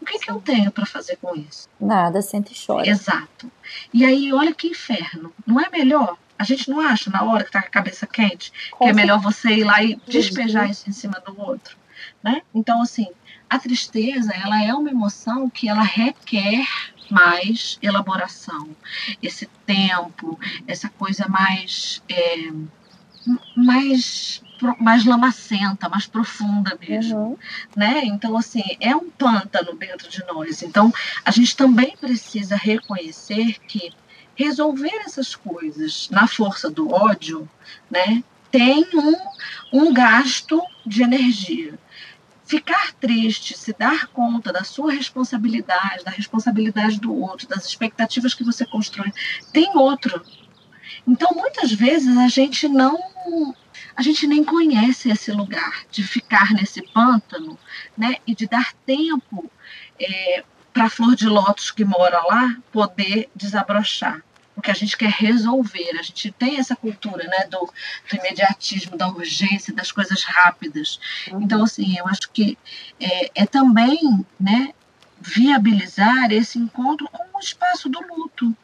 o 0.00 0.06
que, 0.06 0.18
que 0.18 0.30
eu 0.30 0.40
tenho 0.40 0.70
para 0.70 0.86
fazer 0.86 1.16
com 1.16 1.36
isso? 1.36 1.68
Nada, 1.78 2.22
sente 2.22 2.54
e 2.54 2.66
chora. 2.66 2.88
Exato. 2.88 3.52
E 3.92 4.02
aí, 4.02 4.32
olha 4.32 4.54
que 4.54 4.68
inferno. 4.68 5.34
Não 5.46 5.60
é 5.60 5.68
melhor? 5.68 6.16
A 6.38 6.44
gente 6.44 6.70
não 6.70 6.80
acha, 6.80 7.10
na 7.10 7.22
hora 7.24 7.44
que 7.44 7.50
tá 7.50 7.60
com 7.60 7.68
a 7.68 7.70
cabeça 7.70 8.06
quente, 8.06 8.50
com 8.70 8.86
que 8.86 8.90
é 8.90 8.94
melhor 8.94 9.20
você 9.20 9.50
ir 9.50 9.64
lá 9.64 9.82
e 9.82 10.00
despejar 10.08 10.70
isso 10.70 10.88
em 10.88 10.92
cima 10.92 11.20
do 11.26 11.38
outro, 11.38 11.76
né? 12.22 12.40
Então, 12.54 12.80
assim, 12.80 13.08
a 13.50 13.58
tristeza, 13.58 14.32
ela 14.32 14.64
é 14.64 14.72
uma 14.72 14.90
emoção 14.90 15.50
que 15.50 15.68
ela 15.68 15.82
requer 15.82 16.64
mais 17.10 17.76
elaboração, 17.82 18.76
esse 19.20 19.46
tempo, 19.66 20.38
essa 20.68 20.88
coisa 20.88 21.26
mais 21.28 22.00
é, 22.08 22.52
mais 23.56 24.40
mais 24.78 25.06
lamacenta, 25.06 25.88
mais 25.88 26.06
profunda 26.06 26.78
mesmo, 26.80 27.18
uhum. 27.18 27.38
né? 27.74 28.02
Então 28.04 28.36
assim 28.36 28.62
é 28.78 28.94
um 28.94 29.10
pântano 29.10 29.74
dentro 29.74 30.08
de 30.08 30.22
nós. 30.26 30.62
Então 30.62 30.92
a 31.24 31.30
gente 31.30 31.56
também 31.56 31.96
precisa 31.96 32.56
reconhecer 32.56 33.58
que 33.66 33.92
resolver 34.36 34.94
essas 35.04 35.34
coisas 35.34 36.08
na 36.10 36.26
força 36.26 36.70
do 36.70 36.90
ódio, 36.92 37.48
né? 37.90 38.22
Tem 38.50 38.86
um, 38.94 39.16
um 39.72 39.92
gasto 39.92 40.62
de 40.84 41.02
energia. 41.02 41.78
Ficar 42.50 42.92
triste, 42.94 43.56
se 43.56 43.72
dar 43.72 44.08
conta 44.08 44.52
da 44.52 44.64
sua 44.64 44.90
responsabilidade, 44.90 46.02
da 46.02 46.10
responsabilidade 46.10 46.98
do 46.98 47.14
outro, 47.14 47.46
das 47.46 47.64
expectativas 47.64 48.34
que 48.34 48.42
você 48.42 48.66
constrói, 48.66 49.12
tem 49.52 49.70
outro. 49.76 50.20
Então, 51.06 51.30
muitas 51.32 51.70
vezes 51.70 52.16
a 52.16 52.26
gente 52.26 52.66
não 52.66 52.98
a 53.94 54.02
gente 54.02 54.26
nem 54.26 54.42
conhece 54.42 55.10
esse 55.10 55.30
lugar 55.30 55.84
de 55.92 56.02
ficar 56.02 56.52
nesse 56.52 56.82
pântano, 56.88 57.56
né? 57.96 58.16
E 58.26 58.34
de 58.34 58.48
dar 58.48 58.72
tempo 58.84 59.48
é, 60.00 60.42
para 60.72 60.86
a 60.86 60.90
flor 60.90 61.14
de 61.14 61.28
lótus 61.28 61.70
que 61.70 61.84
mora 61.84 62.20
lá 62.20 62.56
poder 62.72 63.30
desabrochar. 63.32 64.24
Porque 64.60 64.70
a 64.70 64.74
gente 64.74 64.96
quer 64.96 65.10
resolver, 65.10 65.98
a 65.98 66.02
gente 66.02 66.30
tem 66.32 66.58
essa 66.58 66.76
cultura 66.76 67.24
né, 67.24 67.46
do, 67.50 67.58
do 67.60 68.16
imediatismo, 68.16 68.94
da 68.94 69.08
urgência, 69.08 69.74
das 69.74 69.90
coisas 69.90 70.22
rápidas. 70.22 71.00
Uhum. 71.32 71.40
Então, 71.40 71.64
assim, 71.64 71.96
eu 71.96 72.06
acho 72.06 72.30
que 72.30 72.58
é, 73.00 73.42
é 73.42 73.46
também 73.46 74.24
né, 74.38 74.74
viabilizar 75.18 76.30
esse 76.30 76.58
encontro 76.58 77.08
com 77.10 77.24
o 77.36 77.40
espaço 77.40 77.88
do 77.88 78.00
luto, 78.00 78.54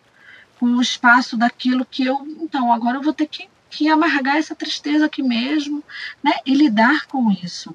com 0.60 0.66
o 0.66 0.82
espaço 0.82 1.34
daquilo 1.34 1.86
que 1.86 2.04
eu, 2.04 2.26
então, 2.40 2.70
agora 2.70 2.98
eu 2.98 3.02
vou 3.02 3.14
ter 3.14 3.26
que 3.26 3.48
que 3.70 3.88
amargar 3.88 4.36
essa 4.36 4.54
tristeza 4.54 5.06
aqui 5.06 5.22
mesmo, 5.22 5.82
né? 6.22 6.32
E 6.44 6.54
lidar 6.54 7.06
com 7.06 7.30
isso. 7.30 7.74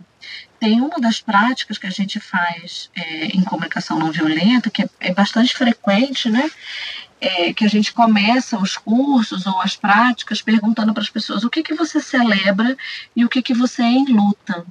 Tem 0.59 0.79
uma 0.79 0.99
das 0.99 1.19
práticas 1.19 1.77
que 1.77 1.87
a 1.87 1.91
gente 1.91 2.19
faz 2.19 2.89
é, 2.95 3.27
em 3.27 3.43
comunicação 3.43 3.97
não 3.97 4.11
violenta, 4.11 4.69
que 4.69 4.83
é, 4.83 4.89
é 4.99 5.13
bastante 5.13 5.53
frequente, 5.55 6.29
né? 6.29 6.49
É, 7.19 7.53
que 7.53 7.65
a 7.65 7.67
gente 7.67 7.93
começa 7.93 8.57
os 8.57 8.77
cursos 8.77 9.45
ou 9.45 9.61
as 9.61 9.75
práticas 9.75 10.41
perguntando 10.41 10.93
para 10.93 11.03
as 11.03 11.09
pessoas 11.09 11.43
o 11.43 11.49
que, 11.49 11.61
que 11.61 11.75
você 11.75 11.99
celebra 11.99 12.75
e 13.15 13.23
o 13.23 13.29
que, 13.29 13.41
que 13.43 13.53
você 13.53 13.83
é 13.83 14.11
luta, 14.11 14.65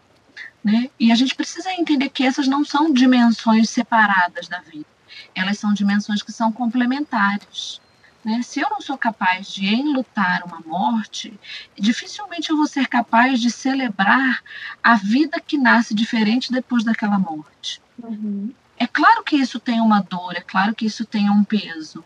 Né? 0.64 0.90
E 0.98 1.12
a 1.12 1.14
gente 1.14 1.34
precisa 1.34 1.72
entender 1.72 2.08
que 2.08 2.24
essas 2.24 2.48
não 2.48 2.64
são 2.64 2.92
dimensões 2.92 3.70
separadas 3.70 4.48
da 4.48 4.60
vida, 4.60 4.86
elas 5.34 5.58
são 5.58 5.72
dimensões 5.72 6.22
que 6.22 6.32
são 6.32 6.52
complementares. 6.52 7.80
Né? 8.24 8.42
Se 8.42 8.60
eu 8.60 8.68
não 8.68 8.80
sou 8.80 8.98
capaz 8.98 9.50
de 9.50 9.66
enlutar 9.66 10.42
uma 10.46 10.60
morte, 10.60 11.38
dificilmente 11.78 12.50
eu 12.50 12.56
vou 12.56 12.66
ser 12.66 12.86
capaz 12.86 13.40
de 13.40 13.50
celebrar 13.50 14.42
a 14.82 14.94
vida 14.94 15.40
que 15.40 15.56
nasce 15.56 15.94
diferente 15.94 16.52
depois 16.52 16.84
daquela 16.84 17.18
morte. 17.18 17.80
Uhum. 18.02 18.52
É 18.78 18.86
claro 18.86 19.22
que 19.22 19.36
isso 19.36 19.60
tem 19.60 19.78
uma 19.80 20.00
dor, 20.00 20.34
é 20.34 20.40
claro 20.40 20.74
que 20.74 20.86
isso 20.86 21.04
tem 21.04 21.28
um 21.28 21.44
peso, 21.44 22.02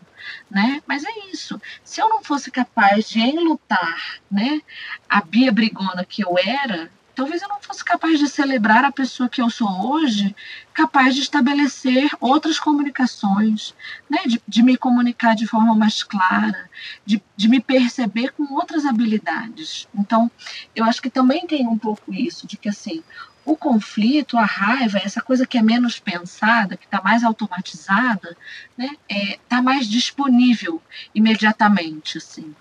né? 0.51 0.83
Mas 0.85 1.05
é 1.05 1.31
isso. 1.31 1.61
Se 1.83 2.01
eu 2.01 2.09
não 2.09 2.21
fosse 2.21 2.51
capaz 2.51 3.07
de 3.07 3.21
enlutar, 3.21 4.19
né, 4.29 4.61
a 5.09 5.21
Bia 5.21 5.53
Brigona 5.53 6.03
que 6.03 6.21
eu 6.21 6.35
era, 6.37 6.91
talvez 7.15 7.41
eu 7.41 7.47
não 7.47 7.61
fosse 7.61 7.83
capaz 7.83 8.19
de 8.19 8.27
celebrar 8.27 8.83
a 8.83 8.91
pessoa 8.91 9.29
que 9.29 9.41
eu 9.41 9.49
sou 9.49 9.93
hoje, 9.93 10.35
capaz 10.73 11.15
de 11.15 11.21
estabelecer 11.21 12.11
outras 12.19 12.59
comunicações, 12.59 13.73
né? 14.09 14.19
de, 14.25 14.41
de 14.45 14.61
me 14.61 14.75
comunicar 14.75 15.35
de 15.35 15.47
forma 15.47 15.73
mais 15.73 16.03
clara, 16.03 16.69
de, 17.05 17.23
de 17.35 17.47
me 17.47 17.61
perceber 17.61 18.31
com 18.33 18.53
outras 18.53 18.85
habilidades. 18.85 19.87
Então, 19.95 20.29
eu 20.75 20.83
acho 20.83 21.01
que 21.01 21.09
também 21.09 21.47
tem 21.47 21.65
um 21.65 21.77
pouco 21.77 22.13
isso, 22.13 22.45
de 22.45 22.57
que 22.57 22.69
assim, 22.69 23.01
o 23.45 23.55
conflito, 23.55 24.37
a 24.37 24.43
raiva, 24.43 24.97
essa 24.97 25.21
coisa 25.21 25.45
que 25.45 25.57
é 25.57 25.61
menos 25.61 25.99
pensada, 25.99 26.75
que 26.75 26.85
está 26.85 27.01
mais 27.01 27.23
automatizada, 27.23 28.35
né, 28.77 28.89
está 29.07 29.33
é, 29.33 29.39
tá 29.47 29.61
mais 29.61 29.87
disponível 29.87 30.81
imediatamente, 31.13 32.17
assim, 32.17 32.53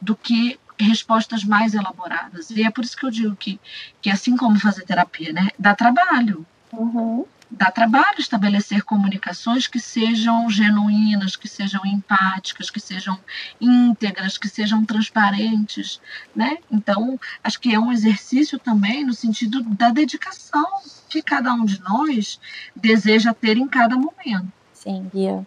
do 0.00 0.16
que 0.16 0.58
respostas 0.84 1.44
mais 1.44 1.74
elaboradas. 1.74 2.50
E 2.50 2.62
é 2.62 2.70
por 2.70 2.84
isso 2.84 2.96
que 2.96 3.06
eu 3.06 3.10
digo 3.10 3.36
que, 3.36 3.60
que 4.00 4.10
assim 4.10 4.36
como 4.36 4.58
fazer 4.58 4.84
terapia, 4.84 5.32
né, 5.32 5.48
dá 5.58 5.74
trabalho. 5.74 6.46
Uhum. 6.72 7.24
Dá 7.50 7.68
trabalho 7.68 8.20
estabelecer 8.20 8.84
comunicações 8.84 9.66
que 9.66 9.80
sejam 9.80 10.48
genuínas, 10.48 11.34
que 11.34 11.48
sejam 11.48 11.84
empáticas, 11.84 12.70
que 12.70 12.78
sejam 12.78 13.18
íntegras, 13.60 14.38
que 14.38 14.48
sejam 14.48 14.84
transparentes, 14.84 16.00
né? 16.34 16.58
Então, 16.70 17.18
acho 17.42 17.58
que 17.60 17.74
é 17.74 17.78
um 17.78 17.90
exercício 17.90 18.56
também 18.56 19.04
no 19.04 19.12
sentido 19.12 19.64
da 19.64 19.90
dedicação 19.90 20.64
que 21.08 21.20
cada 21.20 21.52
um 21.52 21.64
de 21.64 21.80
nós 21.80 22.38
deseja 22.74 23.34
ter 23.34 23.56
em 23.56 23.66
cada 23.66 23.96
momento. 23.96 24.52
Sim, 24.72 25.10
Bia. 25.12 25.44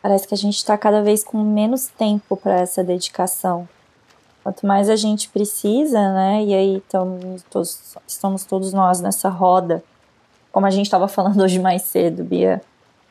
Parece 0.00 0.26
que 0.26 0.34
a 0.34 0.38
gente 0.38 0.56
está 0.56 0.76
cada 0.78 1.02
vez 1.02 1.22
com 1.22 1.44
menos 1.44 1.86
tempo 1.86 2.34
para 2.34 2.60
essa 2.60 2.82
dedicação. 2.82 3.68
Quanto 4.42 4.66
mais 4.66 4.90
a 4.90 4.96
gente 4.96 5.28
precisa, 5.28 5.98
né? 6.12 6.44
E 6.44 6.54
aí 6.54 6.76
estamos 6.78 7.42
todos, 7.44 7.96
estamos 8.06 8.44
todos 8.44 8.72
nós 8.72 9.00
nessa 9.00 9.28
roda, 9.28 9.82
como 10.50 10.66
a 10.66 10.70
gente 10.70 10.86
estava 10.86 11.06
falando 11.08 11.42
hoje 11.42 11.58
mais 11.58 11.82
cedo, 11.82 12.24
Bia, 12.24 12.60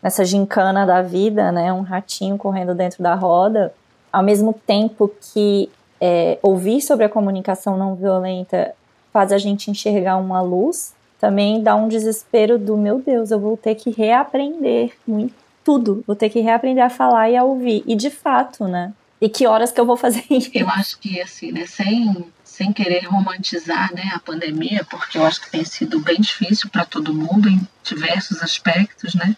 nessa 0.02 0.26
gincana 0.26 0.86
da 0.86 1.02
vida, 1.02 1.52
né? 1.52 1.72
Um 1.72 1.82
ratinho 1.82 2.38
correndo 2.38 2.76
dentro 2.76 3.02
da 3.02 3.16
roda, 3.16 3.74
ao 4.12 4.24
mesmo 4.24 4.54
tempo 4.54 5.10
que 5.34 5.70
é, 6.00 6.38
ouvir 6.42 6.82
sobre 6.82 7.06
a 7.06 7.10
comunicação 7.10 7.78
não 7.78 7.96
violenta 7.96 8.74
faz 9.14 9.32
a 9.32 9.38
gente 9.38 9.70
enxergar 9.70 10.18
uma 10.18 10.42
luz, 10.42 10.94
também 11.20 11.62
dá 11.62 11.76
um 11.76 11.88
desespero 11.88 12.58
do 12.58 12.78
meu 12.78 13.00
Deus, 13.00 13.30
eu 13.30 13.40
vou 13.40 13.56
ter 13.56 13.76
que 13.76 13.92
reaprender 13.92 14.94
muito 15.06 15.36
tudo. 15.64 16.04
Vou 16.08 16.16
ter 16.16 16.30
que 16.30 16.40
reaprender 16.40 16.84
a 16.84 16.90
falar 16.90 17.30
e 17.30 17.38
a 17.38 17.44
ouvir. 17.44 17.84
E 17.86 17.96
de 17.96 18.10
fato, 18.10 18.68
né? 18.68 18.94
E 19.22 19.30
que 19.30 19.46
horas 19.46 19.72
que 19.72 19.80
eu 19.80 19.86
vou 19.86 19.96
fazer 19.96 20.26
isso? 20.32 20.50
Eu 20.52 20.68
acho 20.68 20.98
que, 20.98 21.22
assim, 21.22 21.52
né, 21.52 21.68
sem, 21.68 22.26
sem 22.44 22.74
querer 22.74 23.06
romantizar 23.06 23.94
né, 23.94 24.12
a 24.16 24.20
pandemia, 24.20 24.84
porque 24.90 25.20
eu 25.20 25.26
acho 25.26 25.40
que 25.42 25.52
tem 25.52 25.64
sido 25.64 26.00
bem 26.00 26.20
difícil 26.20 26.72
para 26.72 26.84
todo 26.84 27.14
mundo 27.14 27.48
em 27.48 27.62
diversos 27.84 28.42
aspectos, 28.42 29.14
né? 29.14 29.38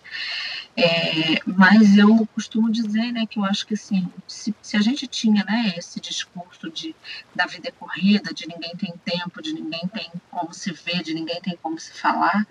É, 0.76 1.40
mas 1.46 1.98
eu 1.98 2.28
costumo 2.34 2.72
dizer 2.72 3.12
né, 3.12 3.28
que 3.28 3.38
eu 3.38 3.46
acho 3.46 3.68
que 3.68 3.76
assim, 3.76 4.12
se, 4.28 4.56
se, 4.60 4.76
a 4.76 4.82
gente 4.82 5.06
tinha 5.06 5.44
né, 5.44 5.76
esse 5.78 6.00
discurso 6.00 6.68
de 6.72 6.96
da 7.36 7.46
vida 7.46 7.68
é 7.68 7.72
corrida, 7.72 8.34
de 8.34 8.48
ninguém 8.48 8.76
tem 8.76 8.92
tempo, 9.06 9.40
de 9.40 9.54
ninguém 9.54 9.88
tem 9.90 10.12
como 10.32 10.52
se 10.52 10.72
ver, 10.72 11.04
de 11.04 11.14
ninguém 11.14 11.40
tem 11.42 11.56
como 11.62 11.80
se 11.80 11.94
falar, 11.94 12.48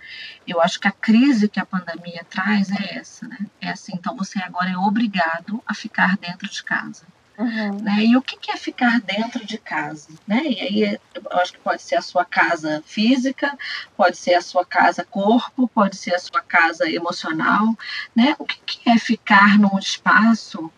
eu 0.46 0.60
acho 0.60 0.78
que 0.78 0.86
a 0.86 0.92
crise 0.92 1.48
que 1.48 1.58
a 1.58 1.66
pandemia 1.66 2.24
traz 2.30 2.70
é 2.70 2.98
essa, 2.98 3.26
né? 3.26 3.38
É 3.60 3.70
assim, 3.70 3.92
então 3.96 4.16
você 4.16 4.38
agora 4.38 4.70
é 4.70 4.76
obrigado 4.76 5.60
a 5.66 5.74
ficar 5.74 6.16
dentro 6.16 6.48
de 6.48 6.62
casa. 6.62 7.04
Uhum. 7.38 7.78
Né? 7.82 8.04
E 8.04 8.16
o 8.16 8.22
que 8.22 8.50
é 8.50 8.56
ficar 8.56 9.00
dentro 9.00 9.44
de 9.44 9.58
casa? 9.58 10.08
Né? 10.26 10.42
E 10.44 10.60
aí 10.60 10.98
eu 11.14 11.38
acho 11.38 11.52
que 11.52 11.58
pode 11.58 11.82
ser 11.82 11.96
a 11.96 12.02
sua 12.02 12.24
casa 12.24 12.82
física, 12.86 13.56
pode 13.96 14.16
ser 14.16 14.34
a 14.34 14.42
sua 14.42 14.64
casa 14.64 15.04
corpo, 15.04 15.68
pode 15.68 15.96
ser 15.96 16.14
a 16.14 16.18
sua 16.18 16.40
casa 16.40 16.88
emocional. 16.90 17.76
Né? 18.14 18.36
O 18.38 18.44
que 18.44 18.88
é 18.88 18.98
ficar 18.98 19.58
num 19.58 19.78
espaço 19.78 20.70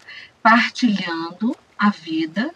partilhando 0.43 1.57
a 1.79 1.91
vida 1.91 2.55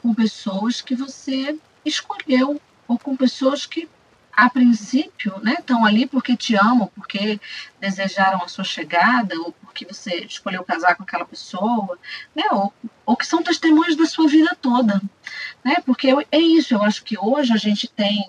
com 0.00 0.14
pessoas 0.14 0.80
que 0.80 0.94
você 0.94 1.58
escolheu 1.84 2.60
ou 2.86 2.98
com 2.98 3.16
pessoas 3.16 3.66
que 3.66 3.88
a 4.34 4.48
princípio, 4.48 5.38
né, 5.42 5.56
estão 5.58 5.84
ali 5.84 6.06
porque 6.06 6.34
te 6.36 6.56
amam, 6.56 6.90
porque 6.94 7.38
desejaram 7.78 8.42
a 8.42 8.48
sua 8.48 8.64
chegada, 8.64 9.38
ou 9.38 9.54
porque 9.72 9.86
você 9.86 10.26
escolheu 10.26 10.62
casar 10.62 10.94
com 10.94 11.02
aquela 11.02 11.24
pessoa, 11.24 11.98
né, 12.36 12.44
ou, 12.52 12.72
ou 13.06 13.16
que 13.16 13.26
são 13.26 13.42
testemunhos 13.42 13.96
da 13.96 14.04
sua 14.04 14.28
vida 14.28 14.54
toda, 14.60 15.00
né, 15.64 15.76
porque 15.86 16.14
é 16.30 16.38
isso, 16.38 16.74
eu 16.74 16.82
acho 16.82 17.02
que 17.02 17.18
hoje 17.18 17.52
a 17.52 17.56
gente 17.56 17.88
tem 17.88 18.24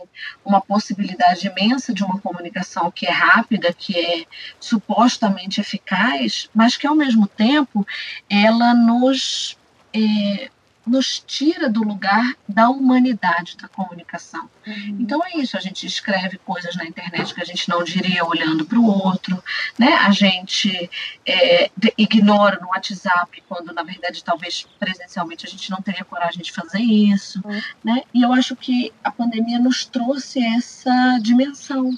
uma 0.46 0.62
possibilidade 0.62 1.46
imensa 1.46 1.94
de 1.94 2.04
uma 2.04 2.20
comunicação 2.20 2.90
que 2.90 3.06
é 3.06 3.12
rápida, 3.12 3.74
que 3.74 4.00
é 4.00 4.26
supostamente 4.60 5.60
eficaz, 5.60 6.50
mas 6.56 6.78
que 6.78 6.88
ao 6.88 6.96
mesmo 6.96 7.28
tempo 7.28 7.86
ela 8.30 8.74
nos 8.74 9.58
é, 9.94 10.50
nos 10.86 11.20
tira 11.26 11.70
do 11.70 11.84
lugar 11.84 12.36
da 12.48 12.70
humanidade 12.70 13.56
da 13.58 13.68
comunicação. 13.68 14.50
Uhum. 14.68 14.98
Então 15.00 15.26
é 15.26 15.38
isso, 15.38 15.56
a 15.56 15.60
gente 15.60 15.86
escreve 15.86 16.38
coisas 16.38 16.76
na 16.76 16.86
internet 16.86 17.34
que 17.34 17.42
a 17.42 17.46
gente 17.46 17.70
não 17.70 17.84
diria 17.84 18.26
olhando 18.26 18.66
para 18.66 18.78
o 18.78 18.86
outro, 18.86 19.42
né? 19.78 19.94
A 19.94 20.12
gente 20.12 20.90
é, 21.26 21.72
ignora 21.98 22.60
no 22.60 22.68
WhatsApp 22.68 23.44
quando 23.48 23.74
na 23.74 23.84
verdade 23.84 24.24
talvez 24.24 24.68
presencialmente 24.80 25.46
a 25.46 25.50
gente 25.50 25.72
não 25.72 25.82
teria 25.82 26.04
coragem 26.04 26.42
de 26.42 26.52
fazer 26.52 26.82
isso, 26.82 27.42
uhum. 27.46 27.62
né? 27.84 28.04
E 28.14 28.22
eu 28.22 28.34
acho 28.34 28.56
que 28.56 28.92
a 29.04 29.12
pandemia 29.12 29.60
nos 29.60 29.86
trouxe 29.86 30.44
essa 30.44 31.18
dimensão, 31.22 31.98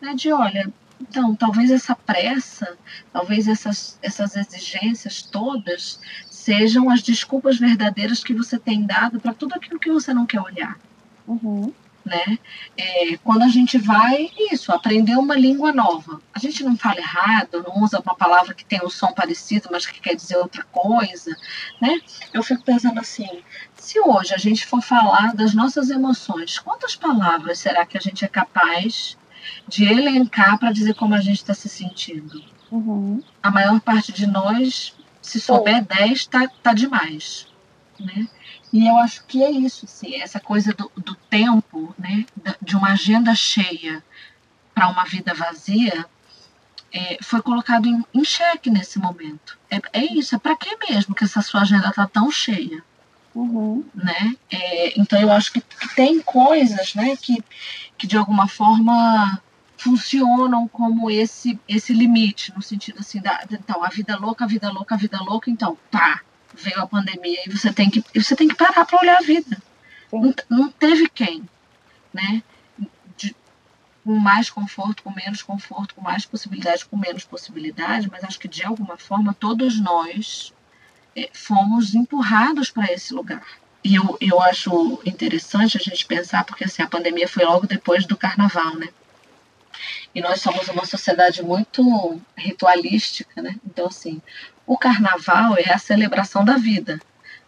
né? 0.00 0.14
De 0.14 0.32
olha, 0.32 0.72
então, 1.00 1.34
talvez 1.34 1.70
essa 1.70 1.94
pressa, 1.94 2.78
talvez 3.12 3.46
essas, 3.46 3.98
essas 4.02 4.36
exigências 4.36 5.22
todas 5.22 6.00
sejam 6.44 6.90
as 6.90 7.00
desculpas 7.00 7.58
verdadeiras 7.58 8.22
que 8.22 8.34
você 8.34 8.58
tem 8.58 8.84
dado 8.84 9.18
para 9.18 9.32
tudo 9.32 9.54
aquilo 9.54 9.80
que 9.80 9.90
você 9.90 10.12
não 10.12 10.26
quer 10.26 10.42
olhar. 10.42 10.78
Uhum. 11.26 11.72
Né? 12.04 12.38
É, 12.76 13.16
quando 13.16 13.44
a 13.44 13.48
gente 13.48 13.78
vai, 13.78 14.30
isso, 14.52 14.70
aprender 14.70 15.16
uma 15.16 15.34
língua 15.34 15.72
nova. 15.72 16.20
A 16.34 16.38
gente 16.38 16.62
não 16.62 16.76
fala 16.76 16.98
errado, 16.98 17.64
não 17.66 17.82
usa 17.82 17.98
uma 17.98 18.14
palavra 18.14 18.52
que 18.52 18.62
tem 18.62 18.78
um 18.84 18.90
som 18.90 19.10
parecido, 19.10 19.70
mas 19.72 19.86
que 19.86 19.98
quer 20.02 20.14
dizer 20.14 20.36
outra 20.36 20.62
coisa. 20.64 21.34
Né? 21.80 21.98
Eu 22.30 22.42
fico 22.42 22.62
pensando 22.62 23.00
assim: 23.00 23.42
se 23.74 23.98
hoje 23.98 24.34
a 24.34 24.38
gente 24.38 24.66
for 24.66 24.82
falar 24.82 25.34
das 25.34 25.54
nossas 25.54 25.88
emoções, 25.88 26.58
quantas 26.58 26.94
palavras 26.94 27.58
será 27.58 27.86
que 27.86 27.96
a 27.96 28.00
gente 28.02 28.22
é 28.22 28.28
capaz 28.28 29.16
de 29.66 29.84
elencar 29.86 30.58
para 30.58 30.72
dizer 30.72 30.94
como 30.94 31.14
a 31.14 31.22
gente 31.22 31.38
está 31.38 31.54
se 31.54 31.70
sentindo? 31.70 32.44
Uhum. 32.70 33.22
A 33.42 33.50
maior 33.50 33.80
parte 33.80 34.12
de 34.12 34.26
nós 34.26 34.94
se 35.24 35.40
souber 35.40 35.82
10, 35.82 36.26
tá, 36.26 36.46
tá 36.62 36.74
demais, 36.74 37.46
né? 37.98 38.28
E 38.70 38.86
eu 38.86 38.96
acho 38.98 39.24
que 39.24 39.42
é 39.42 39.50
isso, 39.50 39.86
assim, 39.86 40.16
essa 40.16 40.38
coisa 40.38 40.74
do, 40.74 40.90
do 40.96 41.14
tempo, 41.14 41.94
né, 41.98 42.26
de 42.60 42.76
uma 42.76 42.92
agenda 42.92 43.34
cheia 43.34 44.04
para 44.74 44.88
uma 44.88 45.04
vida 45.04 45.32
vazia, 45.32 46.04
é, 46.92 47.16
foi 47.22 47.40
colocado 47.40 47.88
em, 47.88 48.04
em 48.12 48.24
xeque 48.24 48.68
nesse 48.68 48.98
momento. 48.98 49.58
É, 49.70 49.80
é 49.92 50.04
isso, 50.12 50.34
é 50.34 50.38
para 50.38 50.56
que 50.56 50.76
mesmo 50.90 51.14
que 51.14 51.24
essa 51.24 51.40
sua 51.40 51.62
agenda 51.62 51.90
tá 51.90 52.06
tão 52.06 52.30
cheia? 52.30 52.82
Uhum. 53.34 53.84
Né? 53.94 54.36
É, 54.50 55.00
então 55.00 55.18
eu 55.18 55.32
acho 55.32 55.52
que, 55.52 55.60
que, 55.60 55.94
tem 55.94 56.20
coisas 56.20 56.94
né, 56.94 57.16
que, 57.16 57.42
que 57.96 58.06
de 58.06 58.16
alguma 58.16 58.46
forma 58.46 59.40
funcionam 59.84 60.66
como 60.66 61.10
esse 61.10 61.60
esse 61.68 61.92
limite, 61.92 62.54
no 62.56 62.62
sentido 62.62 63.00
assim, 63.00 63.20
da, 63.20 63.44
então, 63.50 63.84
a 63.84 63.88
vida 63.90 64.16
louca, 64.16 64.44
a 64.44 64.48
vida 64.48 64.70
louca, 64.70 64.94
a 64.94 64.98
vida 64.98 65.20
louca, 65.20 65.50
então, 65.50 65.76
pá, 65.90 66.22
veio 66.54 66.80
a 66.80 66.86
pandemia 66.86 67.40
e 67.46 67.50
você 67.50 67.70
tem 67.70 67.90
que, 67.90 68.02
você 68.18 68.34
tem 68.34 68.48
que 68.48 68.54
parar 68.54 68.86
para 68.86 68.98
olhar 68.98 69.18
a 69.18 69.22
vida. 69.22 69.62
Não, 70.10 70.34
não, 70.48 70.70
teve 70.70 71.06
quem, 71.10 71.46
né? 72.14 72.42
De, 73.14 73.36
com 74.02 74.14
mais 74.14 74.48
conforto, 74.48 75.02
com 75.02 75.12
menos 75.12 75.42
conforto, 75.42 75.94
com 75.94 76.00
mais 76.00 76.24
possibilidade, 76.24 76.86
com 76.86 76.96
menos 76.96 77.24
possibilidade, 77.24 78.08
mas 78.10 78.24
acho 78.24 78.38
que 78.38 78.48
de 78.48 78.64
alguma 78.64 78.96
forma 78.96 79.34
todos 79.34 79.78
nós 79.78 80.54
é, 81.14 81.28
fomos 81.34 81.94
empurrados 81.94 82.70
para 82.70 82.90
esse 82.90 83.12
lugar. 83.12 83.44
E 83.82 83.96
eu, 83.96 84.16
eu 84.18 84.40
acho 84.40 84.98
interessante 85.04 85.76
a 85.76 85.80
gente 85.80 86.06
pensar, 86.06 86.42
porque 86.44 86.64
assim, 86.64 86.82
a 86.82 86.88
pandemia 86.88 87.28
foi 87.28 87.44
logo 87.44 87.66
depois 87.66 88.06
do 88.06 88.16
carnaval, 88.16 88.76
né? 88.76 88.88
E 90.14 90.20
nós 90.20 90.40
somos 90.40 90.68
uma 90.68 90.84
sociedade 90.84 91.42
muito 91.42 92.20
ritualística, 92.36 93.42
né? 93.42 93.56
Então, 93.66 93.86
assim, 93.86 94.22
o 94.66 94.78
carnaval 94.78 95.56
é 95.58 95.72
a 95.72 95.78
celebração 95.78 96.44
da 96.44 96.56
vida, 96.56 97.00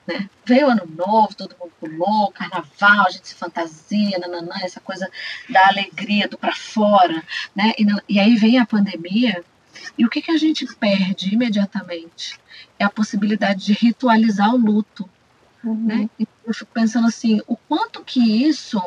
né? 0.06 0.28
Veio 0.44 0.66
o 0.66 0.70
ano 0.70 0.86
novo, 0.86 1.34
todo 1.34 1.56
mundo 1.60 1.72
pulou, 1.80 2.32
carnaval, 2.32 3.06
a 3.06 3.10
gente 3.10 3.28
se 3.28 3.34
fantasia, 3.34 4.18
nananã, 4.18 4.54
essa 4.62 4.80
coisa 4.80 5.08
da 5.48 5.66
alegria, 5.68 6.28
do 6.28 6.36
para 6.36 6.54
fora, 6.54 7.22
né? 7.54 7.72
E, 7.78 7.86
e, 8.08 8.20
aí 8.20 8.36
vem 8.36 8.58
a 8.58 8.66
pandemia, 8.66 9.44
e 9.96 10.04
o 10.04 10.10
que, 10.10 10.22
que 10.22 10.30
a 10.30 10.36
gente 10.36 10.66
perde 10.76 11.32
imediatamente? 11.32 12.38
É 12.78 12.84
a 12.84 12.90
possibilidade 12.90 13.64
de 13.64 13.72
ritualizar 13.72 14.52
o 14.54 14.58
luto, 14.58 15.08
uhum. 15.64 15.86
né? 15.86 16.10
E 16.18 16.26
eu 16.46 16.54
fico 16.54 16.70
pensando 16.72 17.06
assim, 17.06 17.40
o 17.46 17.56
quanto 17.56 18.04
que 18.04 18.20
isso 18.20 18.80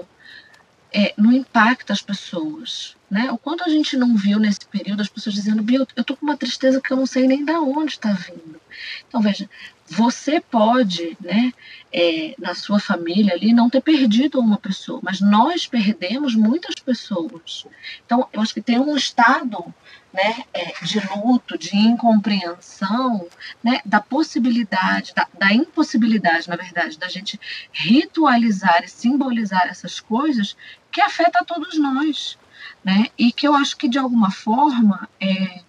é, 0.92 1.14
não 1.18 1.32
impacta 1.32 1.94
as 1.94 2.02
pessoas, 2.02 2.96
né? 3.10 3.32
O 3.32 3.38
quanto 3.38 3.64
a 3.64 3.70
gente 3.70 3.96
não 3.96 4.16
viu 4.16 4.40
nesse 4.40 4.66
período 4.66 5.02
as 5.02 5.10
pessoas 5.10 5.36
dizendo, 5.36 5.62
Bia, 5.62 5.86
eu 5.96 6.04
tô 6.04 6.16
com 6.16 6.26
uma 6.26 6.38
tristeza 6.38 6.82
que 6.82 6.92
eu 6.92 6.98
não 6.98 7.06
sei 7.06 7.28
nem 7.28 7.46
da 7.46 7.60
onde 7.60 7.94
está 7.94 8.12
vindo. 8.12 8.60
Então, 9.08 9.22
veja, 9.22 9.50
você 9.88 10.40
pode, 10.40 11.18
né, 11.20 11.52
é, 11.92 12.36
na 12.38 12.54
sua 12.54 12.80
família 12.80 13.34
ali, 13.34 13.54
não 13.54 13.70
ter 13.70 13.82
perdido 13.82 14.40
uma 14.40 14.58
pessoa, 14.58 15.00
mas 15.02 15.20
nós 15.20 15.66
perdemos 15.66 16.36
muitas 16.36 16.76
pessoas. 16.76 17.66
Então, 18.06 18.28
eu 18.32 18.42
acho 18.42 18.54
que 18.54 18.62
tem 18.62 18.80
um 18.80 18.96
estado 18.96 19.74
né, 20.14 20.44
é, 20.54 20.74
de 20.84 21.00
luto, 21.16 21.58
de 21.58 21.76
incompreensão, 21.76 23.28
né, 23.64 23.82
da 23.86 24.00
possibilidade, 24.00 25.14
da, 25.16 25.28
da, 25.38 25.54
impossibilidade, 25.54 26.50
na 26.50 26.56
verdade, 26.56 26.98
da 26.98 27.08
gente 27.08 27.40
ritualizar 27.72 28.84
e 28.84 28.88
simbolizar 28.88 29.68
essas 29.68 30.00
coisas 30.00 30.56
que 30.92 31.02
afeta 31.02 31.44
todos 31.46 31.78
nós. 31.78 32.38
né? 32.84 33.08
E 33.18 33.32
que 33.32 33.48
eu 33.48 33.56
acho 33.56 33.78
que 33.78 33.88
de 33.88 33.98
alguma 33.98 34.32
forma 34.32 35.08
é, 35.20 35.62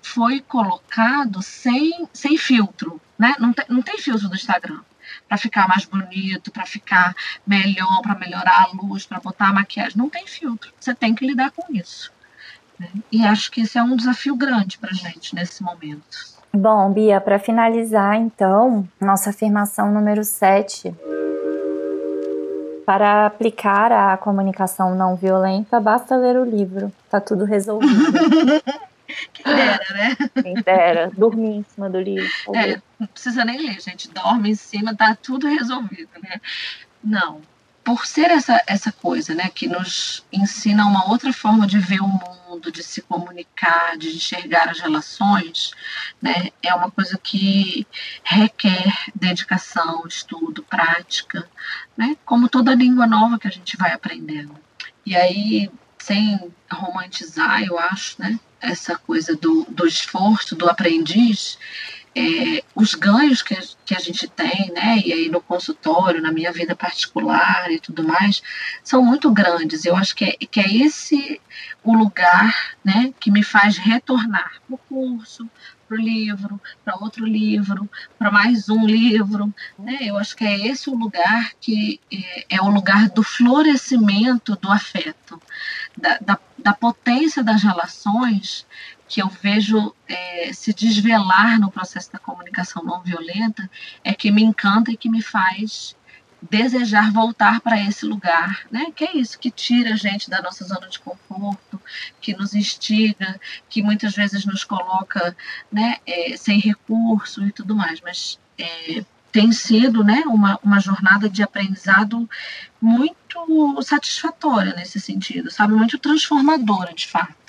foi 0.00 0.40
colocado 0.40 1.42
sem, 1.42 2.08
sem 2.12 2.36
filtro, 2.36 3.00
né? 3.18 3.34
Não 3.38 3.52
tem, 3.52 3.64
não 3.68 3.82
tem 3.82 3.98
filtro 3.98 4.28
do 4.28 4.34
Instagram 4.34 4.80
para 5.28 5.38
ficar 5.38 5.68
mais 5.68 5.84
bonito, 5.84 6.50
para 6.50 6.66
ficar 6.66 7.14
melhor, 7.46 8.02
para 8.02 8.14
melhorar 8.14 8.62
a 8.64 8.70
luz, 8.74 9.06
para 9.06 9.20
botar 9.20 9.48
a 9.48 9.52
maquiagem. 9.52 9.96
Não 9.96 10.08
tem 10.08 10.26
filtro. 10.26 10.72
Você 10.78 10.94
tem 10.94 11.14
que 11.14 11.26
lidar 11.26 11.50
com 11.50 11.72
isso. 11.72 12.12
Né? 12.78 12.88
E 13.10 13.24
acho 13.24 13.50
que 13.50 13.62
esse 13.62 13.78
é 13.78 13.82
um 13.82 13.96
desafio 13.96 14.36
grande 14.36 14.78
para 14.78 14.92
gente 14.92 15.34
nesse 15.34 15.62
momento. 15.62 16.32
Bom, 16.54 16.92
Bia, 16.92 17.20
para 17.20 17.38
finalizar, 17.38 18.16
então, 18.16 18.86
nossa 19.00 19.30
afirmação 19.30 19.90
número 19.90 20.22
7. 20.22 20.94
Para 22.84 23.26
aplicar 23.26 23.92
a 23.92 24.16
comunicação 24.16 24.94
não 24.94 25.14
violenta, 25.14 25.80
basta 25.80 26.16
ler 26.16 26.36
o 26.36 26.44
livro. 26.44 26.92
Tá 27.08 27.20
tudo 27.20 27.44
resolvido. 27.44 27.92
Quem 29.32 29.44
dera, 29.44 29.86
né? 29.90 30.16
Quem 30.42 30.54
dera. 30.54 31.10
Dormir 31.16 31.56
em 31.56 31.62
cima 31.64 31.90
do 31.90 32.00
livro. 32.00 32.30
É, 32.54 32.80
não 32.98 33.06
precisa 33.06 33.44
nem 33.44 33.58
ler, 33.58 33.80
gente. 33.80 34.10
Dorme 34.10 34.50
em 34.50 34.54
cima, 34.54 34.96
tá 34.96 35.16
tudo 35.20 35.46
resolvido, 35.46 36.10
né? 36.22 36.40
Não. 37.02 37.40
Por 37.84 38.06
ser 38.06 38.30
essa, 38.30 38.62
essa 38.66 38.92
coisa, 38.92 39.34
né, 39.34 39.50
que 39.52 39.66
nos 39.66 40.24
ensina 40.32 40.86
uma 40.86 41.10
outra 41.10 41.32
forma 41.32 41.66
de 41.66 41.78
ver 41.80 42.00
o 42.00 42.06
mundo, 42.06 42.70
de 42.70 42.82
se 42.82 43.02
comunicar, 43.02 43.96
de 43.98 44.08
enxergar 44.14 44.68
as 44.68 44.78
relações, 44.78 45.72
né, 46.20 46.50
é 46.62 46.72
uma 46.74 46.90
coisa 46.90 47.18
que 47.18 47.86
requer 48.22 48.92
dedicação, 49.14 50.04
estudo, 50.06 50.62
prática, 50.62 51.48
né, 51.96 52.16
como 52.24 52.48
toda 52.48 52.74
língua 52.74 53.06
nova 53.06 53.38
que 53.38 53.48
a 53.48 53.52
gente 53.52 53.76
vai 53.76 53.92
aprendendo. 53.92 54.56
E 55.04 55.16
aí, 55.16 55.68
sem 55.98 56.52
romantizar, 56.70 57.62
eu 57.62 57.78
acho, 57.78 58.20
né, 58.20 58.38
essa 58.60 58.96
coisa 58.96 59.34
do, 59.34 59.64
do 59.68 59.86
esforço 59.86 60.54
do 60.54 60.68
aprendiz, 60.68 61.58
é, 62.14 62.62
os 62.74 62.94
ganhos 62.94 63.42
que, 63.42 63.56
que 63.84 63.94
a 63.94 63.98
gente 63.98 64.28
tem, 64.28 64.70
né, 64.72 65.00
e 65.04 65.12
aí 65.12 65.28
no 65.28 65.40
consultório, 65.40 66.20
na 66.20 66.30
minha 66.30 66.52
vida 66.52 66.76
particular 66.76 67.70
e 67.70 67.80
tudo 67.80 68.06
mais, 68.06 68.42
são 68.84 69.02
muito 69.02 69.30
grandes. 69.30 69.84
Eu 69.84 69.96
acho 69.96 70.14
que 70.14 70.24
é, 70.24 70.32
que 70.32 70.60
é 70.60 70.76
esse 70.76 71.40
o 71.82 71.94
lugar, 71.94 72.76
né, 72.84 73.12
que 73.18 73.30
me 73.30 73.42
faz 73.42 73.78
retornar 73.78 74.60
para 74.66 74.74
o 74.74 74.78
curso, 74.78 75.48
para 75.88 75.96
o 75.96 76.00
livro, 76.00 76.60
para 76.84 76.96
outro 76.96 77.24
livro, 77.24 77.88
para 78.18 78.30
mais 78.30 78.68
um 78.68 78.86
livro. 78.86 79.52
Né? 79.78 79.98
Eu 80.02 80.16
acho 80.16 80.36
que 80.36 80.44
é 80.44 80.66
esse 80.68 80.88
o 80.90 80.94
lugar 80.94 81.52
que 81.60 82.00
é, 82.12 82.56
é 82.56 82.60
o 82.62 82.70
lugar 82.70 83.08
do 83.08 83.22
florescimento 83.22 84.56
do 84.56 84.70
afeto, 84.70 85.40
da, 85.96 86.18
da, 86.18 86.38
da 86.58 86.72
potência 86.72 87.42
das 87.42 87.62
relações 87.62 88.66
que 89.12 89.20
eu 89.20 89.28
vejo 89.28 89.94
é, 90.08 90.54
se 90.54 90.72
desvelar 90.72 91.60
no 91.60 91.70
processo 91.70 92.10
da 92.10 92.18
comunicação 92.18 92.82
não 92.82 93.02
violenta 93.02 93.70
é 94.02 94.14
que 94.14 94.30
me 94.30 94.42
encanta 94.42 94.90
e 94.90 94.96
que 94.96 95.10
me 95.10 95.20
faz 95.20 95.94
desejar 96.40 97.12
voltar 97.12 97.60
para 97.60 97.78
esse 97.78 98.06
lugar, 98.06 98.66
né? 98.70 98.86
Que 98.96 99.04
é 99.04 99.16
isso 99.18 99.38
que 99.38 99.50
tira 99.50 99.92
a 99.92 99.96
gente 99.96 100.30
da 100.30 100.40
nossa 100.40 100.64
zona 100.64 100.88
de 100.88 100.98
conforto, 100.98 101.78
que 102.22 102.34
nos 102.34 102.54
instiga, 102.54 103.38
que 103.68 103.82
muitas 103.82 104.14
vezes 104.14 104.46
nos 104.46 104.64
coloca, 104.64 105.36
né, 105.70 105.98
é, 106.06 106.34
sem 106.34 106.58
recurso 106.58 107.44
e 107.44 107.52
tudo 107.52 107.76
mais. 107.76 108.00
Mas 108.00 108.40
é, 108.56 109.04
tem 109.30 109.52
sido, 109.52 110.02
né, 110.02 110.22
uma, 110.26 110.58
uma 110.62 110.80
jornada 110.80 111.28
de 111.28 111.42
aprendizado 111.42 112.26
muito 112.80 113.82
satisfatória 113.82 114.74
nesse 114.74 114.98
sentido, 114.98 115.50
sabe, 115.50 115.74
muito 115.74 115.98
transformadora 115.98 116.94
de 116.94 117.06
fato, 117.06 117.41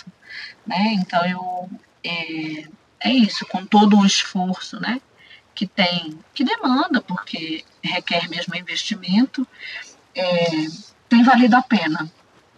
né? 0.66 0.94
Então 0.96 1.26
eu 1.26 1.70
é, 2.04 2.64
é 3.00 3.12
isso, 3.12 3.46
com 3.46 3.66
todo 3.66 3.98
o 3.98 4.06
esforço, 4.06 4.80
né? 4.80 5.00
que 5.56 5.68
tem, 5.68 6.18
que 6.34 6.44
demanda, 6.44 7.02
porque 7.02 7.64
requer 7.84 8.30
mesmo 8.30 8.56
investimento, 8.56 9.48
é, 10.16 10.46
tem 11.08 11.24
valido 11.24 11.56
a 11.56 11.62
pena. 11.62 12.10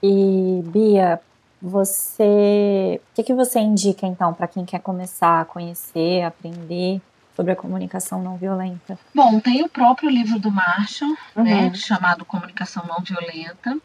E 0.01 0.62
Bia, 0.66 1.20
você, 1.62 3.01
o 3.12 3.16
que, 3.16 3.24
que 3.24 3.34
você 3.34 3.60
indica 3.60 4.06
então 4.06 4.34
para 4.34 4.47
quem 4.47 4.66
quer 4.66 4.80
começar 4.80 5.41
a 5.41 5.45
conhecer, 5.45 6.24
aprender 6.24 7.01
sobre 7.36 7.51
a 7.51 7.56
comunicação 7.56 8.22
não 8.22 8.38
violenta? 8.38 8.97
Bom, 9.14 9.39
tem 9.39 9.64
o 9.64 9.70
próprio 9.70 10.10
livro 10.10 10.39
do 10.39 10.51
Marshall, 10.51 11.12
né, 11.36 11.38
uhum. 11.38 11.43
né, 11.43 11.74
chamado 11.74 12.24
Comunicação 12.24 12.86
Não 12.86 13.01
Violenta. 13.01 13.78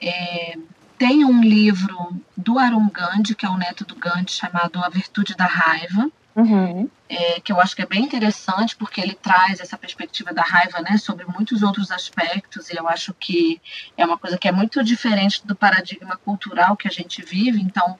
É, 0.00 0.58
tem 0.98 1.24
um 1.24 1.42
livro 1.42 2.20
do 2.36 2.58
Arun 2.58 2.88
Gandhi, 2.88 3.34
que 3.34 3.46
é 3.46 3.48
o 3.48 3.56
neto 3.56 3.84
do 3.84 3.94
Gandhi, 3.96 4.32
chamado 4.32 4.82
A 4.82 4.88
Virtude 4.88 5.34
da 5.34 5.46
Raiva. 5.46 6.10
Uhum. 6.34 6.88
É, 7.10 7.40
que 7.40 7.52
eu 7.52 7.60
acho 7.60 7.76
que 7.76 7.82
é 7.82 7.86
bem 7.86 8.04
interessante 8.04 8.74
porque 8.74 9.02
ele 9.02 9.14
traz 9.14 9.60
essa 9.60 9.76
perspectiva 9.76 10.32
da 10.32 10.40
raiva 10.42 10.80
né, 10.80 10.96
sobre 10.96 11.26
muitos 11.26 11.62
outros 11.62 11.90
aspectos 11.90 12.70
e 12.70 12.76
eu 12.78 12.88
acho 12.88 13.12
que 13.12 13.60
é 13.98 14.06
uma 14.06 14.16
coisa 14.16 14.38
que 14.38 14.48
é 14.48 14.52
muito 14.52 14.82
diferente 14.82 15.46
do 15.46 15.54
paradigma 15.54 16.16
cultural 16.16 16.74
que 16.74 16.88
a 16.88 16.90
gente 16.90 17.22
vive, 17.22 17.60
então 17.60 17.98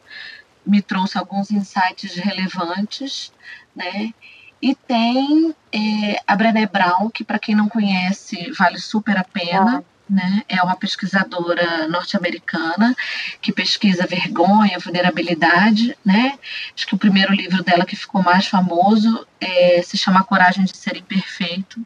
me 0.64 0.80
trouxe 0.80 1.18
alguns 1.18 1.51
insights 1.51 2.14
relevantes, 2.14 3.30
né? 3.76 4.14
E 4.62 4.74
tem 4.74 5.55
é, 5.70 6.22
a 6.26 6.34
Brené 6.34 6.66
Brown, 6.66 7.11
que 7.11 7.24
para 7.24 7.38
quem 7.38 7.55
não 7.55 7.68
conhece 7.68 8.51
vale 8.53 8.78
super 8.78 9.18
a 9.18 9.24
pena. 9.24 9.84
Ah 9.86 9.91
né? 10.12 10.42
É 10.46 10.62
uma 10.62 10.76
pesquisadora 10.76 11.88
norte-americana 11.88 12.94
que 13.40 13.50
pesquisa 13.50 14.06
vergonha, 14.06 14.78
vulnerabilidade, 14.78 15.96
né? 16.04 16.38
Acho 16.76 16.86
que 16.86 16.94
o 16.94 16.98
primeiro 16.98 17.32
livro 17.32 17.62
dela 17.62 17.86
que 17.86 17.96
ficou 17.96 18.22
mais 18.22 18.46
famoso 18.46 19.26
é, 19.40 19.80
se 19.82 19.96
chama 19.96 20.22
Coragem 20.22 20.64
de 20.64 20.76
Ser 20.76 20.98
Imperfeito 20.98 21.84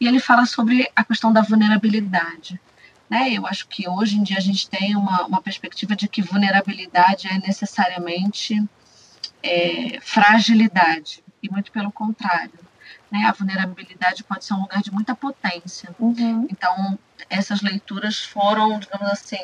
e 0.00 0.08
ele 0.08 0.18
fala 0.18 0.46
sobre 0.46 0.90
a 0.96 1.04
questão 1.04 1.30
da 1.32 1.42
vulnerabilidade. 1.42 2.58
Né? 3.08 3.30
Eu 3.32 3.46
acho 3.46 3.68
que 3.68 3.88
hoje 3.88 4.16
em 4.16 4.22
dia 4.22 4.38
a 4.38 4.40
gente 4.40 4.68
tem 4.68 4.96
uma, 4.96 5.26
uma 5.26 5.42
perspectiva 5.42 5.94
de 5.94 6.08
que 6.08 6.22
vulnerabilidade 6.22 7.28
é 7.28 7.38
necessariamente 7.38 8.60
é, 9.42 9.98
fragilidade 10.00 11.22
e 11.42 11.48
muito 11.48 11.70
pelo 11.70 11.92
contrário 11.92 12.66
né, 13.10 13.24
a 13.26 13.32
vulnerabilidade 13.32 14.24
pode 14.24 14.44
ser 14.44 14.54
um 14.54 14.62
lugar 14.62 14.82
de 14.82 14.92
muita 14.92 15.14
potência. 15.14 15.94
Uhum. 15.98 16.46
Então, 16.50 16.98
essas 17.28 17.62
leituras 17.62 18.22
foram, 18.24 18.78
digamos 18.78 19.10
assim, 19.10 19.38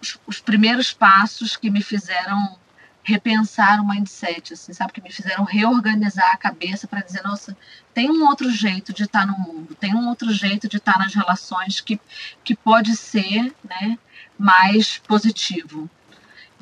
os, 0.00 0.18
os, 0.26 0.40
primeiros 0.40 0.92
passos 0.92 1.56
que 1.56 1.70
me 1.70 1.82
fizeram 1.82 2.56
repensar 3.02 3.80
o 3.80 3.86
mindset, 3.86 4.54
assim, 4.54 4.72
sabe? 4.72 4.92
Que 4.92 5.02
me 5.02 5.12
fizeram 5.12 5.44
reorganizar 5.44 6.30
a 6.32 6.36
cabeça 6.36 6.86
para 6.86 7.02
dizer, 7.02 7.22
nossa, 7.22 7.56
tem 7.92 8.10
um 8.10 8.26
outro 8.26 8.50
jeito 8.50 8.92
de 8.92 9.04
estar 9.04 9.26
no 9.26 9.38
mundo, 9.38 9.74
tem 9.74 9.94
um 9.94 10.08
outro 10.08 10.32
jeito 10.32 10.66
de 10.68 10.78
estar 10.78 10.98
nas 10.98 11.14
relações 11.14 11.80
que, 11.80 12.00
que 12.42 12.56
pode 12.56 12.96
ser 12.96 13.54
né, 13.62 13.98
mais 14.38 14.98
positivo. 14.98 15.88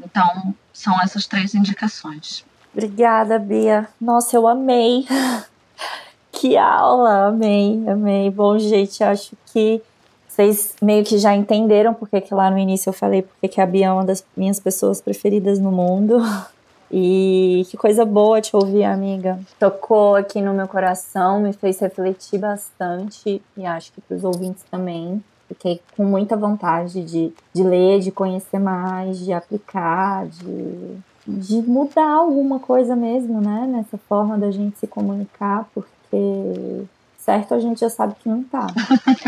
Então, 0.02 0.54
são 0.72 1.00
essas 1.00 1.26
três 1.26 1.54
indicações. 1.54 2.44
Obrigada, 2.72 3.38
Bia. 3.38 3.88
Nossa, 4.00 4.36
eu 4.36 4.48
amei. 4.48 5.06
Que 6.42 6.56
aula! 6.56 7.28
Amei, 7.28 7.88
amei. 7.88 8.28
Bom, 8.28 8.58
gente, 8.58 9.04
acho 9.04 9.36
que 9.46 9.80
vocês 10.26 10.74
meio 10.82 11.04
que 11.04 11.16
já 11.16 11.36
entenderam 11.36 11.94
porque 11.94 12.20
que 12.20 12.34
lá 12.34 12.50
no 12.50 12.58
início 12.58 12.88
eu 12.88 12.92
falei 12.92 13.22
porque 13.22 13.46
que 13.46 13.60
a 13.60 13.64
Bia 13.64 13.86
é 13.86 13.92
uma 13.92 14.04
das 14.04 14.24
minhas 14.36 14.58
pessoas 14.58 15.00
preferidas 15.00 15.60
no 15.60 15.70
mundo. 15.70 16.18
E 16.94 17.66
que 17.70 17.76
coisa 17.78 18.04
boa 18.04 18.38
te 18.42 18.54
ouvir, 18.54 18.84
amiga. 18.84 19.40
Tocou 19.58 20.14
aqui 20.14 20.42
no 20.42 20.52
meu 20.52 20.68
coração, 20.68 21.40
me 21.40 21.54
fez 21.54 21.78
refletir 21.78 22.38
bastante 22.38 23.40
e 23.56 23.64
acho 23.64 23.90
que 23.94 24.00
para 24.02 24.14
os 24.14 24.24
ouvintes 24.24 24.62
também. 24.70 25.24
Fiquei 25.48 25.80
com 25.96 26.04
muita 26.04 26.36
vontade 26.36 27.02
de, 27.02 27.32
de 27.54 27.62
ler, 27.62 28.00
de 28.00 28.10
conhecer 28.10 28.58
mais, 28.58 29.20
de 29.20 29.32
aplicar, 29.32 30.26
de, 30.26 30.98
de 31.26 31.62
mudar 31.62 32.10
alguma 32.10 32.58
coisa 32.58 32.94
mesmo, 32.94 33.40
né? 33.40 33.66
Nessa 33.66 33.96
forma 33.96 34.36
da 34.36 34.50
gente 34.50 34.78
se 34.78 34.86
comunicar, 34.86 35.66
porque 35.74 36.01
porque 36.12 36.86
certo 37.18 37.54
a 37.54 37.60
gente 37.60 37.80
já 37.80 37.88
sabe 37.88 38.14
que 38.16 38.28
não 38.28 38.44
tá. 38.44 38.66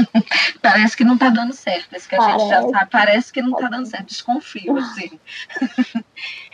parece 0.61 0.97
que 0.97 1.05
não 1.05 1.17
tá 1.17 1.31
dando 1.31 1.55
certo. 1.55 1.97
Isso 1.97 2.09
que 2.09 2.15
a 2.15 2.19
parece. 2.19 2.41
gente 2.41 2.51
já 2.51 2.69
sabe. 2.69 2.91
Parece 2.91 3.33
que 3.33 3.43
não 3.43 3.53
tá 3.57 3.69
dando 3.69 3.87
certo. 3.87 4.09
Desconfio, 4.09 4.77
assim. 4.77 5.19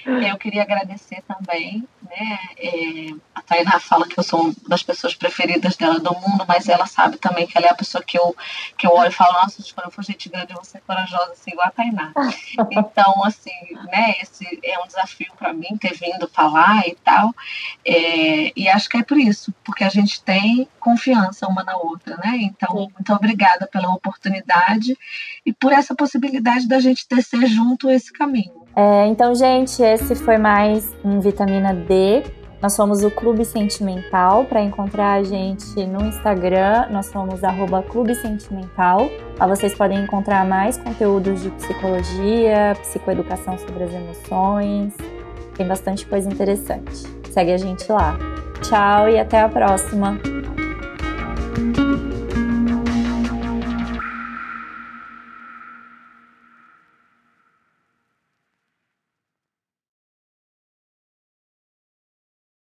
Eu 0.05 0.37
queria 0.39 0.63
agradecer 0.63 1.23
também, 1.29 1.87
né? 2.03 2.39
É, 2.59 3.11
a 3.35 3.43
Tainá 3.43 3.79
fala 3.79 4.07
que 4.07 4.19
eu 4.19 4.23
sou 4.23 4.45
uma 4.45 4.55
das 4.69 4.83
pessoas 4.83 5.15
preferidas 5.15 5.77
dela 5.77 5.99
do 5.99 6.15
mundo, 6.15 6.45
mas 6.49 6.69
ela 6.69 6.87
sabe 6.87 7.19
também 7.19 7.47
que 7.47 7.57
ela 7.57 7.67
é 7.67 7.71
a 7.71 7.75
pessoa 7.75 8.03
que 8.03 8.19
eu, 8.19 8.35
que 8.77 8.87
eu 8.87 8.93
olho 8.93 9.11
e 9.11 9.15
falo, 9.15 9.33
nossa, 9.35 9.63
quando 9.75 9.87
eu 9.87 9.93
for 9.93 10.05
gente 10.05 10.29
grande, 10.29 10.53
eu 10.53 10.57
vou 10.57 10.65
ser 10.65 10.81
corajosa 10.81 11.33
assim, 11.33 11.51
igual 11.53 11.69
a 11.69 11.71
Tainá. 11.71 12.13
Então, 12.71 13.25
assim, 13.25 13.51
né, 13.91 14.15
esse 14.21 14.45
é 14.63 14.79
um 14.79 14.87
desafio 14.87 15.33
para 15.39 15.53
mim 15.53 15.77
ter 15.79 15.95
vindo 15.95 16.29
falar 16.29 16.87
e 16.87 16.97
tal. 17.05 17.35
É, 17.85 18.53
e 18.57 18.69
acho 18.69 18.89
que 18.89 18.99
é 18.99 19.03
por 19.03 19.19
isso, 19.19 19.53
porque 19.65 19.85
a 19.85 19.89
gente 19.89 20.23
tem 20.23 20.69
confiança 20.79 21.47
uma 21.47 21.63
na 21.63 21.77
outra, 21.77 22.17
né? 22.17 22.39
Então, 22.43 22.75
muito 22.75 23.13
obrigada 23.13 23.67
pela 23.67 23.93
oportunidade 23.93 24.97
e 25.45 25.53
por 25.53 25.73
essa 25.73 25.95
possibilidade 25.95 26.69
da 26.69 26.81
gente 26.81 27.07
tecer 27.07 27.47
junto 27.47 27.91
esse 27.91 28.13
caminho. 28.13 28.60
É, 28.75 29.07
então, 29.07 29.35
gente, 29.35 29.83
esse 29.83 30.15
foi 30.15 30.39
mais 30.39 30.95
um 31.05 31.21
Vitamina 31.21 31.75
D. 31.75 32.23
Nós 32.63 32.75
somos 32.75 33.03
o 33.03 33.11
Clube 33.11 33.45
Sentimental. 33.45 34.45
Para 34.45 34.63
encontrar 34.63 35.15
a 35.15 35.23
gente 35.23 35.87
no 35.87 36.05
Instagram, 36.07 36.89
nós 36.91 37.07
somos 37.07 37.43
Clube 37.83 38.15
Sentimental. 38.15 39.11
Lá 39.39 39.47
vocês 39.47 39.75
podem 39.75 40.05
encontrar 40.05 40.45
mais 40.45 40.77
conteúdos 40.77 41.43
de 41.43 41.51
psicologia, 41.51 42.77
psicoeducação 42.81 43.59
sobre 43.59 43.85
as 43.85 43.93
emoções. 43.93 44.95
Tem 45.57 45.67
bastante 45.67 46.07
coisa 46.07 46.29
interessante. 46.29 47.07
Segue 47.31 47.53
a 47.53 47.59
gente 47.59 47.91
lá. 47.91 48.19
Tchau 48.63 49.09
e 49.09 49.19
até 49.19 49.41
a 49.41 49.49
próxima! 49.49 50.19